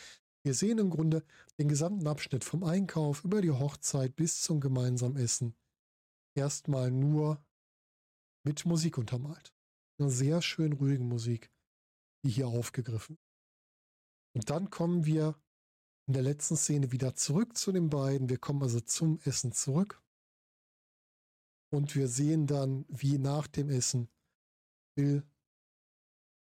Wir 0.42 0.54
sehen 0.54 0.78
im 0.78 0.88
Grunde 0.88 1.22
den 1.58 1.68
gesamten 1.68 2.06
Abschnitt 2.06 2.42
vom 2.42 2.64
Einkauf 2.64 3.22
über 3.22 3.42
die 3.42 3.50
Hochzeit 3.50 4.16
bis 4.16 4.40
zum 4.40 4.60
gemeinsamen 4.60 5.18
Essen 5.18 5.54
erstmal 6.34 6.90
nur 6.90 7.44
mit 8.44 8.64
Musik 8.64 8.96
untermalt. 8.96 9.54
Eine 9.98 10.08
sehr 10.08 10.40
schön 10.40 10.72
ruhige 10.72 11.04
Musik, 11.04 11.52
die 12.24 12.30
hier 12.30 12.48
aufgegriffen. 12.48 13.18
Und 14.34 14.48
dann 14.48 14.70
kommen 14.70 15.04
wir 15.04 15.38
in 16.06 16.14
der 16.14 16.22
letzten 16.22 16.56
Szene 16.56 16.92
wieder 16.92 17.14
zurück 17.14 17.58
zu 17.58 17.72
den 17.72 17.90
beiden. 17.90 18.30
Wir 18.30 18.38
kommen 18.38 18.62
also 18.62 18.80
zum 18.80 19.20
Essen 19.24 19.52
zurück. 19.52 20.02
Und 21.70 21.94
wir 21.94 22.08
sehen 22.08 22.46
dann, 22.46 22.86
wie 22.88 23.18
nach 23.18 23.48
dem 23.48 23.68
Essen 23.68 24.08
Bill 24.94 25.26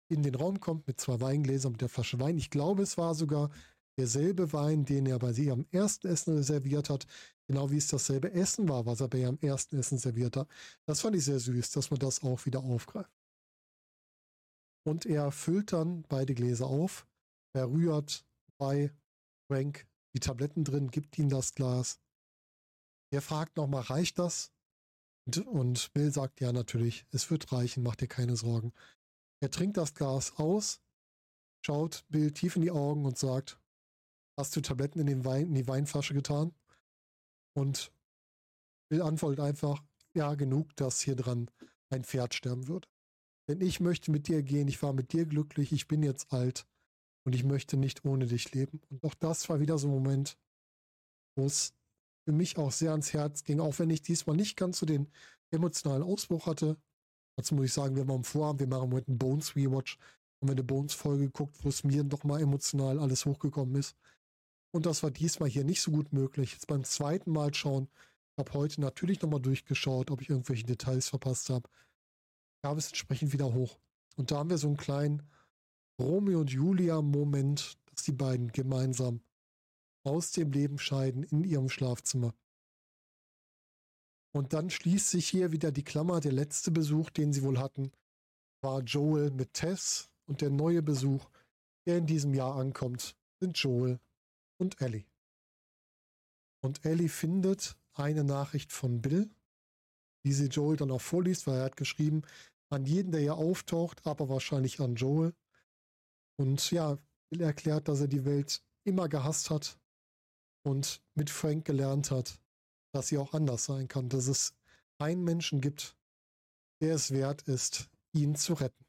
in 0.08 0.22
den 0.22 0.34
Raum 0.34 0.60
kommt 0.60 0.86
mit 0.86 1.00
zwei 1.00 1.20
Weingläsern, 1.20 1.72
mit 1.72 1.80
der 1.80 1.88
Flasche 1.88 2.20
Wein. 2.20 2.38
Ich 2.38 2.50
glaube, 2.50 2.82
es 2.82 2.96
war 2.96 3.14
sogar 3.14 3.50
derselbe 3.98 4.52
Wein, 4.52 4.84
den 4.84 5.06
er 5.06 5.18
bei 5.18 5.32
sie 5.32 5.50
am 5.50 5.66
ersten 5.70 6.08
Essen 6.08 6.42
serviert 6.42 6.90
hat, 6.90 7.06
genau 7.48 7.70
wie 7.70 7.78
es 7.78 7.88
dasselbe 7.88 8.32
Essen 8.32 8.68
war, 8.68 8.86
was 8.86 9.00
er 9.00 9.08
bei 9.08 9.18
ihrem 9.18 9.38
ersten 9.40 9.78
Essen 9.78 9.98
serviert 9.98 10.36
hat. 10.36 10.48
Das 10.86 11.00
fand 11.00 11.16
ich 11.16 11.24
sehr 11.24 11.40
süß, 11.40 11.70
dass 11.70 11.90
man 11.90 11.98
das 11.98 12.22
auch 12.22 12.44
wieder 12.46 12.60
aufgreift. 12.60 13.10
Und 14.86 15.06
er 15.06 15.32
füllt 15.32 15.72
dann 15.72 16.02
beide 16.08 16.34
Gläser 16.34 16.66
auf, 16.66 17.08
er 17.54 17.70
rührt 17.70 18.24
bei 18.58 18.92
Frank 19.50 19.86
die 20.14 20.20
Tabletten 20.20 20.64
drin, 20.64 20.90
gibt 20.90 21.18
ihm 21.18 21.28
das 21.28 21.54
Glas. 21.54 22.00
Er 23.12 23.22
fragt 23.22 23.56
nochmal, 23.56 23.82
reicht 23.82 24.18
das? 24.18 24.52
Und 25.44 25.92
Bill 25.92 26.12
sagt, 26.12 26.40
ja, 26.40 26.52
natürlich, 26.52 27.04
es 27.10 27.30
wird 27.30 27.50
reichen, 27.50 27.82
mach 27.82 27.96
dir 27.96 28.06
keine 28.06 28.36
Sorgen. 28.36 28.72
Er 29.40 29.50
trinkt 29.50 29.76
das 29.76 29.94
Glas 29.94 30.32
aus, 30.38 30.80
schaut 31.64 32.04
Bill 32.08 32.32
tief 32.32 32.56
in 32.56 32.62
die 32.62 32.70
Augen 32.70 33.04
und 33.04 33.18
sagt, 33.18 33.60
hast 34.38 34.54
du 34.56 34.60
Tabletten 34.60 35.00
in, 35.00 35.06
den 35.06 35.24
Wein, 35.24 35.48
in 35.48 35.54
die 35.54 35.68
Weinflasche 35.68 36.14
getan? 36.14 36.54
Und 37.54 37.92
Bill 38.88 39.02
antwortet 39.02 39.40
einfach, 39.40 39.82
ja, 40.14 40.34
genug, 40.34 40.74
dass 40.76 41.00
hier 41.00 41.16
dran 41.16 41.50
ein 41.90 42.04
Pferd 42.04 42.34
sterben 42.34 42.68
wird. 42.68 42.88
Denn 43.48 43.60
ich 43.60 43.80
möchte 43.80 44.10
mit 44.10 44.28
dir 44.28 44.42
gehen, 44.42 44.68
ich 44.68 44.82
war 44.82 44.92
mit 44.92 45.12
dir 45.12 45.26
glücklich, 45.26 45.72
ich 45.72 45.86
bin 45.86 46.02
jetzt 46.02 46.32
alt 46.32 46.66
und 47.24 47.34
ich 47.34 47.44
möchte 47.44 47.76
nicht 47.76 48.04
ohne 48.04 48.26
dich 48.26 48.52
leben. 48.52 48.80
Und 48.88 49.04
auch 49.04 49.14
das 49.14 49.48
war 49.48 49.60
wieder 49.60 49.78
so 49.78 49.88
ein 49.88 49.94
Moment, 49.94 50.38
wo 51.36 51.44
es 51.44 51.74
für 52.24 52.32
mich 52.32 52.58
auch 52.58 52.72
sehr 52.72 52.90
ans 52.90 53.12
Herz 53.12 53.44
ging, 53.44 53.60
auch 53.60 53.78
wenn 53.78 53.90
ich 53.90 54.02
diesmal 54.02 54.36
nicht 54.36 54.56
ganz 54.56 54.78
so 54.78 54.86
den 54.86 55.08
emotionalen 55.50 56.02
Ausbruch 56.02 56.46
hatte. 56.46 56.76
Dazu 57.36 57.54
muss 57.54 57.66
ich 57.66 57.72
sagen, 57.72 57.96
wir 57.96 58.06
haben 58.06 58.24
Vorhaben, 58.24 58.58
wir 58.58 58.66
machen 58.66 58.92
heute 58.92 59.08
einen 59.08 59.18
Bones 59.18 59.54
Rewatch. 59.54 59.98
Haben 60.40 60.48
wir 60.48 60.52
eine 60.52 60.64
Bones-Folge 60.64 61.26
geguckt, 61.26 61.56
wo 61.62 61.68
es 61.68 61.84
mir 61.84 62.04
doch 62.04 62.24
mal 62.24 62.40
emotional 62.40 62.98
alles 62.98 63.24
hochgekommen 63.24 63.76
ist. 63.76 63.96
Und 64.72 64.86
das 64.86 65.02
war 65.02 65.10
diesmal 65.10 65.48
hier 65.48 65.64
nicht 65.64 65.80
so 65.80 65.90
gut 65.90 66.12
möglich. 66.12 66.52
Jetzt 66.52 66.66
beim 66.66 66.84
zweiten 66.84 67.30
Mal 67.30 67.54
schauen, 67.54 67.88
habe 68.36 68.52
heute 68.52 68.80
natürlich 68.80 69.22
nochmal 69.22 69.40
durchgeschaut, 69.40 70.10
ob 70.10 70.20
ich 70.20 70.30
irgendwelche 70.30 70.64
Details 70.64 71.08
verpasst 71.08 71.48
habe. 71.48 71.68
Gab 72.62 72.76
es 72.76 72.88
entsprechend 72.88 73.32
wieder 73.32 73.52
hoch. 73.54 73.78
Und 74.16 74.30
da 74.30 74.38
haben 74.38 74.50
wir 74.50 74.58
so 74.58 74.66
einen 74.66 74.76
kleinen 74.76 75.22
Romeo 75.98 76.40
und 76.40 76.50
Julia-Moment, 76.50 77.78
dass 77.86 78.02
die 78.02 78.12
beiden 78.12 78.52
gemeinsam 78.52 79.20
aus 80.04 80.32
dem 80.32 80.52
Leben 80.52 80.78
scheiden 80.78 81.22
in 81.22 81.44
ihrem 81.44 81.68
Schlafzimmer. 81.68 82.34
Und 84.36 84.52
dann 84.52 84.68
schließt 84.68 85.08
sich 85.08 85.26
hier 85.26 85.50
wieder 85.50 85.72
die 85.72 85.82
Klammer. 85.82 86.20
Der 86.20 86.30
letzte 86.30 86.70
Besuch, 86.70 87.08
den 87.08 87.32
sie 87.32 87.42
wohl 87.42 87.58
hatten, 87.58 87.90
war 88.60 88.82
Joel 88.82 89.30
mit 89.30 89.54
Tess. 89.54 90.10
Und 90.26 90.42
der 90.42 90.50
neue 90.50 90.82
Besuch, 90.82 91.30
der 91.86 91.96
in 91.96 92.06
diesem 92.06 92.34
Jahr 92.34 92.54
ankommt, 92.56 93.16
sind 93.40 93.56
Joel 93.56 93.98
und 94.58 94.78
Ellie. 94.82 95.06
Und 96.60 96.84
Ellie 96.84 97.08
findet 97.08 97.78
eine 97.94 98.24
Nachricht 98.24 98.72
von 98.72 99.00
Bill, 99.00 99.30
die 100.26 100.34
sie 100.34 100.48
Joel 100.48 100.76
dann 100.76 100.90
auch 100.90 101.00
vorliest, 101.00 101.46
weil 101.46 101.60
er 101.60 101.64
hat 101.64 101.78
geschrieben, 101.78 102.20
an 102.68 102.84
jeden, 102.84 103.12
der 103.12 103.22
hier 103.22 103.36
auftaucht, 103.36 104.06
aber 104.06 104.28
wahrscheinlich 104.28 104.80
an 104.80 104.96
Joel. 104.96 105.32
Und 106.38 106.70
ja, 106.72 106.98
Bill 107.30 107.40
erklärt, 107.40 107.88
dass 107.88 108.02
er 108.02 108.08
die 108.08 108.26
Welt 108.26 108.62
immer 108.84 109.08
gehasst 109.08 109.48
hat 109.48 109.78
und 110.62 111.02
mit 111.14 111.30
Frank 111.30 111.64
gelernt 111.64 112.10
hat, 112.10 112.38
dass 112.96 113.08
sie 113.08 113.18
auch 113.18 113.34
anders 113.34 113.66
sein 113.66 113.88
kann, 113.88 114.08
dass 114.08 114.26
es 114.26 114.54
einen 114.98 115.22
Menschen 115.22 115.60
gibt, 115.60 115.96
der 116.80 116.94
es 116.94 117.10
wert 117.10 117.42
ist, 117.42 117.90
ihn 118.12 118.34
zu 118.36 118.54
retten. 118.54 118.84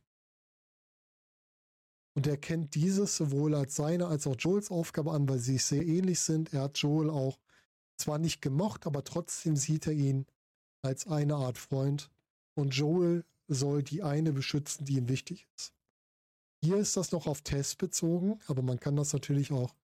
Und 2.16 2.26
er 2.26 2.38
kennt 2.38 2.74
dieses 2.74 3.18
sowohl 3.18 3.54
als 3.54 3.76
seine 3.76 4.08
als 4.08 4.26
auch 4.26 4.38
Joels 4.40 4.72
Aufgabe 4.72 5.12
an, 5.12 5.28
weil 5.28 5.40
sie 5.40 5.54
sich 5.54 5.66
sehr 5.66 5.86
ähnlich 5.86 6.22
sind. 6.22 6.54
Er 6.54 6.62
hat 6.64 6.78
Joel 6.78 7.10
auch 7.10 7.38
zwar 7.98 8.18
nicht 8.18 8.42
gemocht, 8.42 8.88
aber 8.88 9.04
trotzdem 9.04 9.58
sieht 9.58 9.88
er 9.88 9.94
ihn 9.94 10.26
als 10.82 11.06
eine 11.06 11.36
Art 11.36 11.58
Freund. 11.58 12.10
Und 12.56 12.74
Joel 12.76 13.26
soll 13.50 13.84
die 13.84 14.04
eine 14.04 14.32
beschützen, 14.32 14.86
die 14.86 14.96
ihm 14.96 15.10
wichtig 15.10 15.48
ist. 15.58 15.74
Hier 16.64 16.78
ist 16.78 16.96
das 16.96 17.12
noch 17.12 17.28
auf 17.28 17.42
Tess 17.42 17.76
bezogen, 17.76 18.40
aber 18.48 18.62
man 18.62 18.80
kann 18.80 18.96
das 18.96 19.12
natürlich 19.12 19.52
auch 19.52 19.76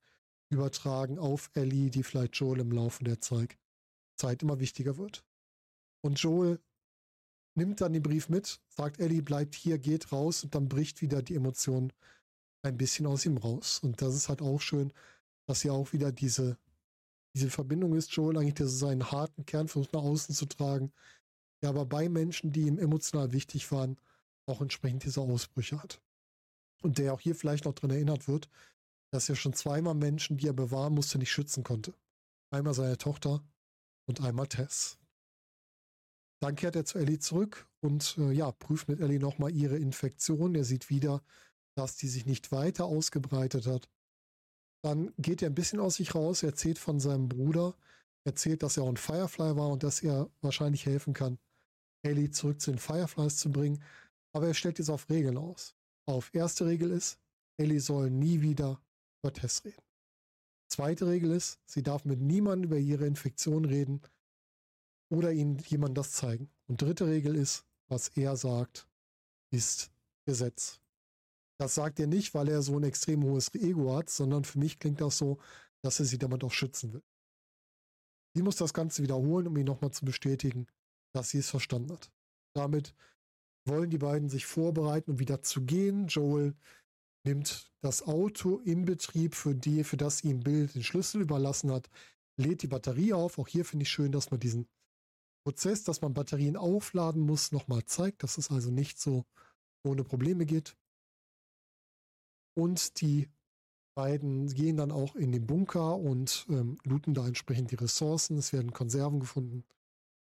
übertragen 0.49 1.19
auf 1.19 1.51
Ellie, 1.53 1.89
die 1.89 2.03
vielleicht 2.03 2.35
Joel 2.37 2.61
im 2.61 2.71
Laufe 2.71 3.03
der 3.03 3.19
Zeit, 3.19 3.57
Zeit 4.15 4.41
immer 4.43 4.59
wichtiger 4.59 4.97
wird. 4.97 5.23
Und 6.01 6.19
Joel 6.19 6.59
nimmt 7.55 7.81
dann 7.81 7.93
den 7.93 8.03
Brief 8.03 8.29
mit, 8.29 8.59
sagt 8.69 8.99
Ellie, 8.99 9.21
bleibt 9.21 9.55
hier, 9.55 9.77
geht 9.77 10.11
raus 10.11 10.43
und 10.43 10.55
dann 10.55 10.69
bricht 10.69 11.01
wieder 11.01 11.21
die 11.21 11.35
Emotion 11.35 11.93
ein 12.63 12.77
bisschen 12.77 13.05
aus 13.05 13.25
ihm 13.25 13.37
raus. 13.37 13.79
Und 13.79 14.01
das 14.01 14.15
ist 14.15 14.29
halt 14.29 14.41
auch 14.41 14.61
schön, 14.61 14.93
dass 15.45 15.61
hier 15.61 15.73
auch 15.73 15.93
wieder 15.93 16.11
diese, 16.11 16.57
diese 17.35 17.49
Verbindung 17.49 17.95
ist, 17.95 18.11
Joel 18.11 18.37
eigentlich, 18.37 18.55
dass 18.55 18.71
er 18.71 18.87
seinen 18.87 19.11
harten 19.11 19.45
Kern 19.45 19.67
versucht 19.67 19.93
nach 19.93 20.03
außen 20.03 20.33
zu 20.33 20.45
tragen, 20.45 20.91
der 21.61 21.69
aber 21.69 21.85
bei 21.85 22.09
Menschen, 22.09 22.51
die 22.51 22.63
ihm 22.63 22.77
emotional 22.77 23.33
wichtig 23.33 23.71
waren, 23.71 23.97
auch 24.45 24.61
entsprechend 24.61 25.03
diese 25.03 25.21
Ausbrüche 25.21 25.81
hat. 25.81 26.01
Und 26.81 26.97
der 26.97 27.13
auch 27.13 27.21
hier 27.21 27.35
vielleicht 27.35 27.65
noch 27.65 27.73
dran 27.73 27.91
erinnert 27.91 28.27
wird, 28.27 28.49
dass 29.11 29.29
er 29.29 29.35
schon 29.35 29.53
zweimal 29.53 29.93
Menschen, 29.93 30.37
die 30.37 30.47
er 30.47 30.53
bewahren 30.53 30.93
musste, 30.93 31.17
nicht 31.17 31.31
schützen 31.31 31.63
konnte. 31.63 31.93
Einmal 32.49 32.73
seine 32.73 32.97
Tochter 32.97 33.43
und 34.07 34.21
einmal 34.21 34.47
Tess. 34.47 34.97
Dann 36.41 36.55
kehrt 36.55 36.75
er 36.75 36.85
zu 36.85 36.97
Ellie 36.97 37.19
zurück 37.19 37.67
und 37.81 38.17
äh, 38.17 38.31
ja, 38.31 38.51
prüft 38.51 38.89
mit 38.89 38.99
Ellie 38.99 39.19
nochmal 39.19 39.51
ihre 39.51 39.77
Infektion. 39.77 40.55
Er 40.55 40.65
sieht 40.65 40.89
wieder, 40.89 41.23
dass 41.75 41.95
die 41.95 42.07
sich 42.07 42.25
nicht 42.25 42.51
weiter 42.51 42.85
ausgebreitet 42.85 43.65
hat. 43.65 43.89
Dann 44.83 45.13
geht 45.17 45.41
er 45.41 45.49
ein 45.49 45.55
bisschen 45.55 45.79
aus 45.79 45.95
sich 45.95 46.13
raus, 46.15 46.43
erzählt 46.43 46.77
von 46.77 46.99
seinem 46.99 47.29
Bruder, 47.29 47.75
erzählt, 48.25 48.61
dass 48.61 48.75
er 48.75 48.83
auch 48.83 48.89
ein 48.89 48.97
Firefly 48.97 49.55
war 49.55 49.69
und 49.69 49.83
dass 49.83 50.01
er 50.01 50.29
wahrscheinlich 50.41 50.85
helfen 50.85 51.13
kann, 51.13 51.39
Ellie 52.03 52.31
zurück 52.31 52.59
zu 52.59 52.71
den 52.71 52.79
Fireflies 52.79 53.37
zu 53.37 53.49
bringen. 53.49 53.81
Aber 54.33 54.47
er 54.47 54.53
stellt 54.53 54.79
jetzt 54.79 54.89
auf 54.89 55.09
Regeln 55.09 55.37
aus. 55.37 55.75
Auf 56.05 56.33
erste 56.33 56.65
Regel 56.65 56.91
ist, 56.91 57.19
Ellie 57.57 57.79
soll 57.79 58.09
nie 58.09 58.41
wieder 58.41 58.81
über 59.21 59.31
Tess 59.31 59.63
reden. 59.63 59.81
Zweite 60.73 61.05
Regel 61.05 61.29
ist, 61.29 61.59
sie 61.65 61.83
darf 61.83 62.03
mit 62.03 62.19
niemandem 62.19 62.71
über 62.71 62.79
ihre 62.79 63.05
Infektion 63.05 63.63
reden 63.63 64.01
oder 65.11 65.31
ihnen 65.31 65.59
jemand 65.59 65.95
das 65.99 66.13
zeigen. 66.13 66.49
Und 66.65 66.81
dritte 66.81 67.05
Regel 67.05 67.35
ist, 67.35 67.63
was 67.89 68.07
er 68.07 68.35
sagt, 68.37 68.87
ist 69.51 69.91
Gesetz. 70.25 70.81
Das 71.59 71.75
sagt 71.75 71.99
er 71.99 72.07
nicht, 72.07 72.33
weil 72.33 72.49
er 72.49 72.63
so 72.63 72.75
ein 72.75 72.85
extrem 72.85 73.23
hohes 73.23 73.53
Ego 73.53 73.95
hat, 73.95 74.09
sondern 74.09 74.45
für 74.45 74.57
mich 74.57 74.79
klingt 74.79 74.99
das 74.99 75.19
so, 75.19 75.37
dass 75.83 75.99
er 75.99 76.07
sie 76.07 76.17
damit 76.17 76.43
auch 76.43 76.51
schützen 76.51 76.91
will. 76.91 77.03
Sie 78.33 78.41
muss 78.41 78.55
das 78.55 78.73
Ganze 78.73 79.03
wiederholen, 79.03 79.45
um 79.45 79.57
ihn 79.57 79.67
nochmal 79.67 79.91
zu 79.91 80.05
bestätigen, 80.05 80.65
dass 81.13 81.29
sie 81.29 81.37
es 81.37 81.51
verstanden 81.51 81.91
hat. 81.91 82.11
Damit 82.55 82.95
wollen 83.65 83.91
die 83.91 83.99
beiden 83.99 84.27
sich 84.27 84.47
vorbereiten, 84.47 85.11
um 85.11 85.19
wieder 85.19 85.43
zu 85.43 85.61
gehen. 85.61 86.07
Joel 86.07 86.55
nimmt 87.23 87.71
das 87.81 88.03
Auto 88.03 88.59
im 88.59 88.85
Betrieb, 88.85 89.35
für, 89.35 89.55
die, 89.55 89.83
für 89.83 89.97
das 89.97 90.23
ihm 90.23 90.41
Bill 90.41 90.67
den 90.67 90.83
Schlüssel 90.83 91.21
überlassen 91.21 91.71
hat, 91.71 91.89
lädt 92.37 92.61
die 92.61 92.67
Batterie 92.67 93.13
auf. 93.13 93.39
Auch 93.39 93.47
hier 93.47 93.65
finde 93.65 93.83
ich 93.83 93.89
schön, 93.89 94.11
dass 94.11 94.31
man 94.31 94.39
diesen 94.39 94.67
Prozess, 95.45 95.83
dass 95.83 96.01
man 96.01 96.13
Batterien 96.13 96.55
aufladen 96.55 97.21
muss, 97.21 97.51
nochmal 97.51 97.83
zeigt, 97.85 98.23
dass 98.23 98.37
es 98.37 98.49
also 98.49 98.71
nicht 98.71 98.99
so 98.99 99.25
ohne 99.83 100.03
Probleme 100.03 100.45
geht. 100.45 100.75
Und 102.55 103.01
die 103.01 103.29
beiden 103.95 104.47
gehen 104.53 104.77
dann 104.77 104.91
auch 104.91 105.15
in 105.15 105.31
den 105.31 105.45
Bunker 105.45 105.97
und 105.97 106.45
ähm, 106.49 106.77
looten 106.83 107.13
da 107.13 107.27
entsprechend 107.27 107.71
die 107.71 107.75
Ressourcen. 107.75 108.37
Es 108.37 108.53
werden 108.53 108.73
Konserven 108.73 109.19
gefunden. 109.19 109.63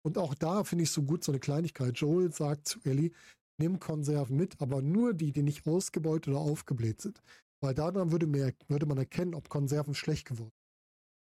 Und 0.04 0.18
auch 0.18 0.34
da 0.34 0.64
finde 0.64 0.84
ich 0.84 0.92
so 0.92 1.04
gut 1.04 1.24
so 1.24 1.32
eine 1.32 1.40
Kleinigkeit. 1.40 1.98
Joel 1.98 2.32
sagt 2.32 2.68
zu 2.68 2.80
Ellie, 2.84 3.12
nimm 3.58 3.80
Konserven 3.80 4.38
mit, 4.38 4.60
aber 4.62 4.82
nur 4.82 5.14
die, 5.14 5.32
die 5.32 5.44
nicht 5.44 5.68
ausgebeutet 5.68 6.30
oder 6.30 6.40
aufgebläht 6.40 7.02
sind. 7.02 7.22
Weil 7.62 7.74
daran 7.74 8.12
würde, 8.12 8.28
mehr, 8.28 8.54
würde 8.68 8.86
man 8.86 8.98
erkennen, 8.98 9.34
ob 9.34 9.50
Konserven 9.50 9.96
schlecht 9.96 10.28
geworden 10.28 10.52
sind. 10.52 10.64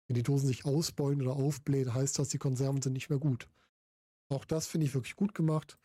Wenn 0.09 0.15
die 0.15 0.23
Dosen 0.23 0.47
sich 0.47 0.65
ausbeuen 0.65 1.21
oder 1.21 1.33
aufblähen, 1.33 1.93
heißt 1.93 2.17
das, 2.19 2.29
die 2.29 2.37
Konserven 2.37 2.81
sind 2.81 2.93
nicht 2.93 3.09
mehr 3.09 3.19
gut. 3.19 3.47
Auch 4.29 4.45
das 4.45 4.67
finde 4.67 4.87
ich 4.87 4.93
wirklich 4.93 5.15
gut 5.15 5.33
gemacht. 5.33 5.77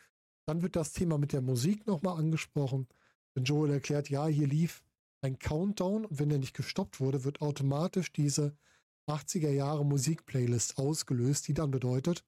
Dann 0.47 0.62
wird 0.62 0.76
das 0.76 0.93
Thema 0.93 1.18
mit 1.18 1.33
der 1.33 1.43
Musik 1.43 1.87
nochmal 1.87 2.18
angesprochen. 2.18 2.89
Wenn 3.35 3.45
Joel 3.45 3.70
erklärt, 3.70 4.11
ja, 4.11 4.26
hier 4.26 4.47
lief 4.47 4.85
ein 5.22 5.39
Countdown 5.39 6.05
und 6.05 6.18
wenn 6.18 6.28
der 6.28 6.39
nicht 6.39 6.55
gestoppt 6.55 7.01
wurde, 7.01 7.24
wird 7.24 7.41
automatisch 7.41 8.12
diese 8.12 8.57
80er 9.09 9.51
Jahre 9.51 9.85
Musikplaylist 9.85 10.78
ausgelöst, 10.78 11.47
die 11.49 11.55
dann 11.55 11.70
bedeutet, 11.70 12.24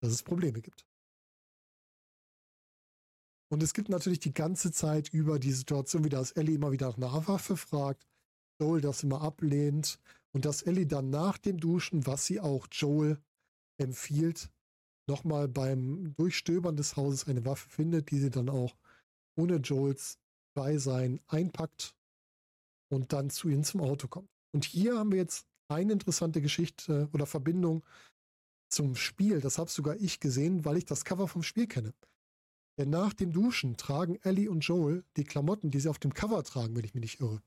dass 0.00 0.12
es 0.12 0.22
Probleme 0.22 0.60
gibt. 0.60 0.86
Und 3.54 3.62
es 3.62 3.72
gibt 3.72 3.88
natürlich 3.88 4.18
die 4.18 4.34
ganze 4.34 4.72
Zeit 4.72 5.10
über 5.10 5.38
die 5.38 5.52
Situation, 5.52 6.02
wie 6.02 6.08
das 6.08 6.32
Ellie 6.32 6.56
immer 6.56 6.72
wieder 6.72 6.88
nach 6.96 7.14
einer 7.14 7.28
Waffe 7.28 7.56
fragt, 7.56 8.04
Joel 8.60 8.80
das 8.80 9.04
immer 9.04 9.22
ablehnt 9.22 10.00
und 10.32 10.44
dass 10.44 10.62
Ellie 10.62 10.88
dann 10.88 11.10
nach 11.10 11.38
dem 11.38 11.60
Duschen, 11.60 12.04
was 12.04 12.26
sie 12.26 12.40
auch 12.40 12.66
Joel 12.72 13.16
empfiehlt, 13.80 14.50
nochmal 15.08 15.46
beim 15.46 16.16
Durchstöbern 16.16 16.74
des 16.74 16.96
Hauses 16.96 17.28
eine 17.28 17.44
Waffe 17.44 17.68
findet, 17.68 18.10
die 18.10 18.18
sie 18.18 18.30
dann 18.30 18.48
auch 18.48 18.74
ohne 19.36 19.58
Joels 19.58 20.18
Beisein 20.56 21.20
einpackt 21.28 21.94
und 22.88 23.12
dann 23.12 23.30
zu 23.30 23.48
ihnen 23.48 23.62
zum 23.62 23.82
Auto 23.82 24.08
kommt. 24.08 24.30
Und 24.52 24.64
hier 24.64 24.98
haben 24.98 25.12
wir 25.12 25.18
jetzt 25.18 25.46
eine 25.68 25.92
interessante 25.92 26.40
Geschichte 26.40 27.08
oder 27.12 27.24
Verbindung 27.24 27.84
zum 28.68 28.96
Spiel. 28.96 29.40
Das 29.40 29.58
habe 29.58 29.70
sogar 29.70 29.94
ich 29.94 30.18
gesehen, 30.18 30.64
weil 30.64 30.76
ich 30.76 30.86
das 30.86 31.04
Cover 31.04 31.28
vom 31.28 31.44
Spiel 31.44 31.68
kenne. 31.68 31.94
Denn 32.78 32.90
nach 32.90 33.12
dem 33.12 33.32
Duschen 33.32 33.76
tragen 33.76 34.16
Ellie 34.22 34.50
und 34.50 34.60
Joel 34.60 35.04
die 35.16 35.24
Klamotten, 35.24 35.70
die 35.70 35.80
sie 35.80 35.88
auf 35.88 35.98
dem 35.98 36.12
Cover 36.12 36.42
tragen, 36.42 36.74
wenn 36.76 36.84
ich 36.84 36.94
mich 36.94 37.02
nicht 37.02 37.20
irre. 37.20 37.40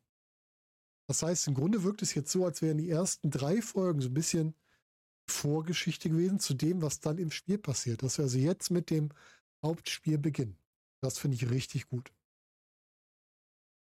Das 1.08 1.24
heißt, 1.24 1.48
im 1.48 1.54
Grunde 1.54 1.84
wirkt 1.84 2.02
es 2.02 2.14
jetzt 2.14 2.32
so, 2.32 2.46
als 2.46 2.62
wären 2.62 2.78
die 2.78 2.90
ersten 2.90 3.32
drei 3.32 3.62
Folgen 3.62 4.02
so 4.02 4.10
ein 4.10 4.14
bisschen 4.14 4.56
Vorgeschichte 5.30 6.10
gewesen 6.10 6.40
zu 6.40 6.54
dem, 6.54 6.82
was 6.82 7.00
dann 7.00 7.18
im 7.18 7.32
Spiel 7.32 7.58
passiert. 7.58 8.04
Dass 8.04 8.18
wir 8.18 8.24
also 8.24 8.38
jetzt 8.38 8.72
mit 8.72 8.90
dem 8.90 9.10
Hauptspiel 9.64 10.18
beginnen. 10.18 10.58
Das 11.02 11.18
finde 11.18 11.36
ich 11.36 11.50
richtig 11.50 11.88
gut. 11.90 12.12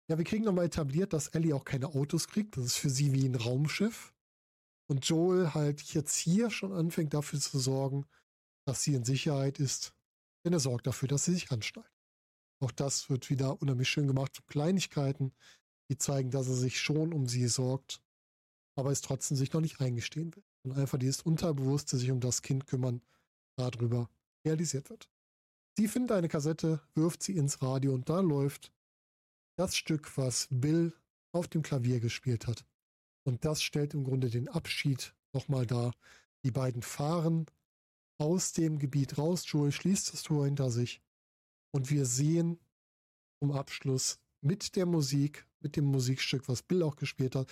Ja, 0.10 0.18
wir 0.18 0.26
kriegen 0.26 0.44
nochmal 0.44 0.66
etabliert, 0.66 1.14
dass 1.14 1.30
Ellie 1.30 1.56
auch 1.56 1.64
keine 1.64 1.88
Autos 1.88 2.28
kriegt. 2.28 2.58
Das 2.58 2.66
ist 2.66 2.78
für 2.78 2.90
sie 2.90 3.14
wie 3.14 3.26
ein 3.26 3.36
Raumschiff. 3.36 4.14
Und 4.88 5.08
Joel 5.08 5.54
halt 5.54 5.82
jetzt 5.94 6.16
hier 6.16 6.50
schon 6.50 6.74
anfängt 6.74 7.14
dafür 7.14 7.40
zu 7.40 7.58
sorgen, 7.58 8.06
dass 8.66 8.84
sie 8.84 8.96
in 8.96 9.06
Sicherheit 9.06 9.60
ist. 9.60 9.93
Denn 10.44 10.54
er 10.54 10.60
sorgt 10.60 10.88
dafür, 10.88 11.08
dass 11.08 11.26
sie 11.26 11.34
sich 11.34 11.52
anschnallt. 11.52 11.92
Auch 12.60 12.72
das 12.72 13.10
wird 13.10 13.30
wieder 13.30 13.62
unheimlich 13.62 13.90
schön 13.90 14.08
gemacht. 14.08 14.46
Kleinigkeiten, 14.48 15.34
die 15.90 15.98
zeigen, 15.98 16.32
dass 16.32 16.48
er 16.48 16.56
sich 16.56 16.80
schon 16.80 17.14
um 17.14 17.28
sie 17.28 17.48
sorgt, 17.48 18.02
aber 18.76 18.92
es 18.92 19.02
trotzdem 19.02 19.38
sich 19.38 19.52
noch 19.54 19.62
nicht 19.62 19.80
eingestehen 19.82 20.36
will. 20.36 20.44
Und 20.64 20.78
einfach 20.78 20.98
dieses 20.98 21.22
Unterbewusste 21.22 21.98
sich 21.98 22.10
um 22.10 22.20
das 22.20 22.42
Kind 22.42 22.68
kümmern, 22.68 23.02
darüber 23.58 24.10
realisiert 24.46 24.90
wird. 24.90 25.10
Sie 25.78 25.88
findet 25.88 26.12
eine 26.12 26.30
Kassette, 26.30 26.82
wirft 26.94 27.24
sie 27.24 27.36
ins 27.36 27.62
Radio 27.62 27.94
und 27.94 28.08
da 28.08 28.20
läuft 28.20 28.72
das 29.58 29.76
Stück, 29.76 30.18
was 30.18 30.48
Bill 30.50 30.94
auf 31.32 31.48
dem 31.48 31.64
Klavier 31.64 32.00
gespielt 32.00 32.48
hat. 32.48 32.66
Und 33.24 33.46
das 33.46 33.62
stellt 33.62 33.94
im 33.94 34.04
Grunde 34.04 34.30
den 34.30 34.48
Abschied 34.50 35.16
nochmal 35.34 35.66
dar. 35.66 35.94
Die 36.44 36.52
beiden 36.52 36.82
fahren 36.82 37.46
aus 38.18 38.54
dem 38.54 38.80
Gebiet 38.80 39.18
raus. 39.18 39.44
Joel 39.48 39.72
schließt 39.72 40.14
das 40.14 40.24
Tor 40.24 40.46
hinter 40.46 40.70
sich. 40.70 41.02
Und 41.72 41.90
wir 41.90 42.06
sehen 42.06 42.60
zum 43.40 43.52
Abschluss 43.52 44.20
mit 44.42 44.76
der 44.76 44.86
Musik, 44.86 45.48
mit 45.60 45.76
dem 45.76 45.86
Musikstück, 45.86 46.48
was 46.48 46.64
Bill 46.64 46.84
auch 46.84 46.96
gespielt 46.96 47.36
hat, 47.36 47.48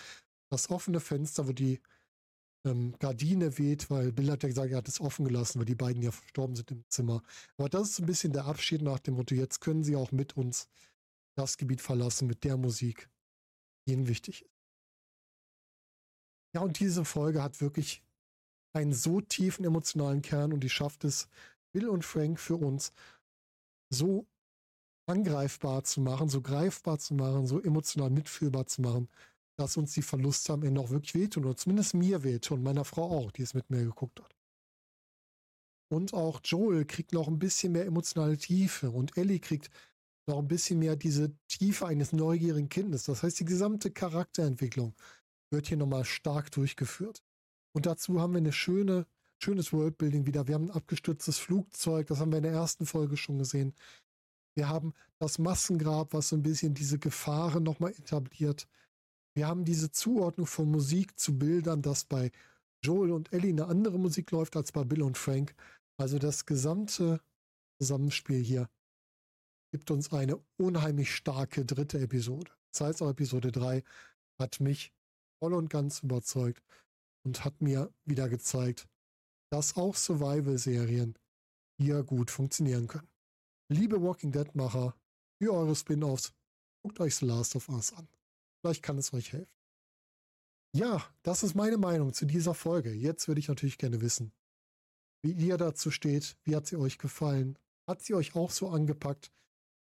das 0.51 0.69
offene 0.69 0.99
Fenster, 0.99 1.47
wo 1.47 1.53
die 1.53 1.79
ähm, 2.65 2.93
Gardine 2.99 3.57
weht, 3.57 3.89
weil 3.89 4.11
Bill 4.11 4.29
hat 4.29 4.43
ja 4.43 4.49
gesagt, 4.49 4.71
er 4.71 4.77
hat 4.77 4.87
es 4.87 5.01
offen 5.01 5.25
gelassen, 5.25 5.59
weil 5.59 5.65
die 5.65 5.75
beiden 5.75 6.01
ja 6.01 6.11
verstorben 6.11 6.55
sind 6.55 6.71
im 6.71 6.83
Zimmer. 6.89 7.23
Aber 7.57 7.69
das 7.69 7.91
ist 7.91 7.99
ein 7.99 8.05
bisschen 8.05 8.33
der 8.33 8.45
Abschied 8.45 8.81
nach 8.81 8.99
dem 8.99 9.15
Motto, 9.15 9.33
jetzt 9.33 9.61
können 9.61 9.83
sie 9.83 9.95
auch 9.95 10.11
mit 10.11 10.37
uns 10.37 10.67
das 11.35 11.57
Gebiet 11.57 11.81
verlassen 11.81 12.27
mit 12.27 12.43
der 12.43 12.57
Musik, 12.57 13.09
die 13.87 13.93
ihnen 13.93 14.07
wichtig 14.07 14.43
ist. 14.43 14.51
Ja, 16.53 16.61
und 16.61 16.79
diese 16.79 17.05
Folge 17.05 17.41
hat 17.41 17.61
wirklich 17.61 18.03
einen 18.73 18.93
so 18.93 19.21
tiefen 19.21 19.65
emotionalen 19.65 20.21
Kern 20.21 20.53
und 20.53 20.61
die 20.61 20.69
schafft 20.69 21.03
es, 21.03 21.27
Bill 21.73 21.89
und 21.89 22.05
Frank 22.05 22.39
für 22.39 22.55
uns 22.55 22.93
so 23.89 24.27
angreifbar 25.07 25.83
zu 25.83 26.01
machen, 26.01 26.29
so 26.29 26.41
greifbar 26.41 26.99
zu 26.99 27.13
machen, 27.13 27.47
so 27.47 27.61
emotional 27.61 28.09
mitfühlbar 28.09 28.67
zu 28.67 28.81
machen, 28.81 29.09
dass 29.57 29.77
uns 29.77 29.93
die 29.93 30.01
Verluste 30.01 30.53
am 30.53 30.63
Ende 30.63 30.81
auch 30.81 30.89
wirklich 30.89 31.13
wehtun 31.13 31.45
oder 31.45 31.57
zumindest 31.57 31.93
mir 31.93 32.23
wehtun 32.23 32.63
meiner 32.63 32.85
Frau 32.85 33.09
auch, 33.11 33.31
die 33.31 33.41
es 33.41 33.53
mit 33.53 33.69
mir 33.69 33.83
geguckt 33.83 34.21
hat. 34.21 34.35
Und 35.91 36.13
auch 36.13 36.39
Joel 36.43 36.85
kriegt 36.85 37.11
noch 37.11 37.27
ein 37.27 37.39
bisschen 37.39 37.73
mehr 37.73 37.85
emotionale 37.85 38.37
Tiefe 38.37 38.89
und 38.89 39.17
Ellie 39.17 39.39
kriegt 39.39 39.69
noch 40.27 40.39
ein 40.39 40.47
bisschen 40.47 40.79
mehr 40.79 40.95
diese 40.95 41.35
Tiefe 41.47 41.85
eines 41.85 42.13
neugierigen 42.13 42.69
Kindes. 42.69 43.03
Das 43.03 43.23
heißt, 43.23 43.39
die 43.41 43.45
gesamte 43.45 43.91
Charakterentwicklung 43.91 44.95
wird 45.51 45.67
hier 45.67 45.77
nochmal 45.77 46.05
stark 46.05 46.51
durchgeführt. 46.51 47.21
Und 47.73 47.85
dazu 47.85 48.19
haben 48.19 48.33
wir 48.33 48.39
eine 48.39 48.53
schöne, 48.53 49.05
schönes 49.41 49.73
Worldbuilding 49.73 50.25
wieder. 50.25 50.47
Wir 50.47 50.55
haben 50.55 50.65
ein 50.65 50.71
abgestürztes 50.71 51.37
Flugzeug, 51.37 52.07
das 52.07 52.19
haben 52.19 52.31
wir 52.31 52.37
in 52.37 52.43
der 52.43 52.53
ersten 52.53 52.85
Folge 52.85 53.17
schon 53.17 53.37
gesehen. 53.37 53.73
Wir 54.55 54.67
haben 54.67 54.93
das 55.19 55.39
Massengrab, 55.39 56.13
was 56.13 56.29
so 56.29 56.35
ein 56.35 56.43
bisschen 56.43 56.73
diese 56.73 56.99
Gefahren 56.99 57.63
nochmal 57.63 57.91
etabliert. 57.91 58.67
Wir 59.33 59.47
haben 59.47 59.63
diese 59.63 59.91
Zuordnung 59.91 60.47
von 60.47 60.69
Musik 60.69 61.17
zu 61.17 61.37
Bildern, 61.37 61.81
dass 61.81 62.03
bei 62.03 62.31
Joel 62.83 63.11
und 63.11 63.31
Ellie 63.31 63.51
eine 63.51 63.67
andere 63.67 63.97
Musik 63.97 64.31
läuft 64.31 64.57
als 64.57 64.71
bei 64.71 64.83
Bill 64.83 65.03
und 65.03 65.17
Frank. 65.17 65.55
Also 65.97 66.19
das 66.19 66.45
gesamte 66.45 67.21
Zusammenspiel 67.79 68.43
hier 68.43 68.69
gibt 69.71 69.89
uns 69.89 70.11
eine 70.11 70.37
unheimlich 70.57 71.15
starke 71.15 71.63
dritte 71.63 71.99
Episode. 71.99 72.51
Das 72.73 72.81
heißt 72.81 73.01
auch 73.01 73.09
Episode 73.09 73.51
3 73.51 73.83
hat 74.39 74.59
mich 74.59 74.91
voll 75.39 75.53
und 75.53 75.69
ganz 75.69 76.03
überzeugt 76.03 76.61
und 77.23 77.45
hat 77.45 77.61
mir 77.61 77.93
wieder 78.05 78.29
gezeigt, 78.29 78.87
dass 79.51 79.75
auch 79.75 79.95
Survival-Serien 79.95 81.17
hier 81.77 82.03
gut 82.03 82.31
funktionieren 82.31 82.87
können. 82.87 83.09
Liebe 83.69 84.01
Walking 84.01 84.31
Dead-Macher, 84.31 84.95
für 85.41 85.53
eure 85.53 85.75
Spin-offs, 85.75 86.33
guckt 86.83 86.99
euch 86.99 87.15
The 87.15 87.25
Last 87.25 87.55
of 87.55 87.69
Us 87.69 87.93
an. 87.93 88.07
Vielleicht 88.61 88.83
kann 88.83 88.97
es 88.97 89.13
euch 89.13 89.33
helfen. 89.33 89.55
Ja, 90.73 91.03
das 91.23 91.43
ist 91.43 91.55
meine 91.55 91.77
Meinung 91.77 92.13
zu 92.13 92.25
dieser 92.25 92.53
Folge. 92.53 92.93
Jetzt 92.93 93.27
würde 93.27 93.39
ich 93.39 93.49
natürlich 93.49 93.77
gerne 93.77 94.01
wissen, 94.01 94.31
wie 95.21 95.31
ihr 95.33 95.57
dazu 95.57 95.91
steht. 95.91 96.37
Wie 96.43 96.55
hat 96.55 96.67
sie 96.67 96.77
euch 96.77 96.97
gefallen? 96.97 97.59
Hat 97.87 98.01
sie 98.01 98.13
euch 98.13 98.35
auch 98.35 98.51
so 98.51 98.69
angepackt? 98.69 99.31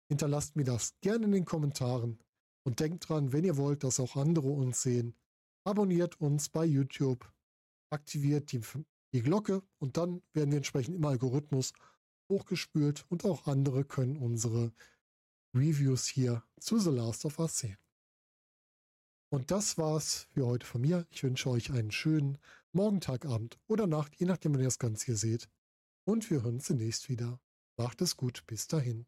Hinterlasst 0.10 0.56
mir 0.56 0.64
das 0.64 0.96
gerne 1.02 1.26
in 1.26 1.32
den 1.34 1.46
Kommentaren. 1.46 2.20
Und 2.64 2.80
denkt 2.80 3.08
dran, 3.08 3.32
wenn 3.32 3.46
ihr 3.46 3.58
wollt, 3.58 3.84
dass 3.84 4.00
auch 4.00 4.16
andere 4.16 4.50
uns 4.50 4.82
sehen, 4.82 5.16
abonniert 5.68 6.20
uns 6.22 6.48
bei 6.48 6.64
YouTube, 6.64 7.30
aktiviert 7.90 8.54
die, 8.54 8.62
die 9.12 9.22
Glocke 9.22 9.62
und 9.80 9.98
dann 9.98 10.24
werden 10.34 10.52
wir 10.52 10.58
entsprechend 10.58 10.96
im 10.96 11.06
Algorithmus 11.06 11.74
hochgespült 12.30 13.06
und 13.10 13.26
auch 13.26 13.48
andere 13.48 13.84
können 13.84 14.16
unsere 14.16 14.72
Reviews 15.54 16.08
hier 16.08 16.44
zu 16.60 16.80
The 16.80 16.92
Last 16.92 17.26
of 17.26 17.38
Us 17.40 17.60
sehen. 17.60 17.78
Und 19.30 19.52
das 19.52 19.78
war's 19.78 20.28
für 20.32 20.46
heute 20.46 20.66
von 20.66 20.82
mir. 20.82 21.06
Ich 21.12 21.24
wünsche 21.24 21.50
euch 21.50 21.70
einen 21.72 21.92
schönen 21.92 22.38
Morgen, 22.72 23.02
Tag, 23.02 23.26
Abend 23.26 23.60
oder 23.68 23.88
Nacht, 23.88 24.16
je 24.16 24.26
nachdem, 24.26 24.54
wann 24.54 24.62
ihr 24.62 24.68
das 24.68 24.80
Ganze 24.80 25.08
hier 25.08 25.18
seht. 25.18 25.50
Und 26.06 26.30
wir 26.30 26.44
hören 26.44 26.56
uns 26.56 26.68
demnächst 26.68 27.10
wieder. 27.10 27.42
Macht 27.76 28.02
es 28.02 28.16
gut. 28.16 28.46
Bis 28.48 28.68
dahin. 28.68 29.06